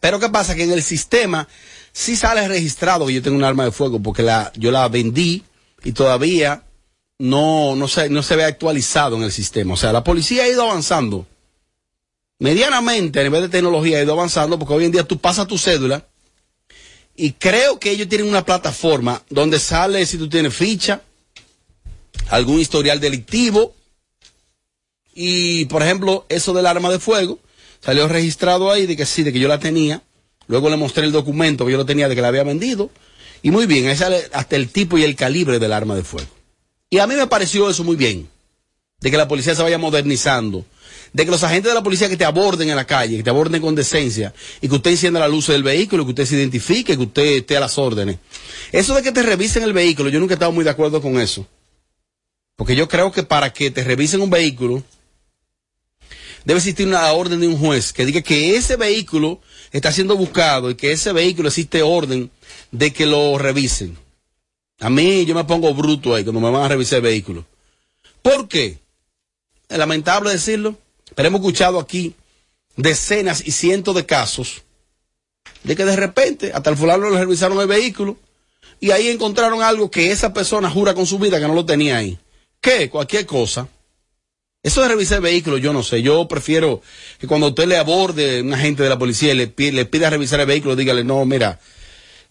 Pero 0.00 0.20
¿qué 0.20 0.28
pasa? 0.28 0.54
Que 0.54 0.64
en 0.64 0.72
el 0.72 0.82
sistema 0.82 1.48
sí 1.92 2.16
sale 2.16 2.46
registrado 2.46 3.06
que 3.06 3.14
yo 3.14 3.22
tengo 3.22 3.36
un 3.36 3.44
arma 3.44 3.64
de 3.64 3.72
fuego 3.72 4.00
porque 4.02 4.22
la, 4.22 4.52
yo 4.56 4.70
la 4.70 4.88
vendí 4.88 5.44
y 5.82 5.92
todavía 5.92 6.62
no, 7.18 7.74
no, 7.76 7.88
se, 7.88 8.10
no 8.10 8.22
se 8.22 8.36
ve 8.36 8.44
actualizado 8.44 9.16
en 9.16 9.22
el 9.22 9.32
sistema. 9.32 9.74
O 9.74 9.76
sea, 9.76 9.92
la 9.92 10.04
policía 10.04 10.44
ha 10.44 10.48
ido 10.48 10.62
avanzando. 10.62 11.26
Medianamente, 12.38 13.20
a 13.20 13.22
nivel 13.22 13.42
de 13.42 13.48
tecnología, 13.48 13.98
ha 13.98 14.02
ido 14.02 14.12
avanzando 14.12 14.58
porque 14.58 14.74
hoy 14.74 14.84
en 14.84 14.92
día 14.92 15.04
tú 15.04 15.18
pasas 15.18 15.46
tu 15.46 15.56
cédula 15.56 16.06
y 17.16 17.32
creo 17.32 17.80
que 17.80 17.90
ellos 17.90 18.08
tienen 18.08 18.28
una 18.28 18.44
plataforma 18.44 19.22
donde 19.30 19.58
sale 19.58 20.04
si 20.04 20.18
tú 20.18 20.28
tienes 20.28 20.54
ficha, 20.54 21.00
algún 22.28 22.60
historial 22.60 23.00
delictivo. 23.00 23.74
Y, 25.14 25.64
por 25.66 25.82
ejemplo, 25.82 26.26
eso 26.28 26.52
del 26.52 26.66
arma 26.66 26.90
de 26.90 26.98
fuego, 26.98 27.38
salió 27.80 28.08
registrado 28.08 28.70
ahí 28.70 28.86
de 28.86 28.96
que 28.96 29.06
sí, 29.06 29.22
de 29.22 29.32
que 29.32 29.38
yo 29.38 29.48
la 29.48 29.58
tenía. 29.58 30.02
Luego 30.48 30.70
le 30.70 30.76
mostré 30.76 31.04
el 31.04 31.12
documento 31.12 31.64
que 31.64 31.72
yo 31.72 31.78
lo 31.78 31.86
tenía 31.86 32.08
de 32.08 32.14
que 32.14 32.22
la 32.22 32.28
había 32.28 32.44
vendido. 32.44 32.90
Y 33.42 33.50
muy 33.50 33.66
bien, 33.66 33.86
ahí 33.86 33.96
sale 33.96 34.28
hasta 34.32 34.56
el 34.56 34.68
tipo 34.68 34.98
y 34.98 35.04
el 35.04 35.16
calibre 35.16 35.58
del 35.58 35.72
arma 35.72 35.94
de 35.94 36.02
fuego. 36.02 36.28
Y 36.90 36.98
a 36.98 37.06
mí 37.06 37.14
me 37.14 37.26
pareció 37.26 37.68
eso 37.68 37.84
muy 37.84 37.96
bien. 37.96 38.28
De 39.00 39.10
que 39.10 39.16
la 39.16 39.28
policía 39.28 39.54
se 39.54 39.62
vaya 39.62 39.78
modernizando. 39.78 40.64
De 41.12 41.24
que 41.24 41.30
los 41.30 41.42
agentes 41.42 41.70
de 41.70 41.74
la 41.74 41.82
policía 41.82 42.08
que 42.08 42.16
te 42.16 42.24
aborden 42.24 42.68
en 42.68 42.76
la 42.76 42.86
calle, 42.86 43.18
que 43.18 43.22
te 43.22 43.30
aborden 43.30 43.60
con 43.60 43.74
decencia, 43.74 44.32
y 44.60 44.68
que 44.68 44.74
usted 44.74 44.92
encienda 44.92 45.20
la 45.20 45.28
luz 45.28 45.48
del 45.48 45.62
vehículo, 45.62 46.04
que 46.04 46.10
usted 46.10 46.26
se 46.26 46.36
identifique, 46.36 46.96
que 46.96 47.02
usted 47.02 47.22
esté 47.22 47.56
a 47.56 47.60
las 47.60 47.78
órdenes. 47.78 48.18
Eso 48.72 48.94
de 48.94 49.02
que 49.02 49.12
te 49.12 49.22
revisen 49.22 49.62
el 49.62 49.72
vehículo, 49.72 50.08
yo 50.08 50.20
nunca 50.20 50.34
he 50.34 50.36
estado 50.36 50.52
muy 50.52 50.64
de 50.64 50.70
acuerdo 50.70 51.00
con 51.00 51.18
eso. 51.20 51.46
Porque 52.56 52.74
yo 52.74 52.88
creo 52.88 53.12
que 53.12 53.22
para 53.22 53.52
que 53.52 53.70
te 53.70 53.84
revisen 53.84 54.22
un 54.22 54.30
vehículo, 54.30 54.82
debe 56.46 56.58
existir 56.58 56.86
una 56.86 57.12
orden 57.12 57.40
de 57.40 57.48
un 57.48 57.58
juez 57.58 57.92
que 57.92 58.06
diga 58.06 58.22
que 58.22 58.56
ese 58.56 58.76
vehículo 58.76 59.40
está 59.72 59.90
siendo 59.90 60.16
buscado 60.16 60.70
y 60.70 60.76
que 60.76 60.92
ese 60.92 61.12
vehículo 61.12 61.48
existe 61.48 61.82
orden 61.82 62.30
de 62.70 62.92
que 62.92 63.04
lo 63.04 63.36
revisen. 63.36 63.98
A 64.78 64.88
mí 64.88 65.26
yo 65.26 65.34
me 65.34 65.42
pongo 65.42 65.74
bruto 65.74 66.14
ahí 66.14 66.22
cuando 66.22 66.40
me 66.40 66.50
van 66.50 66.62
a 66.62 66.68
revisar 66.68 66.98
el 66.98 67.02
vehículo. 67.02 67.44
¿Por 68.22 68.46
qué? 68.46 68.78
Es 69.68 69.76
lamentable 69.76 70.30
decirlo, 70.30 70.76
pero 71.16 71.26
hemos 71.26 71.40
escuchado 71.40 71.80
aquí 71.80 72.14
decenas 72.76 73.44
y 73.44 73.50
cientos 73.50 73.96
de 73.96 74.06
casos 74.06 74.62
de 75.64 75.74
que 75.74 75.84
de 75.84 75.96
repente 75.96 76.52
hasta 76.54 76.70
el 76.70 76.76
fulano 76.76 77.10
le 77.10 77.18
revisaron 77.18 77.58
el 77.60 77.66
vehículo 77.66 78.18
y 78.78 78.92
ahí 78.92 79.08
encontraron 79.08 79.62
algo 79.62 79.90
que 79.90 80.12
esa 80.12 80.32
persona 80.32 80.70
jura 80.70 80.94
con 80.94 81.06
su 81.06 81.18
vida 81.18 81.40
que 81.40 81.48
no 81.48 81.54
lo 81.54 81.66
tenía 81.66 81.96
ahí. 81.96 82.20
¿Qué? 82.60 82.88
Cualquier 82.88 83.26
cosa. 83.26 83.68
Eso 84.66 84.82
de 84.82 84.88
revisar 84.88 85.18
el 85.18 85.22
vehículo, 85.22 85.58
yo 85.58 85.72
no 85.72 85.84
sé. 85.84 86.02
Yo 86.02 86.26
prefiero 86.26 86.82
que 87.20 87.28
cuando 87.28 87.46
usted 87.46 87.68
le 87.68 87.76
aborde 87.76 88.42
un 88.42 88.52
agente 88.52 88.82
de 88.82 88.88
la 88.88 88.98
policía 88.98 89.32
y 89.32 89.36
le 89.36 89.84
pida 89.86 90.10
revisar 90.10 90.40
el 90.40 90.46
vehículo, 90.46 90.74
dígale, 90.74 91.04
no, 91.04 91.24
mira, 91.24 91.60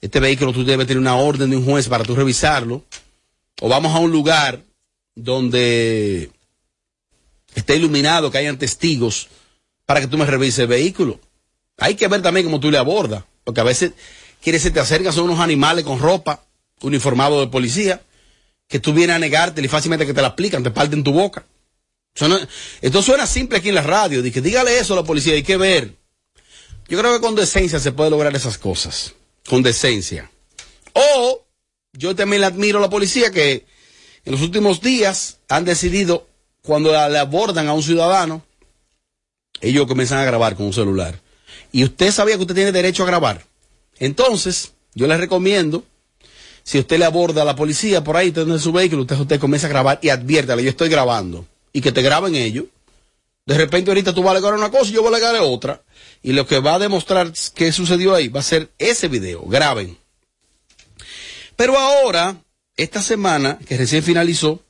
este 0.02 0.20
vehículo 0.20 0.52
tú 0.52 0.66
debes 0.66 0.86
tener 0.86 1.00
una 1.00 1.16
orden 1.16 1.50
de 1.50 1.56
un 1.56 1.64
juez 1.64 1.88
para 1.88 2.04
tú 2.04 2.14
revisarlo. 2.14 2.84
O 3.62 3.70
vamos 3.70 3.96
a 3.96 4.00
un 4.00 4.12
lugar 4.12 4.62
donde 5.16 6.30
esté 7.54 7.78
iluminado, 7.78 8.30
que 8.30 8.40
hayan 8.40 8.58
testigos 8.58 9.30
para 9.86 10.02
que 10.02 10.08
tú 10.08 10.18
me 10.18 10.26
revises 10.26 10.60
el 10.60 10.68
vehículo. 10.68 11.22
Hay 11.78 11.96
que 11.96 12.10
ver 12.10 12.22
también 12.22 12.48
cómo 12.48 12.60
tú 12.60 12.70
le 12.70 12.78
abordas, 12.78 13.24
porque 13.46 13.62
a 13.62 13.64
veces 13.64 13.94
quieres 14.42 14.62
que 14.62 14.72
te 14.72 14.82
acercas 14.82 15.16
son 15.16 15.24
unos 15.24 15.40
animales 15.40 15.86
con 15.86 16.00
ropa, 16.00 16.44
uniformados 16.82 17.40
de 17.40 17.48
policía, 17.50 18.02
que 18.68 18.82
tú 18.82 18.92
vienes 18.92 19.16
a 19.16 19.20
negarte 19.20 19.62
y 19.62 19.70
fácilmente 19.70 20.06
que 20.06 20.14
te 20.14 20.22
la 20.22 20.28
aplican, 20.28 20.64
te 20.64 20.72
parten 20.72 21.02
tu 21.02 21.14
boca. 21.14 21.46
Esto 22.82 23.01
suena 23.01 23.28
simple 23.28 23.57
aquí 23.57 23.70
en 23.70 23.76
la 23.76 23.82
radio, 23.82 24.22
dije, 24.22 24.41
dígale 24.41 24.80
eso 24.80 24.93
a 24.93 24.97
la 24.97 25.03
policía, 25.03 25.34
hay 25.34 25.43
que 25.43 25.57
ver. 25.57 25.95
Yo 26.88 26.97
creo 26.97 27.13
que 27.13 27.20
con 27.20 27.36
decencia 27.36 27.80
se 27.80 27.91
puede 27.91 28.09
lograr 28.09 28.34
esas 28.36 28.57
cosas, 28.57 29.13
con 29.49 29.63
decencia. 29.63 30.32
O 30.93 31.45
yo 31.93 32.16
también 32.16 32.41
le 32.41 32.47
admiro 32.47 32.78
a 32.78 32.82
la 32.82 32.89
policía 32.89 33.32
que 33.32 33.66
en 34.24 34.32
los 34.32 34.41
últimos 34.41 34.82
días 34.82 35.39
han 35.49 35.66
decidido, 35.66 36.28
cuando 36.61 36.91
le 36.91 37.20
abordan 37.20 37.68
a 37.68 37.74
un 37.74 37.84
ciudadano, 37.84 38.43
ellos 39.59 39.86
comienzan 39.86 40.20
a 40.20 40.26
grabar 40.26 40.55
con 40.55 40.68
un 40.68 40.74
celular. 40.74 41.20
Y 41.72 41.84
usted 41.84 42.11
sabía 42.11 42.36
que 42.36 42.41
usted 42.41 42.55
tiene 42.55 42.72
derecho 42.72 43.03
a 43.03 43.07
grabar. 43.07 43.45
Entonces, 43.99 44.72
yo 44.93 45.07
le 45.07 45.18
recomiendo, 45.18 45.84
si 46.63 46.80
usted 46.80 46.97
le 46.97 47.05
aborda 47.05 47.41
a 47.41 47.45
la 47.45 47.55
policía 47.55 48.03
por 48.03 48.16
ahí, 48.16 48.30
usted 48.30 48.47
en 48.47 48.59
su 48.59 48.72
vehículo, 48.72 49.01
usted, 49.01 49.20
usted 49.20 49.39
comienza 49.39 49.68
a 49.68 49.70
grabar 49.70 49.99
y 50.01 50.09
adviértale, 50.09 50.63
yo 50.63 50.70
estoy 50.70 50.88
grabando. 50.88 51.45
Y 51.76 51.82
que 51.82 51.92
te 51.92 52.02
graben 52.02 52.36
ellos. 52.36 52.68
De 53.46 53.58
repente 53.58 53.92
ahorita 53.92 54.14
tú 54.14 54.24
vas 54.24 54.30
a 54.30 54.38
alegar 54.38 54.54
una 54.54 54.72
cosa 54.72 54.90
y 54.90 54.94
yo 54.94 55.02
voy 55.02 55.14
a 55.14 55.18
alegar 55.18 55.36
otra. 55.42 55.84
Y 56.24 56.32
lo 56.32 56.48
que 56.48 56.60
va 56.60 56.76
a 56.76 56.80
demostrar 56.80 57.34
qué 57.54 57.74
sucedió 57.74 58.16
ahí 58.16 58.30
va 58.30 58.40
a 58.40 58.44
ser 58.44 58.72
ese 58.78 59.10
video. 59.10 59.44
Graben. 59.44 59.98
Pero 61.58 61.78
ahora, 61.78 62.38
esta 62.78 63.02
semana, 63.02 63.60
que 63.68 63.76
recién 63.76 64.04
finalizó, 64.04 64.64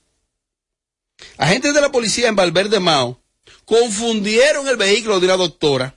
agentes 1.38 1.76
de 1.76 1.82
la 1.82 1.91
policía 1.91 2.28
en 2.28 2.36
Valverde 2.36 2.80
Mao 2.80 3.20
confundieron 3.66 4.68
el 4.68 4.76
vehículo 4.76 5.20
de 5.20 5.28
una 5.28 5.38
doctora 5.38 5.93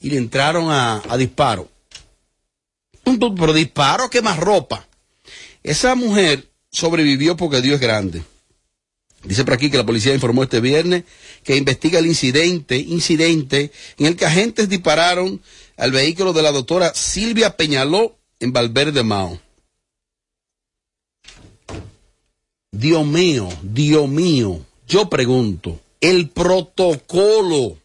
y 0.00 0.10
le 0.10 0.18
entraron 0.18 0.70
a, 0.70 1.02
a 1.08 1.16
disparo. 1.16 1.66
Pero 3.04 3.54
disparo, 3.54 4.10
que 4.10 4.20
más 4.20 4.38
ropa. 4.38 4.86
Esa 5.62 5.94
mujer 5.94 6.46
sobrevivió 6.70 7.38
porque 7.38 7.62
Dios 7.62 7.76
es 7.76 7.80
grande. 7.80 8.22
Dice 9.22 9.44
por 9.44 9.54
aquí 9.54 9.70
que 9.70 9.76
la 9.76 9.84
policía 9.84 10.14
informó 10.14 10.42
este 10.42 10.60
viernes 10.60 11.04
que 11.44 11.56
investiga 11.56 11.98
el 11.98 12.06
incidente, 12.06 12.78
incidente 12.78 13.70
en 13.98 14.06
el 14.06 14.16
que 14.16 14.24
agentes 14.24 14.68
dispararon 14.68 15.42
al 15.76 15.92
vehículo 15.92 16.32
de 16.32 16.42
la 16.42 16.52
doctora 16.52 16.94
Silvia 16.94 17.56
Peñaló 17.56 18.18
en 18.38 18.52
Valverde 18.52 19.02
Mao. 19.02 19.40
Dios 22.72 23.06
mío, 23.06 23.48
Dios 23.62 24.08
mío, 24.08 24.64
yo 24.86 25.10
pregunto, 25.10 25.80
el 26.00 26.30
protocolo 26.30 27.76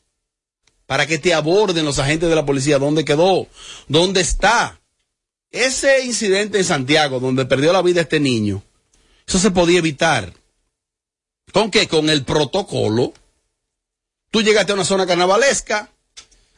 para 0.86 1.06
que 1.08 1.18
te 1.18 1.34
aborden 1.34 1.84
los 1.84 2.00
agentes 2.00 2.30
de 2.30 2.36
la 2.36 2.46
policía, 2.46 2.80
¿dónde 2.80 3.04
quedó? 3.04 3.48
¿Dónde 3.88 4.22
está? 4.22 4.80
Ese 5.52 6.06
incidente 6.06 6.60
en 6.60 6.64
Santiago, 6.64 7.20
donde 7.20 7.46
perdió 7.46 7.74
la 7.74 7.82
vida 7.82 8.02
este 8.02 8.20
niño, 8.20 8.64
eso 9.28 9.40
se 9.40 9.52
podía 9.52 9.80
evitar. 9.80 10.34
¿Con 11.56 11.72
qué? 11.72 11.88
Con 11.88 12.10
el 12.10 12.26
protocolo. 12.26 13.14
Tú 14.30 14.42
llegaste 14.42 14.74
a 14.74 14.76
una 14.76 14.84
zona 14.84 15.08
carnavalesca, 15.08 15.90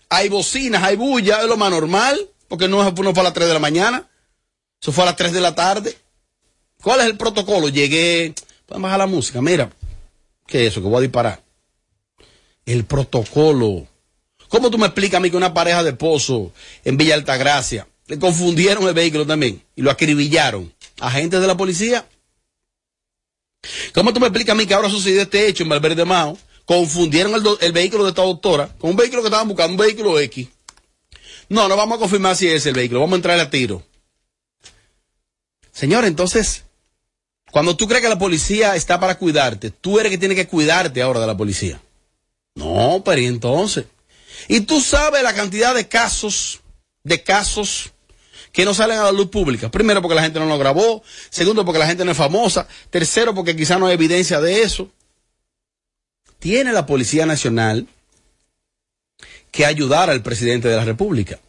hay 0.10 0.28
bocinas, 0.28 0.82
hay 0.82 0.95
bulla, 0.95 1.41
es 1.41 1.48
lo 1.48 1.56
más 1.56 1.70
normal, 1.70 2.20
porque 2.48 2.68
no, 2.68 2.82
fue 2.95 3.12
a 3.20 3.24
las 3.24 3.34
3 3.34 3.48
de 3.48 3.54
la 3.54 3.60
mañana, 3.60 4.10
eso 4.82 4.91
fue 4.91 5.04
a 5.04 5.06
las 5.06 5.16
3 5.16 5.34
de 5.34 5.39
la 5.39 5.54
tarde. 5.54 5.95
¿Cuál 6.82 7.02
es 7.02 7.06
el 7.06 7.16
protocolo? 7.16 7.70
Llegué, 7.70 8.34
pueden 8.66 8.82
bajar 8.82 8.98
la 8.98 9.06
música, 9.06 9.39
mira, 9.39 9.70
¿qué 10.48 10.66
es 10.66 10.72
eso? 10.72 10.82
Que 10.82 10.88
voy 10.88 10.98
a 10.98 11.02
disparar. 11.02 11.43
El 12.66 12.84
protocolo. 12.86 13.86
¿Cómo 14.48 14.72
tú 14.72 14.80
me 14.80 14.88
explicas 14.88 15.20
a 15.20 15.22
mí 15.22 15.30
que 15.30 15.38
una 15.38 15.54
pareja 15.54 15.84
de 15.84 15.91
esposos 15.91 16.50
en 16.84 16.98
Villa 16.98 17.14
Altagracia 17.14 17.88
le 18.08 18.18
confundieron 18.18 18.88
el 18.88 18.95
vehículo 18.95 19.28
también 19.28 19.62
y 19.76 19.84
lo 19.84 19.91
acribillaron? 19.91 20.74
¿Agentes 21.00 21.39
de 21.39 21.45
la 21.45 21.56
policía? 21.56 22.08
¿Cómo 23.93 24.14
tú 24.14 24.20
me 24.20 24.28
explicas 24.28 24.53
a 24.53 24.55
mí 24.55 24.66
que 24.66 24.74
ahora 24.74 24.89
sucedió 24.89 25.22
este 25.22 25.47
hecho 25.47 25.64
en 25.64 25.70
Valverde 25.70 26.05
Mao? 26.05 26.38
Confundieron 26.66 27.34
el, 27.34 27.43
el, 27.62 27.72
vehículo 27.72 28.03
de 28.03 28.10
esta 28.10 28.24
doctora 28.24 28.70
con 28.78 28.91
un 28.91 28.95
vehículo 28.95 29.22
que 29.22 29.30
estaban 29.30 29.47
buscando, 29.47 29.72
un 29.72 29.78
vehículo 29.78 30.20
X. 30.20 30.47
No, 31.49 31.68
no 31.68 31.78
vamos 31.78 31.97
a 31.97 31.99
confirmar 31.99 32.36
si 32.36 32.47
es 32.47 32.66
el 32.66 32.74
vehículo, 32.74 32.99
vamos 32.99 33.14
a 33.14 33.18
entrar 33.18 33.39
a 33.39 33.49
tiro. 33.49 33.84
Señor, 35.72 36.05
entonces, 36.05 36.64
cuando 37.51 37.78
tú 37.78 37.88
crees 37.88 38.03
que 38.03 38.10
la 38.10 38.20
policía 38.20 38.76
está 38.76 38.99
para 38.99 39.18
cuidarte, 39.18 39.72
tú 39.72 39.99
eres 39.99 40.12
que 40.12 40.18
tiene 40.18 40.36
que 40.36 40.47
cuidarte 40.47 41.01
ahora 41.01 41.22
de 41.22 41.28
la 41.28 41.38
policía. 41.38 41.82
No, 42.55 43.01
pero 43.05 43.22
¿y 43.22 43.26
entonces? 43.26 43.86
Y 44.47 44.62
tú 44.62 44.82
sabes 44.82 45.24
la 45.24 45.34
cantidad 45.34 45.74
de 45.74 45.88
casos, 45.88 46.62
de 47.03 47.24
casos 47.24 47.93
que 48.58 48.66
no 48.66 48.74
salen 48.74 48.97
a 48.97 49.03
la 49.03 49.12
luz 49.12 49.30
pública. 49.30 49.70
Primero 49.70 50.01
porque 50.01 50.16
la 50.16 50.24
gente 50.24 50.39
no 50.39 50.47
lo 50.47 50.58
grabó, 50.58 51.03
segundo 51.30 51.64
porque 51.64 51.78
la 51.78 51.86
gente 51.86 52.03
no 52.03 52.10
es 52.10 52.18
famosa, 52.18 52.68
tercero 52.89 53.36
porque 53.36 53.55
quizá 53.55 53.78
no 53.78 53.86
hay 53.86 53.93
evidencia 53.93 54.41
de 54.41 54.64
eso. 54.64 54.89
Tiene 56.39 56.74
la 56.74 56.88
Policía 56.88 57.28
Nacional 57.28 57.88
que 59.51 59.64
ayudar 59.64 60.10
al 60.10 60.24
presidente 60.24 60.68
de 60.70 60.76
la 60.76 60.86
República. 60.86 61.39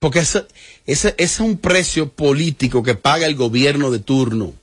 Porque 0.00 0.18
ese, 0.18 0.48
ese, 0.84 1.14
es 1.16 1.38
un 1.38 1.56
precio 1.58 2.08
político 2.08 2.82
que 2.82 2.96
paga 2.96 3.26
el 3.26 3.36
gobierno 3.36 3.92
de 3.92 4.00
turno. 4.00 4.54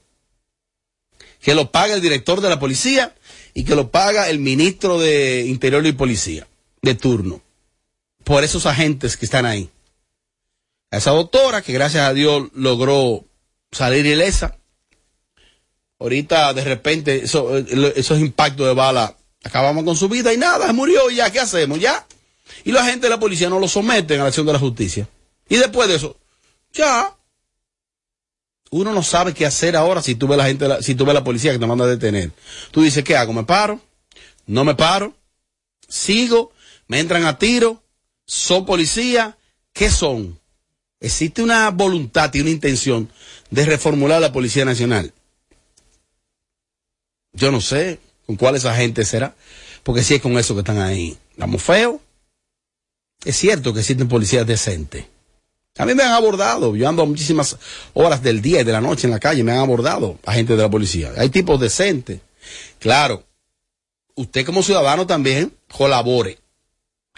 Que 1.39 1.55
lo 1.55 1.71
paga 1.71 1.93
el 1.93 2.01
director 2.01 2.41
de 2.41 2.49
la 2.49 2.59
policía 2.59 3.15
y 3.53 3.63
que 3.63 3.75
lo 3.75 3.89
paga 3.89 4.29
el 4.29 4.39
ministro 4.39 4.99
de 4.99 5.45
Interior 5.47 5.87
y 5.87 5.93
Policía 5.93 6.45
de 6.81 6.93
turno. 6.93 7.41
Por 8.25 8.43
esos 8.43 8.65
agentes 8.65 9.15
que 9.15 9.23
están 9.23 9.45
ahí. 9.45 9.69
A 10.91 10.97
esa 10.97 11.11
doctora 11.11 11.61
que 11.61 11.73
gracias 11.73 12.07
a 12.07 12.13
Dios 12.13 12.49
logró 12.53 13.25
salir 13.71 14.05
ilesa. 14.05 14.57
Ahorita 15.99 16.53
de 16.53 16.63
repente 16.63 17.23
eso, 17.23 17.57
esos 17.57 18.19
impactos 18.19 18.67
de 18.67 18.73
bala 18.73 19.15
acabamos 19.43 19.83
con 19.83 19.95
su 19.95 20.09
vida 20.09 20.33
y 20.33 20.37
nada, 20.37 20.71
murió 20.73 21.09
y 21.09 21.15
ya, 21.15 21.31
¿qué 21.31 21.39
hacemos? 21.39 21.79
Ya. 21.79 22.05
Y 22.63 22.71
la 22.71 22.85
gente 22.85 23.07
de 23.07 23.09
la 23.11 23.19
policía 23.19 23.49
no 23.49 23.59
lo 23.59 23.67
someten 23.67 24.19
a 24.19 24.23
la 24.23 24.29
acción 24.29 24.45
de 24.45 24.53
la 24.53 24.59
justicia. 24.59 25.07
Y 25.47 25.57
después 25.57 25.87
de 25.87 25.95
eso, 25.95 26.17
ya. 26.73 27.15
Uno 28.71 28.93
no 28.93 29.01
sabe 29.01 29.33
qué 29.33 29.45
hacer 29.45 29.75
ahora 29.75 30.01
si 30.01 30.15
tú 30.15 30.27
ves 30.27 30.37
la 30.37 30.45
gente, 30.45 30.83
si 30.83 30.95
tú 30.95 31.05
la 31.05 31.23
policía 31.23 31.51
que 31.51 31.59
te 31.59 31.65
manda 31.65 31.85
a 31.85 31.87
detener. 31.87 32.31
Tú 32.71 32.81
dices, 32.81 33.03
¿qué 33.03 33.15
hago? 33.15 33.33
¿Me 33.33 33.43
paro? 33.43 33.81
¿No 34.45 34.63
me 34.63 34.75
paro? 34.75 35.15
¿Sigo? 35.87 36.51
¿Me 36.87 36.99
entran 36.99 37.25
a 37.25 37.37
tiro? 37.37 37.81
¿Son 38.25 38.65
policía? 38.65 39.37
¿Qué 39.73 39.89
son? 39.89 40.38
Existe 40.99 41.41
una 41.41 41.69
voluntad 41.69 42.33
y 42.33 42.41
una 42.41 42.49
intención 42.49 43.09
de 43.49 43.65
reformular 43.65 44.19
la 44.19 44.33
Policía 44.33 44.65
Nacional. 44.65 45.13
Yo 47.33 47.51
no 47.51 47.61
sé 47.61 47.99
con 48.25 48.35
cuáles 48.35 48.65
agentes 48.65 49.07
será, 49.07 49.35
porque 49.83 50.03
si 50.03 50.15
es 50.15 50.21
con 50.21 50.37
eso 50.37 50.53
que 50.53 50.59
están 50.59 50.79
ahí. 50.79 51.17
Estamos 51.31 51.63
feos. 51.63 52.01
Es 53.23 53.37
cierto 53.37 53.73
que 53.73 53.79
existen 53.79 54.07
policías 54.07 54.45
decentes. 54.45 55.05
A 55.77 55.85
mí 55.85 55.93
me 55.93 56.03
han 56.03 56.11
abordado, 56.11 56.75
yo 56.75 56.89
ando 56.89 57.05
muchísimas 57.05 57.57
horas 57.93 58.21
del 58.21 58.41
día 58.41 58.61
y 58.61 58.63
de 58.65 58.71
la 58.71 58.81
noche 58.81 59.07
en 59.07 59.11
la 59.11 59.19
calle, 59.19 59.43
me 59.43 59.53
han 59.53 59.59
abordado 59.59 60.19
agentes 60.25 60.57
de 60.57 60.63
la 60.63 60.69
policía. 60.69 61.13
Hay 61.17 61.29
tipos 61.29 61.59
decentes. 61.59 62.19
Claro, 62.79 63.23
usted 64.15 64.45
como 64.45 64.63
ciudadano 64.63 65.07
también 65.07 65.53
colabore, 65.71 66.39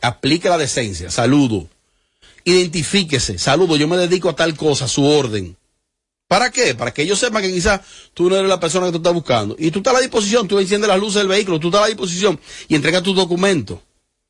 aplique 0.02 0.50
la 0.50 0.60
decencia, 0.60 1.10
saludo, 1.10 1.68
identifíquese, 2.44 3.38
saludo, 3.38 3.76
yo 3.76 3.88
me 3.88 3.98
dedico 3.98 4.30
a 4.30 4.36
tal 4.36 4.56
cosa, 4.56 4.88
su 4.88 5.06
orden. 5.06 5.58
¿Para 6.28 6.50
qué? 6.50 6.76
Para 6.76 6.94
que 6.94 7.02
ellos 7.02 7.20
sepan 7.20 7.42
que 7.42 7.52
quizás 7.52 7.82
tú 8.14 8.30
no 8.30 8.38
eres 8.38 8.48
la 8.48 8.60
persona 8.60 8.86
que 8.86 8.94
tú 8.94 9.00
estás 9.00 9.14
buscando. 9.14 9.56
Y 9.60 9.70
tú 9.70 9.80
estás 9.80 9.92
a 9.92 9.98
la 9.98 10.02
disposición, 10.02 10.48
tú 10.48 10.60
enciendes 10.60 10.88
las 10.88 10.98
luces 10.98 11.16
del 11.16 11.28
vehículo, 11.28 11.60
tú 11.60 11.68
estás 11.68 11.80
a 11.80 11.84
la 11.84 11.90
disposición 11.90 12.40
y 12.70 12.76
entregas 12.76 13.04
tus 13.04 13.18
documentos. 13.18 13.80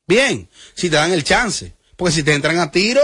Bien, 0.08 0.48
si 0.74 0.90
te 0.90 0.96
dan 0.96 1.12
el 1.12 1.22
chance. 1.22 1.74
Porque 1.96 2.12
si 2.12 2.24
te 2.24 2.34
entran 2.34 2.58
a 2.58 2.72
tiro, 2.72 3.00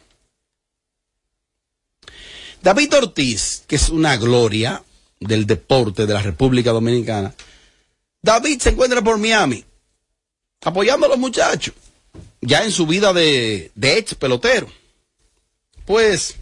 David 2.61 2.95
Ortiz, 2.95 3.63
que 3.67 3.75
es 3.75 3.89
una 3.89 4.15
gloria 4.15 4.81
del 5.19 5.45
deporte 5.45 6.05
de 6.05 6.13
la 6.13 6.21
República 6.21 6.71
Dominicana, 6.71 7.35
David 8.21 8.61
se 8.61 8.69
encuentra 8.69 9.01
por 9.01 9.17
Miami, 9.17 9.65
apoyando 10.63 11.05
a 11.05 11.09
los 11.09 11.19
muchachos, 11.19 11.73
ya 12.39 12.63
en 12.63 12.71
su 12.71 12.87
vida 12.87 13.11
de, 13.11 13.71
de 13.75 13.97
ex 13.97 14.15
pelotero. 14.15 14.71
Pues, 15.85 16.37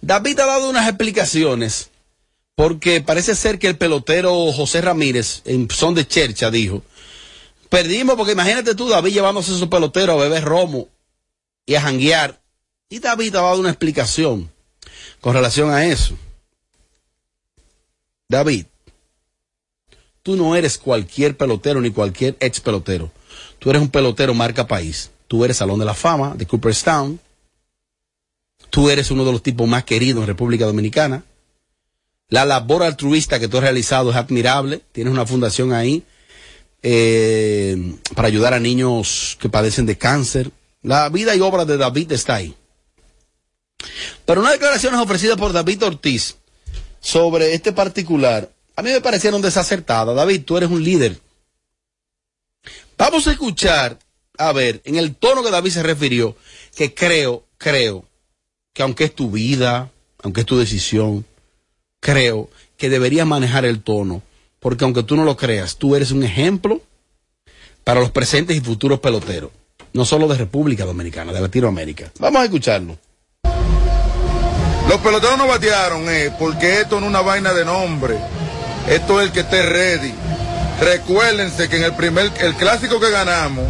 David 0.00 0.38
ha 0.38 0.46
dado 0.46 0.70
unas 0.70 0.86
explicaciones, 0.88 1.90
porque 2.56 3.02
parece 3.02 3.36
ser 3.36 3.58
que 3.58 3.68
el 3.68 3.76
pelotero 3.76 4.50
José 4.50 4.80
Ramírez, 4.80 5.42
en 5.44 5.70
son 5.70 5.94
de 5.94 6.08
Chercha, 6.08 6.50
dijo, 6.50 6.82
perdimos 7.68 8.16
porque 8.16 8.32
imagínate 8.32 8.74
tú, 8.74 8.88
David 8.88 9.12
llevándose 9.12 9.56
su 9.56 9.68
pelotero 9.68 10.14
a 10.14 10.22
beber 10.22 10.42
romo 10.42 10.88
y 11.66 11.74
a 11.74 11.82
janguear. 11.82 12.40
Y 12.88 12.98
David 12.98 13.36
ha 13.36 13.42
dado 13.42 13.60
una 13.60 13.68
explicación 13.68 14.50
con 15.20 15.34
relación 15.34 15.70
a 15.70 15.84
eso. 15.84 16.16
David, 18.26 18.64
tú 20.22 20.34
no 20.36 20.56
eres 20.56 20.78
cualquier 20.78 21.36
pelotero 21.36 21.82
ni 21.82 21.90
cualquier 21.90 22.36
ex 22.40 22.60
pelotero. 22.60 23.12
Tú 23.58 23.68
eres 23.68 23.82
un 23.82 23.90
pelotero 23.90 24.32
marca 24.32 24.66
país. 24.66 25.10
Tú 25.28 25.44
eres 25.44 25.58
Salón 25.58 25.78
de 25.78 25.84
la 25.84 25.94
Fama 25.94 26.34
de 26.34 26.46
Cooperstown. 26.46 27.20
Tú 28.70 28.88
eres 28.88 29.10
uno 29.10 29.26
de 29.26 29.32
los 29.32 29.42
tipos 29.42 29.68
más 29.68 29.84
queridos 29.84 30.22
en 30.22 30.26
República 30.26 30.64
Dominicana. 30.64 31.22
La 32.28 32.44
labor 32.44 32.82
altruista 32.82 33.38
que 33.38 33.48
tú 33.48 33.58
has 33.58 33.62
realizado 33.62 34.10
es 34.10 34.16
admirable. 34.16 34.82
Tienes 34.92 35.12
una 35.12 35.26
fundación 35.26 35.72
ahí 35.72 36.02
eh, 36.82 37.94
para 38.14 38.28
ayudar 38.28 38.52
a 38.54 38.60
niños 38.60 39.36
que 39.40 39.48
padecen 39.48 39.86
de 39.86 39.96
cáncer. 39.96 40.50
La 40.82 41.08
vida 41.08 41.34
y 41.34 41.40
obra 41.40 41.64
de 41.64 41.76
David 41.76 42.12
está 42.12 42.36
ahí. 42.36 42.54
Pero 44.24 44.40
una 44.40 44.52
declaración 44.52 44.94
ofrecida 44.94 45.36
por 45.36 45.52
David 45.52 45.84
Ortiz 45.84 46.36
sobre 47.00 47.54
este 47.54 47.72
particular, 47.72 48.50
a 48.74 48.82
mí 48.82 48.90
me 48.90 49.00
parecieron 49.00 49.40
desacertadas. 49.40 50.16
David, 50.16 50.42
tú 50.44 50.56
eres 50.56 50.70
un 50.70 50.82
líder. 50.82 51.20
Vamos 52.98 53.26
a 53.28 53.32
escuchar, 53.32 53.98
a 54.38 54.52
ver, 54.52 54.80
en 54.84 54.96
el 54.96 55.14
tono 55.14 55.42
que 55.44 55.50
David 55.50 55.70
se 55.70 55.82
refirió, 55.82 56.36
que 56.74 56.94
creo, 56.94 57.44
creo, 57.58 58.04
que 58.72 58.82
aunque 58.82 59.04
es 59.04 59.14
tu 59.14 59.30
vida, 59.30 59.90
aunque 60.22 60.40
es 60.40 60.46
tu 60.46 60.58
decisión, 60.58 61.24
creo 62.00 62.48
que 62.76 62.90
deberías 62.90 63.26
manejar 63.26 63.64
el 63.64 63.82
tono, 63.82 64.22
porque 64.60 64.84
aunque 64.84 65.02
tú 65.02 65.16
no 65.16 65.24
lo 65.24 65.36
creas, 65.36 65.76
tú 65.76 65.96
eres 65.96 66.10
un 66.10 66.22
ejemplo 66.22 66.80
para 67.84 68.00
los 68.00 68.10
presentes 68.10 68.56
y 68.56 68.60
futuros 68.60 69.00
peloteros, 69.00 69.50
no 69.92 70.04
solo 70.04 70.28
de 70.28 70.36
República 70.36 70.84
Dominicana, 70.84 71.32
de 71.32 71.40
Latinoamérica. 71.40 72.10
Vamos 72.18 72.42
a 72.42 72.44
escucharlo. 72.44 72.98
Los 74.88 75.00
peloteros 75.00 75.36
no 75.36 75.48
batearon, 75.48 76.08
eh, 76.08 76.32
porque 76.38 76.80
esto 76.80 77.00
no 77.00 77.06
es 77.06 77.10
una 77.10 77.20
vaina 77.20 77.52
de 77.52 77.64
nombre. 77.64 78.16
Esto 78.88 79.20
es 79.20 79.26
el 79.26 79.32
que 79.32 79.40
esté 79.40 79.62
ready. 79.62 80.14
Recuérdense 80.80 81.68
que 81.68 81.76
en 81.76 81.84
el 81.84 81.94
primer, 81.94 82.30
el 82.40 82.54
clásico 82.54 83.00
que 83.00 83.10
ganamos, 83.10 83.64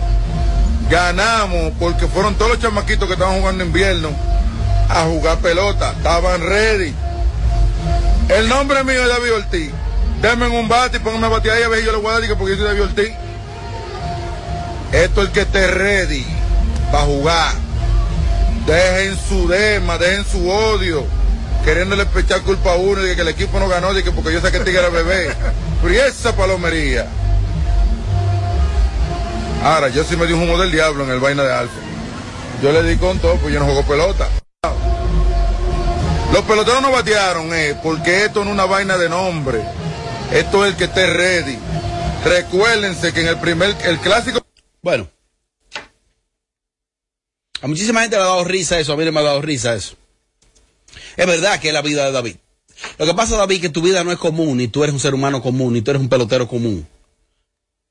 ganamos 0.90 1.72
porque 1.78 2.06
fueron 2.06 2.34
todos 2.34 2.52
los 2.52 2.60
chamaquitos 2.60 3.06
que 3.06 3.14
estaban 3.14 3.38
jugando 3.40 3.64
invierno 3.64 4.10
a 4.88 5.04
jugar 5.04 5.38
pelota. 5.38 5.92
Estaban 5.92 6.42
ready. 6.42 6.94
El 8.28 8.48
nombre 8.48 8.82
mío 8.84 9.02
es 9.02 9.08
David 9.08 9.34
Ortiz. 9.34 9.70
Denme 10.20 10.48
un 10.48 10.68
bate 10.68 10.96
y 10.96 11.00
pónganme 11.00 11.26
a 11.26 11.30
batear 11.30 11.56
ahí 11.56 11.62
a 11.62 11.68
ver 11.68 11.80
si 11.80 11.86
yo 11.86 11.92
le 11.92 11.98
voy 11.98 12.10
a 12.10 12.20
dar 12.20 12.36
porque 12.36 12.56
yo 12.56 12.58
soy 12.58 12.66
David 12.66 12.82
Ortiz. 12.82 13.12
Esto 14.92 15.22
es 15.22 15.28
el 15.28 15.32
que 15.32 15.40
esté 15.42 15.66
ready 15.68 16.26
para 16.90 17.04
jugar. 17.04 17.52
Dejen 18.66 19.16
su 19.28 19.46
dema, 19.46 19.96
dejen 19.96 20.24
su 20.24 20.50
odio, 20.50 21.04
queriéndole 21.64 22.04
echar 22.16 22.42
culpa 22.42 22.72
a 22.72 22.76
uno 22.76 23.00
de 23.00 23.14
que 23.14 23.22
el 23.22 23.28
equipo 23.28 23.60
no 23.60 23.68
ganó, 23.68 23.94
de 23.94 24.02
que 24.02 24.10
porque 24.10 24.32
yo 24.32 24.40
sé 24.40 24.50
que 24.50 24.58
Tigre 24.60 24.80
era 24.80 24.88
bebé. 24.88 25.32
Pero 25.82 25.94
¿y 25.94 25.98
esa 25.98 26.34
palomería. 26.34 27.06
Ahora, 29.62 29.88
yo 29.88 30.02
sí 30.04 30.16
me 30.16 30.26
di 30.26 30.32
un 30.32 30.42
humo 30.42 30.58
del 30.58 30.72
diablo 30.72 31.04
en 31.04 31.10
el 31.10 31.20
vaina 31.20 31.44
de 31.44 31.52
Alfa. 31.52 31.74
Yo 32.62 32.72
le 32.72 32.82
di 32.82 32.96
con 32.96 33.18
todo, 33.18 33.36
pues 33.36 33.52
yo 33.52 33.60
no 33.60 33.66
juego 33.66 33.82
pelota. 33.82 34.28
Los 36.36 36.44
peloteros 36.44 36.82
no 36.82 36.92
batearon, 36.92 37.54
eh, 37.54 37.80
porque 37.82 38.26
esto 38.26 38.44
no 38.44 38.50
es 38.50 38.52
una 38.52 38.66
vaina 38.66 38.98
de 38.98 39.08
nombre. 39.08 39.62
Esto 40.30 40.66
es 40.66 40.72
el 40.72 40.76
que 40.76 40.84
esté 40.84 41.06
ready. 41.06 41.56
Recuérdense 42.26 43.14
que 43.14 43.22
en 43.22 43.28
el 43.28 43.38
primer, 43.38 43.74
el 43.86 43.98
clásico. 44.00 44.46
Bueno. 44.82 45.08
A 47.62 47.66
muchísima 47.66 48.02
gente 48.02 48.16
le 48.16 48.22
ha 48.22 48.26
dado 48.26 48.44
risa 48.44 48.78
eso, 48.78 48.92
a 48.92 48.98
mí 48.98 49.04
no 49.06 49.12
me 49.12 49.20
ha 49.20 49.22
dado 49.22 49.40
risa 49.40 49.74
eso. 49.74 49.96
Es 51.16 51.26
verdad 51.26 51.58
que 51.58 51.68
es 51.68 51.72
la 51.72 51.80
vida 51.80 52.04
de 52.04 52.12
David. 52.12 52.36
Lo 52.98 53.06
que 53.06 53.14
pasa, 53.14 53.38
David, 53.38 53.62
que 53.62 53.70
tu 53.70 53.80
vida 53.80 54.04
no 54.04 54.12
es 54.12 54.18
común, 54.18 54.58
ni 54.58 54.68
tú 54.68 54.84
eres 54.84 54.92
un 54.92 55.00
ser 55.00 55.14
humano 55.14 55.40
común, 55.40 55.72
ni 55.72 55.80
tú 55.80 55.92
eres 55.92 56.02
un 56.02 56.10
pelotero 56.10 56.46
común. 56.46 56.86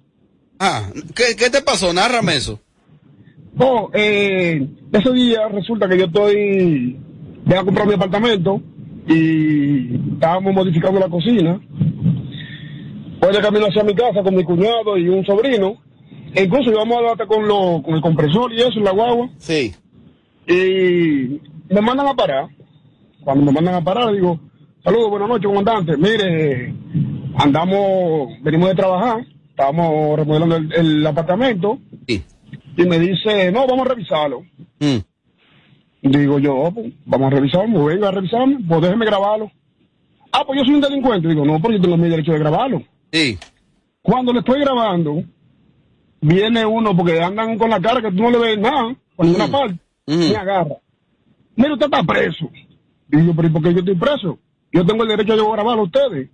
Ah, 0.59 0.89
¿qué, 1.16 1.36
qué 1.38 1.49
te 1.49 1.61
pasó? 1.61 1.93
Nárrame 1.93 2.36
eso. 2.36 2.59
Oh, 3.57 3.89
eh, 3.93 4.68
ese 4.91 5.11
día 5.13 5.47
resulta 5.47 5.88
que 5.88 5.97
yo 5.97 6.05
estoy, 6.05 6.99
voy 7.45 7.57
a 7.57 7.63
comprar 7.63 7.88
mi 7.88 7.93
apartamento 7.93 8.61
y 9.08 9.95
estábamos 10.14 10.53
modificando 10.53 10.99
la 10.99 11.10
cocina. 11.10 11.60
Voy 13.20 13.34
de 13.34 13.41
camino 13.41 13.66
hacia 13.68 13.84
mi 13.84 13.95
casa 13.95 14.24
con 14.24 14.36
mi 14.36 14.43
cuñado 14.43 14.97
y 14.97 15.08
un 15.10 15.26
sobrino. 15.26 15.82
Incluso 16.36 16.72
íbamos 16.72 16.97
a 16.97 17.01
debate 17.01 17.28
con, 17.28 17.47
lo, 17.47 17.82
con 17.84 17.95
el 17.95 18.01
compresor 18.01 18.51
y 18.53 18.58
eso 18.58 18.78
en 18.78 18.84
la 18.84 18.91
guagua. 18.91 19.30
Sí. 19.38 19.74
Y 20.47 21.39
me 21.74 21.82
mandan 21.82 22.08
a 22.08 22.14
parar. 22.14 22.47
Cuando 23.24 23.45
me 23.45 23.51
mandan 23.51 23.76
a 23.76 23.84
parar, 23.84 24.14
digo, 24.14 24.39
saludos, 24.84 25.10
buenas 25.10 25.30
noches, 25.30 25.47
comandante. 25.47 25.97
Mire, 25.97 26.74
andamos, 27.38 28.30
venimos 28.43 28.70
de 28.70 28.76
trabajar, 28.76 29.26
estábamos 29.49 30.20
remodelando 30.20 30.58
el, 30.58 30.74
el 30.74 31.08
apartamento. 31.08 31.80
Sí. 32.08 32.24
Y 32.78 32.84
me 32.84 32.99
dice, 32.99 33.51
no, 33.51 33.66
vamos 33.66 33.88
a 33.88 33.89
revisarlo. 33.89 34.43
Mm. 34.80 34.97
Digo 36.06 36.38
yo, 36.38 36.56
oh, 36.56 36.72
pues, 36.72 36.93
vamos 37.06 37.32
a 37.32 37.36
revisarlo, 37.36 37.86
venga 37.86 38.10
a 38.10 38.12
revisarme, 38.12 38.60
pues 38.68 38.82
déjeme 38.82 39.08
grabarlo. 39.08 39.51
Ah, 40.32 40.43
pues 40.45 40.60
yo 40.60 40.66
soy 40.66 40.76
un 40.76 40.82
delincuente. 40.82 41.28
Digo, 41.28 41.43
no, 41.43 41.60
porque 41.60 41.78
yo 41.78 41.82
tengo 41.82 41.97
mi 41.97 42.10
derecho 42.10 42.32
de 42.32 42.39
grabarlo. 42.39 42.84
Sí. 43.12 43.39
Cuando 44.03 44.32
le 44.32 44.39
estoy 44.39 44.60
grabando, 44.60 45.24
viene 46.22 46.64
uno, 46.64 46.95
porque 46.95 47.20
andan 47.20 47.58
con 47.58 47.72
la 47.72 47.80
cara 47.80 48.03
que 48.03 48.12
tú 48.12 48.22
no 48.22 48.30
le 48.30 48.38
ves 48.38 48.60
nada, 48.60 48.95
por 49.16 49.26
ninguna 49.26 49.47
parte, 49.47 49.80
me 50.06 50.36
agarra. 50.36 50.76
Mira, 51.56 51.74
usted 51.74 51.86
está 51.86 52.03
preso. 52.03 52.51
Digo, 53.08 53.34
pero 53.36 53.47
¿y 53.47 53.51
por 53.51 53.64
qué 53.64 53.74
yo 53.74 53.80
estoy 53.80 53.95
preso? 53.95 54.38
Yo 54.72 54.86
tengo 54.86 55.03
el 55.03 55.10
derecho 55.10 55.36
de 55.36 55.41
grabarlo 55.43 55.82
a 55.82 55.86
ustedes. 55.86 56.30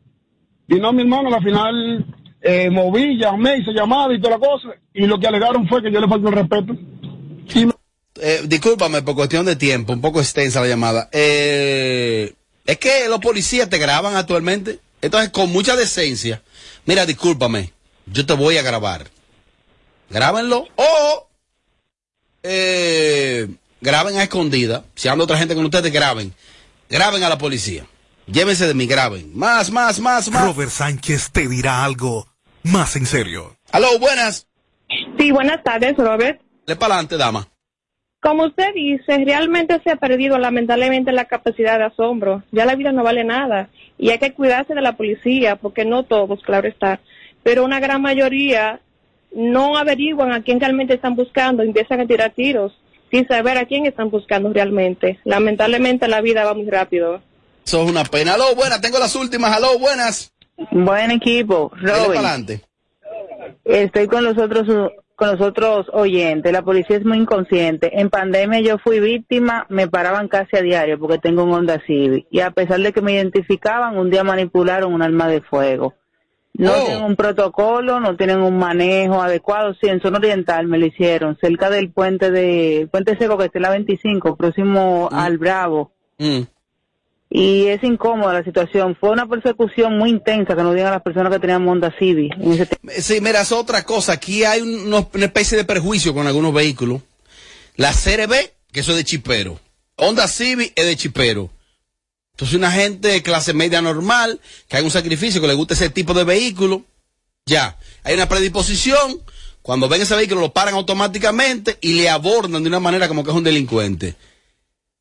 Y 0.67 0.76
no, 0.76 0.91
mi 0.91 1.03
hermano, 1.03 1.34
al 1.34 1.43
final 1.43 2.05
eh, 2.41 2.69
moví, 2.69 3.17
llamé, 3.17 3.59
hice 3.59 3.72
llamada 3.72 4.13
y 4.13 4.19
toda 4.19 4.38
la 4.38 4.45
cosa, 4.45 4.69
y 4.93 5.05
lo 5.05 5.17
que 5.17 5.28
alegaron 5.28 5.65
fue 5.69 5.82
que 5.82 5.91
yo 5.91 6.01
le 6.01 6.09
falté 6.09 6.28
el 6.28 6.34
respeto. 6.34 6.76
Eh, 8.24 8.43
discúlpame 8.45 9.01
por 9.01 9.15
cuestión 9.15 9.47
de 9.47 9.55
tiempo, 9.55 9.93
un 9.93 9.99
poco 9.99 10.19
extensa 10.19 10.61
la 10.61 10.67
llamada. 10.67 11.09
Eh, 11.11 12.36
es 12.67 12.78
que 12.78 13.09
los 13.09 13.19
policías 13.19 13.67
te 13.67 13.80
graban 13.80 14.15
actualmente. 14.15 14.80
Entonces, 15.01 15.32
con 15.32 15.51
mucha 15.51 15.76
decencia, 15.76 16.43
mira, 16.86 17.07
discúlpame, 17.07 17.74
yo 18.05 18.24
te 18.24 18.34
voy 18.34 18.57
a 18.57 18.61
grabar. 18.61 19.07
Grábenlo 20.11 20.67
o 20.76 21.28
eh, 22.43 23.47
graben 23.82 24.17
a 24.19 24.24
escondida. 24.24 24.86
Si 24.93 25.07
anda 25.07 25.24
otra 25.24 25.38
gente 25.38 25.55
con 25.55 25.65
ustedes, 25.65 25.91
graben. 25.91 26.32
Graben 26.91 27.24
a 27.24 27.30
la 27.30 27.39
policía. 27.39 27.88
Llévense 28.28 28.67
de 28.67 28.76
mí, 28.76 28.86
graben. 28.86 29.32
Más, 29.36 29.72
más, 29.72 29.99
más, 29.99 30.30
más. 30.30 30.45
Robert 30.45 30.69
Sánchez 30.69 31.32
te 31.32 31.47
dirá 31.47 31.84
algo 31.84 32.28
más 32.61 32.95
en 32.95 33.07
serio. 33.07 33.57
Aló, 33.72 33.97
buenas. 33.97 34.45
Sí, 35.17 35.32
buenas 35.32 35.63
tardes, 35.63 35.97
Robert. 35.97 36.39
Le 36.67 36.76
para 36.76 36.93
adelante, 36.93 37.17
dama. 37.17 37.50
Como 38.22 38.45
usted 38.45 38.74
dice, 38.76 39.24
realmente 39.26 39.82
se 39.84 39.89
ha 39.89 39.95
perdido 39.95 40.38
lamentablemente 40.38 41.11
la 41.11 41.26
capacidad 41.26 41.80
de 41.80 41.86
asombro. 41.86 42.43
Ya 42.51 42.65
la 42.65 42.76
vida 42.76 42.91
no 42.91 43.03
vale 43.03 43.24
nada 43.24 43.69
y 43.97 44.11
hay 44.11 44.19
que 44.19 44.34
cuidarse 44.34 44.76
de 44.76 44.82
la 44.82 44.95
policía 44.95 45.55
porque 45.55 45.86
no 45.86 46.03
todos, 46.03 46.41
claro 46.43 46.67
está, 46.67 46.99
pero 47.41 47.65
una 47.65 47.80
gran 47.80 48.01
mayoría 48.01 48.80
no 49.34 49.76
averiguan 49.76 50.34
a 50.34 50.43
quién 50.43 50.59
realmente 50.59 50.93
están 50.93 51.15
buscando, 51.15 51.63
empiezan 51.63 51.99
a 51.99 52.05
tirar 52.05 52.32
tiros 52.32 52.78
sin 53.09 53.28
saber 53.28 53.57
a 53.57 53.65
quién 53.65 53.88
están 53.88 54.11
buscando 54.11 54.53
realmente. 54.53 55.19
Lamentablemente 55.24 56.07
la 56.07 56.22
vida 56.22 56.45
va 56.45 56.53
muy 56.53 56.69
rápido. 56.69 57.22
Eso 57.65 57.84
es 57.84 57.89
una 57.89 58.03
pena. 58.03 58.36
Aló, 58.36 58.55
buenas, 58.55 58.82
tengo 58.82 58.99
las 58.99 59.15
últimas. 59.15 59.51
Aló, 59.51 59.80
buenas. 59.80 60.32
Buen 60.69 61.09
equipo, 61.09 61.72
Robin. 61.76 62.11
adelante. 62.11 62.61
Estoy 63.65 64.07
con 64.07 64.24
los 64.24 64.38
otros 64.38 64.67
con 65.22 65.38
los 65.38 65.41
otros 65.41 65.86
oyentes. 65.93 66.51
La 66.51 66.63
policía 66.63 66.97
es 66.97 67.05
muy 67.05 67.19
inconsciente. 67.19 67.99
En 67.99 68.09
pandemia 68.09 68.59
yo 68.61 68.80
fui 68.80 68.99
víctima, 68.99 69.67
me 69.69 69.88
paraban 69.88 70.28
casi 70.28 70.57
a 70.57 70.63
diario 70.63 70.97
porque 70.97 71.19
tengo 71.19 71.43
un 71.43 71.53
Honda 71.53 71.80
Civic 71.86 72.26
y 72.32 72.39
a 72.39 72.49
pesar 72.49 72.80
de 72.80 72.91
que 72.91 73.03
me 73.03 73.13
identificaban, 73.13 73.99
un 73.99 74.09
día 74.09 74.24
manipularon 74.24 74.91
un 74.91 75.03
arma 75.03 75.28
de 75.28 75.41
fuego. 75.41 75.93
No 76.55 76.72
Oh. 76.72 76.86
tienen 76.88 77.03
un 77.03 77.15
protocolo, 77.15 77.99
no 77.99 78.17
tienen 78.17 78.39
un 78.41 78.57
manejo 78.57 79.22
adecuado. 79.22 79.76
Sí, 79.76 79.89
en 79.89 80.01
zona 80.01 80.17
oriental 80.17 80.65
me 80.65 80.80
lo 80.80 80.88
hicieron, 80.88 81.38
cerca 81.39 81.69
del 81.69 81.91
puente 81.91 82.32
de 82.32 82.89
puente 82.91 83.15
seco 83.15 83.38
que 83.38 83.45
está 83.45 83.59
en 83.59 83.63
la 83.63 83.69
25, 83.69 84.36
próximo 84.36 85.07
al 85.11 85.38
Bravo. 85.38 85.91
Mm. 86.17 86.41
Y 87.34 87.67
es 87.67 87.82
incómoda 87.82 88.34
la 88.34 88.43
situación. 88.43 88.97
Fue 88.99 89.09
una 89.09 89.25
persecución 89.25 89.97
muy 89.97 90.09
intensa 90.09 90.53
que 90.53 90.63
nos 90.63 90.75
dieron 90.75 90.91
las 90.91 91.01
personas 91.01 91.32
que 91.32 91.39
tenían 91.39 91.65
Honda 91.65 91.95
Civic. 91.97 92.36
tiempo. 92.36 92.91
Sí, 92.99 93.21
mira, 93.21 93.39
es 93.39 93.53
otra 93.53 93.84
cosa. 93.86 94.11
Aquí 94.11 94.43
hay 94.43 94.59
una 94.59 95.07
especie 95.13 95.57
de 95.57 95.63
perjuicio 95.63 96.13
con 96.13 96.27
algunos 96.27 96.53
vehículos. 96.53 97.01
La 97.77 97.93
CRB, 97.93 98.34
que 98.73 98.82
eso 98.82 98.91
es 98.91 98.97
de 98.97 99.05
chipero. 99.05 99.57
Honda 99.95 100.27
Civic 100.27 100.73
es 100.75 100.86
de 100.86 100.97
chipero. 100.97 101.49
Entonces, 102.34 102.57
una 102.57 102.71
gente 102.71 103.07
de 103.07 103.23
clase 103.23 103.53
media 103.53 103.82
normal, 103.82 104.41
que 104.67 104.75
haga 104.75 104.86
un 104.86 104.91
sacrificio, 104.91 105.39
que 105.39 105.47
le 105.47 105.53
guste 105.53 105.75
ese 105.75 105.89
tipo 105.89 106.13
de 106.13 106.25
vehículo, 106.25 106.84
ya. 107.45 107.77
Hay 108.03 108.13
una 108.13 108.27
predisposición. 108.27 109.21
Cuando 109.61 109.88
ven 109.88 110.01
ese 110.01 110.17
vehículo, 110.17 110.41
lo 110.41 110.51
paran 110.51 110.73
automáticamente 110.73 111.77
y 111.79 111.93
le 111.93 112.09
abordan 112.09 112.61
de 112.61 112.67
una 112.67 112.82
manera 112.82 113.07
como 113.07 113.23
que 113.23 113.29
es 113.29 113.38
un 113.38 113.43
delincuente. 113.45 114.15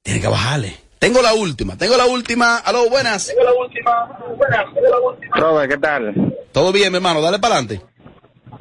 Tiene 0.02 0.20
que 0.20 0.28
bajarle. 0.28 0.76
Tengo 1.00 1.22
la 1.22 1.32
última, 1.32 1.78
tengo 1.78 1.96
la 1.96 2.04
última. 2.04 2.58
Aló, 2.58 2.90
buenas. 2.90 3.28
Tengo 3.28 3.42
la 3.42 3.54
última. 3.54 4.18
Buenas. 4.36 4.66
Robert, 5.34 5.70
¿qué 5.70 5.78
tal? 5.78 6.36
Todo 6.52 6.72
bien, 6.72 6.92
mi 6.92 6.96
hermano, 6.96 7.22
dale 7.22 7.38
para 7.38 7.54
adelante. 7.54 7.80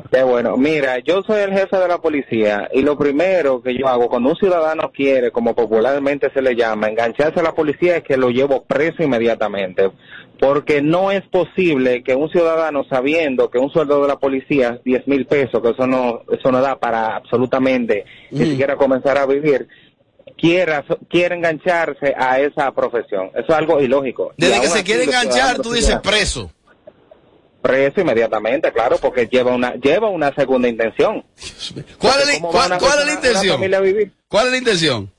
Qué 0.10 0.24
bueno. 0.24 0.56
Mira, 0.56 1.00
yo 1.00 1.22
soy 1.24 1.42
el 1.42 1.52
jefe 1.52 1.76
de 1.76 1.88
la 1.90 1.98
policía 1.98 2.70
y 2.74 2.82
lo 2.82 2.98
primero 2.98 3.62
que 3.62 3.78
yo 3.78 3.90
hago 3.90 4.08
cuando 4.08 4.30
un 4.30 4.38
ciudadano 4.38 4.90
quiere, 4.94 5.32
como 5.32 5.54
popularmente 5.54 6.32
se 6.34 6.42
le 6.42 6.56
llama, 6.56 6.88
engancharse 6.88 7.42
a 7.42 7.44
la 7.44 7.54
policía 7.54 7.98
es 7.98 8.04
que 8.06 8.16
lo 8.16 8.30
llevo 8.30 8.64
preso 8.64 9.04
inmediatamente. 9.04 9.92
Porque 10.40 10.82
no 10.82 11.12
es 11.12 11.24
posible 11.24 12.04
que 12.04 12.16
un 12.16 12.30
ciudadano 12.30 12.86
sabiendo 12.90 13.50
que 13.50 13.60
un 13.60 13.70
sueldo 13.70 14.02
de 14.02 14.08
la 14.08 14.18
policía 14.18 14.70
es 14.70 14.84
10 14.86 15.08
mil 15.10 15.26
pesos, 15.26 15.62
que 15.62 15.72
eso 15.72 15.86
no, 15.86 16.22
eso 16.32 16.50
no 16.54 16.62
da 16.62 16.80
para 16.80 17.18
absolutamente 17.18 18.06
ni 18.32 18.46
siquiera 18.46 18.78
comenzar 18.78 19.18
a 19.18 19.26
vivir, 19.26 19.68
quiera, 20.38 20.84
quiera 21.10 21.36
engancharse 21.36 22.14
a 22.18 22.40
esa 22.40 22.72
profesión. 22.72 23.28
Eso 23.34 23.46
es 23.48 23.56
algo 23.56 23.82
ilógico. 23.82 24.34
Desde 24.38 24.62
que 24.62 24.68
se 24.68 24.84
quiere 24.84 25.04
enganchar, 25.06 25.58
tú 25.60 25.72
dices 25.74 25.98
preso. 26.02 26.52
preso 27.62 28.00
inmediatamente, 28.02 28.72
claro, 28.72 28.98
porque 29.02 29.28
lleva 29.28 29.54
una 29.54 29.74
lleva 29.76 30.08
una 30.10 30.34
segunda 30.34 30.68
intención. 30.70 31.24
¿Cuál 31.98 32.22
es, 32.22 32.28
la- 32.28 32.34
¿Cómo 32.36 32.52
cuál- 32.52 32.78
cuál 32.80 33.00
es 33.00 33.06
la 33.06 33.14
intención? 33.14 33.62
¿Cuál 34.30 34.46
es 34.46 34.52
la 34.52 34.58
intención? 34.58 35.12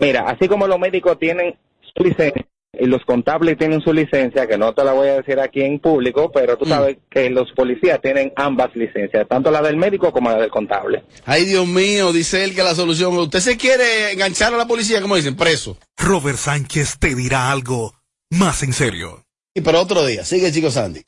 Mira, 0.00 0.28
así 0.28 0.48
como 0.48 0.66
los 0.66 0.78
médicos 0.78 1.18
tienen 1.18 1.56
su 1.94 2.02
licencia 2.04 2.44
y 2.72 2.86
los 2.86 3.02
contables 3.04 3.56
tienen 3.56 3.80
su 3.80 3.92
licencia, 3.92 4.46
que 4.46 4.58
no 4.58 4.74
te 4.74 4.84
la 4.84 4.92
voy 4.92 5.08
a 5.08 5.14
decir 5.16 5.40
aquí 5.40 5.62
en 5.62 5.78
público, 5.80 6.30
pero 6.32 6.54
Mm. 6.54 6.58
tú 6.58 6.64
sabes 6.66 6.98
que 7.10 7.30
los 7.30 7.50
policías 7.52 8.00
tienen 8.00 8.32
ambas 8.36 8.74
licencias, 8.74 9.26
tanto 9.28 9.50
la 9.50 9.62
del 9.62 9.76
médico 9.76 10.12
como 10.12 10.30
la 10.30 10.36
del 10.38 10.50
contable. 10.50 11.04
Ay, 11.24 11.44
Dios 11.46 11.66
mío, 11.66 12.12
dice 12.12 12.44
él 12.44 12.54
que 12.54 12.62
la 12.62 12.74
solución. 12.74 13.16
Usted 13.16 13.40
se 13.40 13.56
quiere 13.56 14.12
enganchar 14.12 14.52
a 14.52 14.58
la 14.58 14.66
policía, 14.66 15.00
como 15.00 15.16
dicen, 15.16 15.34
preso. 15.36 15.78
Robert 15.96 16.36
Sánchez 16.38 16.98
te 16.98 17.14
dirá 17.14 17.50
algo 17.50 17.94
más 18.30 18.62
en 18.62 18.72
serio. 18.72 19.24
Y 19.54 19.60
para 19.62 19.80
otro 19.80 20.04
día. 20.04 20.24
Sigue, 20.24 20.52
chico 20.52 20.70
Sandy. 20.70 21.02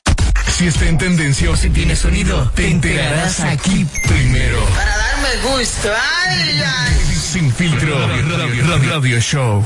Si 0.57 0.67
está 0.67 0.87
en 0.89 0.97
tendencia 0.97 1.49
o 1.49 1.55
si 1.55 1.69
tiene 1.69 1.95
sonido, 1.95 2.51
te 2.55 2.67
enterarás 2.69 3.39
aquí 3.39 3.85
primero. 4.07 4.59
Para 4.75 4.97
darme 4.97 5.57
gusto. 5.57 5.89
Ay, 6.25 6.61
ay. 6.65 6.93
Sin 7.15 7.51
filtro, 7.51 7.95
radio, 8.07 8.37
radio, 8.67 8.89
radio 8.89 9.19
show. 9.19 9.63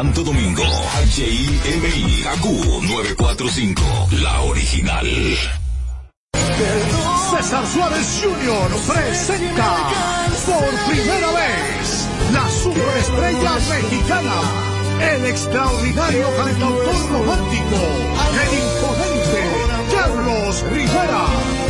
Santo 0.00 0.24
Domingo, 0.24 0.64
HIMI, 1.14 2.24
AQ 2.24 2.44
945, 2.88 3.82
la 4.22 4.40
original. 4.44 5.06
César 7.30 7.66
Suárez 7.66 8.22
Jr. 8.22 8.94
presenta 8.94 9.90
por 10.46 10.90
primera 10.90 11.30
vez 11.32 12.08
la 12.32 12.48
superestrella 12.48 13.52
mexicana, 13.68 14.40
el 15.12 15.26
extraordinario 15.26 16.34
cantautor 16.34 17.10
romántico, 17.10 17.76
el 18.40 18.52
imponente 18.58 19.40
Carlos 19.94 20.62
Rivera. 20.72 21.69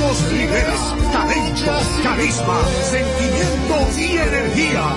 Carlos 0.00 0.32
Rivera, 0.32 0.74
talento, 1.12 1.72
carisma, 2.02 2.58
sentimiento 2.90 3.98
y 3.98 4.16
energía, 4.16 4.96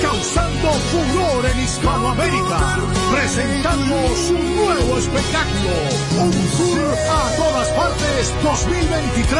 causando 0.00 0.70
furor 0.92 1.46
en 1.46 1.60
Hispanoamérica, 1.60 2.78
presentando 3.12 3.96
su 4.14 4.32
nuevo 4.38 4.98
espectáculo, 4.98 5.74
un 6.20 6.30
tour 6.30 6.94
a 7.10 7.36
todas 7.36 7.68
partes 7.70 8.32
2023, 8.44 9.36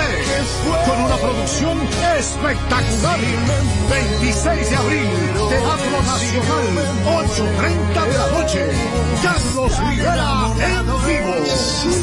con 0.84 1.04
una 1.04 1.16
producción 1.16 1.78
espectacular. 2.18 3.20
26 3.90 4.70
de 4.70 4.76
abril, 4.76 5.10
Teatro 5.48 6.02
Nacional, 6.02 6.66
8.30 7.06 8.06
de 8.06 8.18
la 8.18 8.26
noche. 8.32 8.68
Carlos 9.22 9.78
Rivera. 9.78 10.73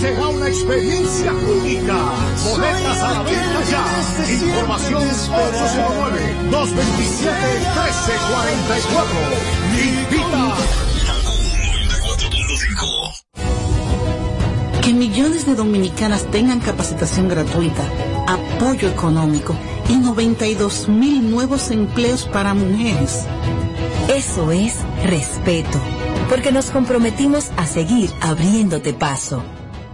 Será 0.01 0.27
una 0.29 0.47
experiencia 0.47 1.31
única. 1.31 1.93
Boletas 2.49 3.03
a 3.03 3.13
la 3.13 3.21
venta 3.21 3.63
ya. 3.69 3.85
Información 4.33 5.03
809-227-1344. 5.03 5.11
Invita. 9.77 10.55
Que 14.81 14.91
millones 14.91 15.45
de 15.45 15.53
dominicanas 15.53 16.25
tengan 16.31 16.61
capacitación 16.61 17.27
gratuita, 17.27 17.83
apoyo 18.27 18.89
económico 18.89 19.55
y 19.87 19.97
92 19.97 20.89
mil 20.89 21.29
nuevos 21.29 21.69
empleos 21.69 22.23
para 22.23 22.55
mujeres. 22.55 23.27
Eso 24.09 24.51
es 24.51 24.77
respeto, 25.03 25.79
porque 26.27 26.51
nos 26.51 26.71
comprometimos 26.71 27.51
a 27.55 27.67
seguir 27.67 28.09
abriéndote 28.19 28.95
paso. 28.95 29.43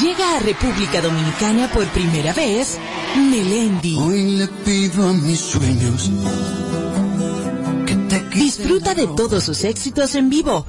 Llega 0.00 0.36
a 0.36 0.40
República 0.40 1.00
Dominicana 1.00 1.70
por 1.72 1.86
primera 1.86 2.32
vez 2.32 2.78
Melendi. 3.16 3.96
Hoy 3.98 4.36
le 4.36 4.46
pido 4.48 5.08
a 5.08 5.12
mis 5.12 5.40
sueños 5.40 6.10
Disfruta 8.36 8.94
de 8.94 9.06
todos 9.06 9.44
sus 9.44 9.64
éxitos 9.64 10.14
en 10.14 10.28
vivo. 10.28 10.66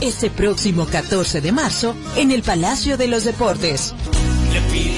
Este 0.00 0.30
próximo 0.30 0.86
14 0.86 1.40
de 1.40 1.50
marzo 1.50 1.96
en 2.16 2.30
el 2.30 2.42
Palacio 2.44 2.96
de 2.96 3.08
los 3.08 3.24
Deportes. 3.24 3.92
Le 4.52 4.60
pido 4.72 4.91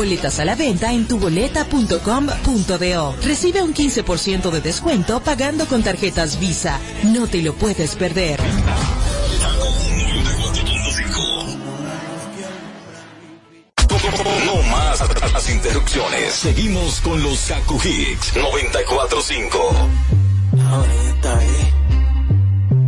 Boletas 0.00 0.40
a 0.40 0.46
la 0.46 0.54
venta 0.54 0.94
en 0.94 1.06
tuboleta.com.do. 1.06 3.16
Recibe 3.22 3.60
un 3.60 3.74
15% 3.74 4.50
de 4.50 4.62
descuento 4.62 5.20
pagando 5.20 5.66
con 5.66 5.82
tarjetas 5.82 6.40
Visa. 6.40 6.80
No 7.04 7.26
te 7.26 7.42
lo 7.42 7.52
puedes 7.52 7.96
perder. 7.96 8.40
No 14.46 14.62
más 14.70 15.02
las 15.34 15.50
interrupciones. 15.50 16.32
Seguimos 16.32 17.02
con 17.02 17.22
los 17.22 17.38
Kaku 17.40 17.78
Hicks 17.84 18.36
945. 18.36 19.58
Ahorita 20.66 21.38
ahí. 21.38 21.74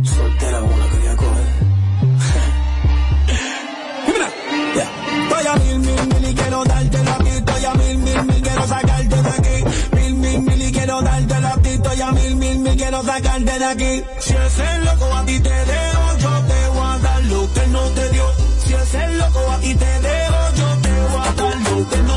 Soltera 0.03 0.61
como 0.61 0.75
la 0.79 0.89
quería 0.89 1.15
coger. 1.15 1.45
Mira, 4.07 4.31
ya. 4.75 4.89
Estoy 5.23 5.45
a 5.45 5.55
mil, 5.57 5.77
mil, 5.77 6.12
mil, 8.25 8.41
quiero 8.41 8.67
sacarte 8.67 9.21
de 9.21 9.29
aquí. 9.29 9.95
Mil, 9.95 10.15
mil, 10.15 10.41
mil 10.41 10.61
y 10.61 10.71
quiero 10.71 11.01
darte 11.01 11.39
la 11.39 11.53
aquí. 11.53 11.69
Estoy 11.69 12.01
a 12.01 12.11
mil, 12.11 12.35
mil, 12.35 12.59
mil, 12.59 12.75
quiero 12.75 13.03
sacarte 13.03 13.59
de 13.59 13.65
aquí. 13.65 14.03
Si 14.19 14.33
ese 14.33 14.77
loco 14.79 15.05
a 15.15 15.25
ti 15.25 15.39
te 15.39 15.49
dejo, 15.49 16.17
yo 16.19 16.29
te 16.47 16.67
voy 16.69 16.87
a 16.87 16.97
dar 16.99 17.23
lo 17.23 17.53
que 17.53 17.67
no 17.67 17.81
te 17.89 18.09
dio. 18.09 18.25
Si 18.65 18.73
ese 18.73 19.07
loco 19.09 19.51
a 19.51 19.57
ti 19.59 19.75
te 19.75 19.99
dejo, 19.99 20.53
yo 20.55 20.67
te 20.81 20.91
voy 20.91 21.21
a 21.21 21.31
dar 21.33 21.55
lo 21.71 21.89
que 21.89 21.97
no 21.97 22.12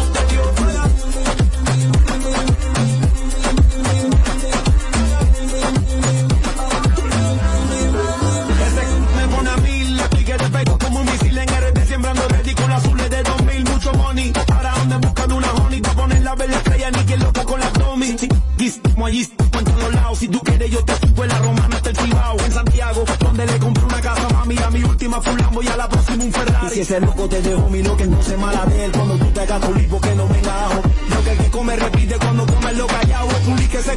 yo 20.77 20.85
te 20.85 21.07
subo 21.07 21.25
en 21.25 21.29
la 21.29 21.39
romana 21.39 21.77
hasta 21.77 21.91
el 21.91 21.97
Cibao. 21.97 22.37
En 22.45 22.53
Santiago, 22.53 23.05
donde 23.21 23.47
le 23.47 23.59
compré 23.59 23.85
una 23.85 24.01
casa, 24.01 24.29
mami, 24.33 24.59
a 24.59 24.71
mi 24.71 24.83
última 24.83 25.21
full 25.21 25.41
Lambo 25.41 25.63
y 25.63 25.69
a 25.69 25.77
la 25.77 25.89
próxima 25.89 26.25
un 26.25 26.33
Ferrari. 26.33 26.67
Y 26.67 26.71
si 26.71 26.81
ese 26.81 27.01
loco 27.01 27.29
te 27.29 27.43
dejó 27.43 27.69
mi 27.71 27.83
lo 27.83 27.97
que 27.97 28.07
no 28.07 28.23
se 28.23 28.37
mala 28.37 28.65
de 28.67 28.85
él, 28.85 28.93
cuando 28.93 29.17
tú 29.17 29.27
te 29.27 29.41
hagas 29.41 29.61
tu 29.61 29.75
lipo 29.75 30.01
que 30.01 30.15
no 30.15 30.29
venga 30.29 30.65
ajo. 30.67 30.83
Lo 31.09 31.25
que 31.25 31.31
el 31.31 31.39
que 31.39 31.51
come 31.51 31.77
repite 31.77 32.17
cuando 32.19 32.47
come 32.47 32.73
lo 32.75 32.87
callado. 32.87 33.31
Es 33.31 33.47
un 33.47 33.57
que 33.57 33.83
se 33.83 33.97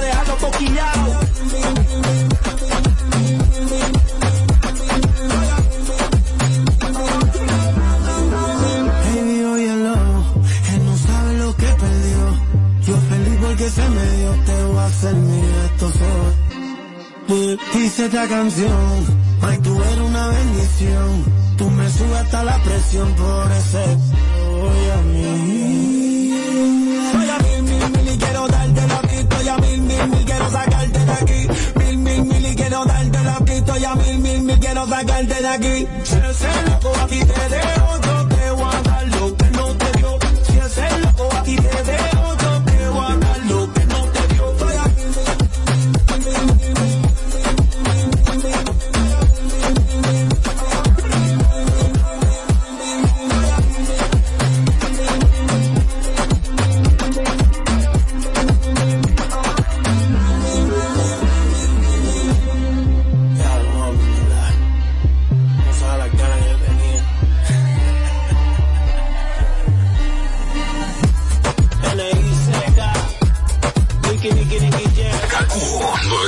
dejarlo. 0.00 1.81
Mi 15.82 15.88
esto 15.88 15.98
soy. 15.98 17.58
Dice 17.74 18.06
esta 18.06 18.28
canción, 18.28 19.06
ay 19.42 19.58
tú 19.58 19.82
eres 19.82 19.98
una 19.98 20.28
bendición. 20.28 21.42
Tú 21.56 21.70
me 21.70 21.88
subes 21.90 22.16
hasta 22.16 22.44
la 22.44 22.58
presión 22.58 23.12
por 23.14 23.52
ese 23.52 23.96
voy 24.50 24.90
a 24.90 24.96
mí. 25.02 26.34
Soy 27.12 27.30
a 27.30 27.38
mil, 27.38 27.62
mil, 27.62 27.90
mil 27.90 28.14
y 28.14 28.18
quiero 28.18 28.48
darte 28.48 28.86
la 28.86 28.98
aquí. 28.98 29.16
Estoy 29.16 29.48
a 29.48 29.56
mil, 29.58 29.80
mil, 29.82 30.08
mil, 30.08 30.24
quiero 30.24 30.50
sacarte 30.50 30.98
de 30.98 31.12
aquí. 31.12 31.48
Mil, 31.78 31.98
mil, 31.98 32.24
mil 32.24 32.46
y 32.46 32.56
quiero 32.56 32.84
darte 32.84 33.24
la 33.24 33.36
aquí. 33.36 33.52
Estoy 33.52 33.84
a 33.84 33.94
mil, 33.94 34.18
mil, 34.18 34.42
mil, 34.42 34.58
quiero 34.58 34.88
sacarte 34.88 35.34
de 35.42 35.48
aquí. 35.48 35.86
Ese 36.02 36.70
loco 36.70 36.92
a 37.00 37.06
ti 37.06 37.18
te 37.20 37.48
dejo, 37.54 37.81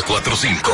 945. 0.07 0.71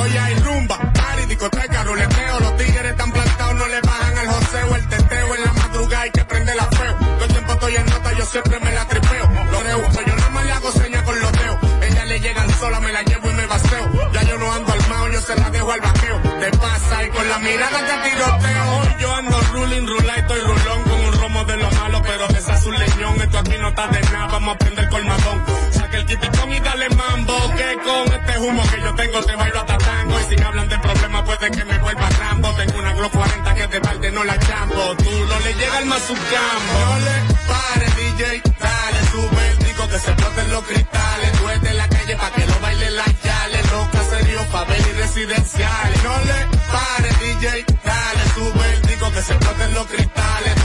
Hoy 0.00 0.16
hay 0.16 0.34
rumba, 0.40 0.76
party, 0.92 1.26
discoteca, 1.26 1.84
ruleteo. 1.84 2.40
Los 2.40 2.56
tigres 2.56 2.84
están 2.84 3.12
plantados, 3.12 3.54
no 3.54 3.66
le 3.68 3.80
bajan 3.80 4.18
al 4.18 4.26
joseo. 4.26 4.76
El 4.76 4.88
teteo 4.88 5.34
en 5.36 5.44
la 5.44 5.52
madrugada 5.52 6.02
hay 6.02 6.10
que 6.10 6.24
prender 6.24 6.56
la 6.56 6.64
feo. 6.64 6.96
Todo 6.98 7.24
el 7.24 7.32
tiempo 7.32 7.52
estoy 7.52 7.76
en 7.76 7.86
nota, 7.86 8.12
yo 8.12 8.26
siempre 8.26 8.58
me 8.60 8.72
la 8.72 8.84
tripeo. 8.86 9.30
Lo 9.52 9.60
reuso, 9.60 10.00
yo 10.04 10.16
nada 10.16 10.30
más 10.30 10.44
le 10.46 10.52
hago 10.52 10.72
señas 10.72 11.02
con 11.04 11.20
los 11.20 11.32
dedos. 11.32 11.58
Ella 11.82 12.04
le 12.06 12.20
llegan 12.20 12.50
sola, 12.58 12.80
me 12.80 12.92
la 12.92 13.02
llevo 13.02 13.30
y 13.30 13.34
me 13.34 13.46
vaceo. 13.46 14.12
Ya 14.12 14.22
yo 14.22 14.38
no 14.38 14.52
ando 14.52 14.72
armado, 14.72 15.08
yo 15.08 15.20
se 15.20 15.36
la 15.36 15.50
dejo 15.50 15.72
al 15.72 15.80
vaqueo. 15.80 16.20
Te 16.40 16.50
pasa 16.58 17.04
y 17.04 17.08
con 17.10 17.28
la 17.28 17.38
mirada 17.38 17.78
te 17.86 18.10
tiroteo. 18.10 18.78
Hoy 18.80 18.88
yo 19.00 19.14
ando 19.14 19.40
ruling, 19.52 19.86
rula 19.86 20.16
y 20.16 20.20
estoy 20.20 20.40
rulón 20.40 20.82
con 20.82 21.07
de 21.44 21.56
lo 21.56 21.70
malo, 21.70 22.02
pero 22.02 22.26
de 22.28 22.38
esa 22.38 22.56
su 22.58 22.72
leñón. 22.72 23.20
Esto 23.20 23.38
aquí 23.38 23.56
no 23.58 23.68
está 23.68 23.86
de 23.88 24.00
nada, 24.12 24.26
vamos 24.26 24.54
a 24.54 24.58
prender 24.58 24.88
colmadón. 24.88 25.44
Saca 25.70 25.96
el 25.96 26.06
kitikón 26.06 26.52
y 26.52 26.60
dale 26.60 26.88
mambo, 26.90 27.36
que 27.56 27.76
con 27.84 28.12
este 28.12 28.38
humo 28.38 28.62
que 28.70 28.80
yo 28.80 28.94
tengo 28.94 29.22
te 29.22 29.36
bailo 29.36 29.60
hasta 29.60 29.78
tango. 29.78 30.20
Y 30.20 30.24
si 30.24 30.42
hablan 30.42 30.68
de 30.68 30.78
problemas 30.78 31.22
puede 31.22 31.50
que 31.50 31.64
me 31.64 31.78
vuelva 31.78 32.08
Rambo. 32.10 32.48
Tengo 32.54 32.78
una 32.78 32.92
Glock 32.94 33.12
40 33.12 33.54
que 33.54 33.66
de 33.66 33.78
balde 33.80 34.10
no 34.12 34.24
la 34.24 34.38
chambo. 34.38 34.96
Tú 34.96 35.10
no 35.10 35.40
le 35.40 35.54
llega 35.54 35.78
el 35.78 35.86
mazucambo. 35.86 36.78
No 36.86 36.98
le 37.06 37.16
pare 37.48 37.86
DJ, 37.96 38.42
dale, 38.58 39.00
sube 39.12 39.48
el 39.50 39.58
disco 39.58 39.88
que 39.88 39.98
se 39.98 40.10
exploten 40.10 40.50
los 40.50 40.64
cristales. 40.64 41.32
Tú 41.32 41.64
de 41.66 41.74
la 41.74 41.88
calle 41.88 42.16
pa' 42.16 42.30
que 42.30 42.46
lo 42.46 42.60
baile 42.60 42.90
las 42.90 43.22
yales. 43.22 43.72
Los 43.72 43.88
caseríos, 43.88 44.46
favela 44.48 44.88
y 44.88 44.92
residenciales. 44.92 46.04
No 46.04 46.16
le 46.24 46.38
pare 46.72 47.10
DJ, 47.20 47.64
dale, 47.84 48.22
sube 48.34 48.72
el 48.74 48.82
disco 48.82 49.12
que 49.12 49.22
se 49.22 49.32
exploten 49.34 49.74
los 49.74 49.86
cristales. 49.86 50.57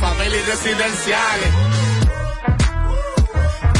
Favela 0.00 0.36
y 0.36 0.42
residenciales. 0.42 1.50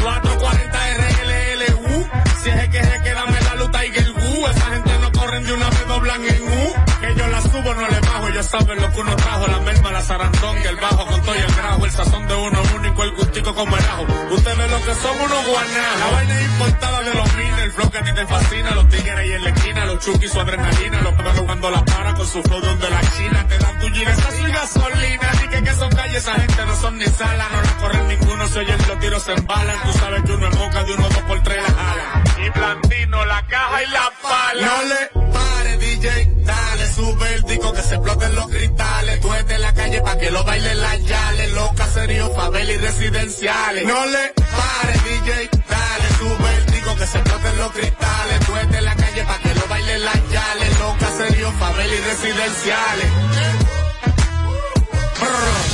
440 0.02 0.78
RLLU. 0.98 2.08
Si 2.42 2.50
es 2.50 2.68
que 2.68 2.84
se 2.84 3.02
queda, 3.02 3.24
me 3.26 3.40
la 3.40 3.54
luta 3.56 3.84
y 3.84 3.96
el. 3.96 4.14
Esa 4.50 4.66
gente 4.72 4.98
no 5.00 5.12
corren 5.12 5.44
de 5.46 5.52
una 5.52 5.70
vez, 5.70 5.88
doblan 5.88 6.24
en 6.24 6.42
U. 6.42 6.74
Que 7.00 7.14
yo 7.14 7.26
la 7.28 7.40
subo, 7.40 7.74
no 7.74 7.88
le 7.88 8.00
bajo. 8.14 8.28
Ya 8.30 8.42
saben 8.42 8.80
lo 8.80 8.90
que 8.90 9.00
uno 9.00 9.16
trajo. 9.16 9.46
La 9.46 9.60
merma, 9.60 9.90
la 9.92 10.02
zarandón 10.02 10.58
y 10.62 10.66
el 10.66 10.76
bajo 10.76 11.06
con 11.06 11.20
todo 11.22 11.34
y 11.34 11.38
el 11.38 11.54
grajo. 11.54 11.84
El 11.84 11.90
sazón 11.90 12.26
de 12.26 12.34
uno 12.34 12.62
único, 12.76 13.02
el 13.04 13.12
gustico 13.12 13.54
como 13.54 13.76
el 13.76 13.84
ajo. 13.84 14.06
Ustedes 14.30 14.70
lo 14.70 14.84
que 14.84 14.94
son 14.94 15.20
unos 15.20 15.46
guanajos. 15.46 16.00
La 16.00 16.10
vaina 16.12 16.42
importada 16.42 17.00
de 17.02 17.14
los 17.14 17.34
miles. 17.34 17.64
El 17.64 17.72
flow 17.72 17.90
que 17.90 17.98
a 17.98 18.04
ti 18.04 18.12
te 18.14 18.26
fascina. 18.26 18.70
Los 18.72 18.88
tigres 18.88 19.16
ahí 19.16 19.32
en 19.32 19.44
la 19.44 19.50
esquina. 19.50 19.84
Los 19.86 20.04
chukis, 20.04 20.32
su 20.32 20.40
adrenalina. 20.40 21.00
Los 21.02 21.14
perros 21.14 21.38
jugando 21.38 21.70
la 21.70 21.84
para 21.84 22.14
con 22.14 22.26
su 22.26 22.42
flow 22.42 22.60
donde 22.60 22.90
la 22.90 23.00
china. 23.16 23.46
Te 23.48 23.58
dan 23.58 23.78
tu 23.80 23.88
gira, 23.88 24.12
esa 24.12 24.28
es 24.28 24.52
gasolina. 24.52 25.30
Ni 25.40 25.48
que, 25.48 25.62
que 25.62 25.74
son 25.74 25.90
calles, 25.90 26.16
esa 26.16 26.34
gente 26.34 26.66
no 26.66 26.76
son 26.76 26.98
ni 26.98 27.06
salas. 27.06 27.50
No 27.52 27.62
la 27.62 27.76
corren 27.78 28.08
ninguno. 28.08 28.48
Se 28.48 28.58
oyen 28.60 28.78
los 28.88 28.98
tiros 29.00 29.28
en 29.28 29.46
balas. 29.46 29.82
Tú 29.82 29.92
sabes 29.98 30.22
que 30.22 30.32
uno 30.32 30.48
es 30.48 30.58
boca 30.58 30.84
de 30.84 30.94
uno 30.94 31.08
dos 31.08 31.18
por 31.18 31.42
tres 31.42 31.58
la 31.62 31.74
jala. 31.74 32.24
Y 32.46 32.50
blandino, 32.50 33.24
la 33.24 33.46
caja 33.46 33.82
y 33.82 33.90
la 33.90 34.12
pala. 34.22 34.66
No 34.66 34.82
le 34.84 35.32
pare, 35.32 35.78
DJ. 35.78 36.32
Dale, 36.44 36.92
sube 36.92 37.34
el 37.34 37.42
disco 37.42 37.72
que 37.72 37.82
se 37.82 37.96
exploten 38.04 38.34
los 38.34 38.46
cristales. 38.48 39.20
Tú 39.20 39.32
eres 39.32 39.46
de 39.48 39.58
la 39.58 39.72
calle 39.74 40.00
pa' 40.02 40.18
que 40.18 40.30
lo 40.30 40.44
bailen 40.44 40.80
las 40.80 41.04
yales. 41.04 41.52
Los 41.52 41.72
caseríos, 41.72 42.30
favela 42.36 42.72
y 42.72 42.76
residenciales. 42.76 43.86
No 43.86 44.06
le 44.06 44.32
pare, 44.36 44.92
DJ. 45.04 45.50
Dale, 45.68 46.08
sube 46.18 46.56
el 46.56 46.64
que 46.98 47.06
se 47.06 47.18
exploten 47.18 47.58
los 47.58 47.72
cristales. 47.72 48.40
Tú 48.46 48.56
eres 48.56 48.70
de 48.70 48.80
la 48.82 48.94
calle 48.94 49.24
pa' 49.24 49.38
que 49.38 49.54
lo 49.54 49.66
bailen 49.68 50.04
las 50.04 50.30
yales. 50.30 50.78
Los 50.78 50.94
caseríos, 50.98 51.54
favela 51.58 51.94
y 51.94 52.00
residenciales. 52.00 53.06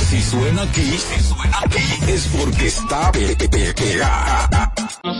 Si 0.08 0.22
suena 0.22 0.62
aquí, 0.62 0.98
si 0.98 1.22
suena 1.22 1.58
aquí, 1.64 2.10
es 2.12 2.26
porque 2.36 2.66
está 2.66 3.12
pe- 3.12 3.36
pe- 3.36 3.48
pe- 3.48 3.72
pegada. 3.74 4.72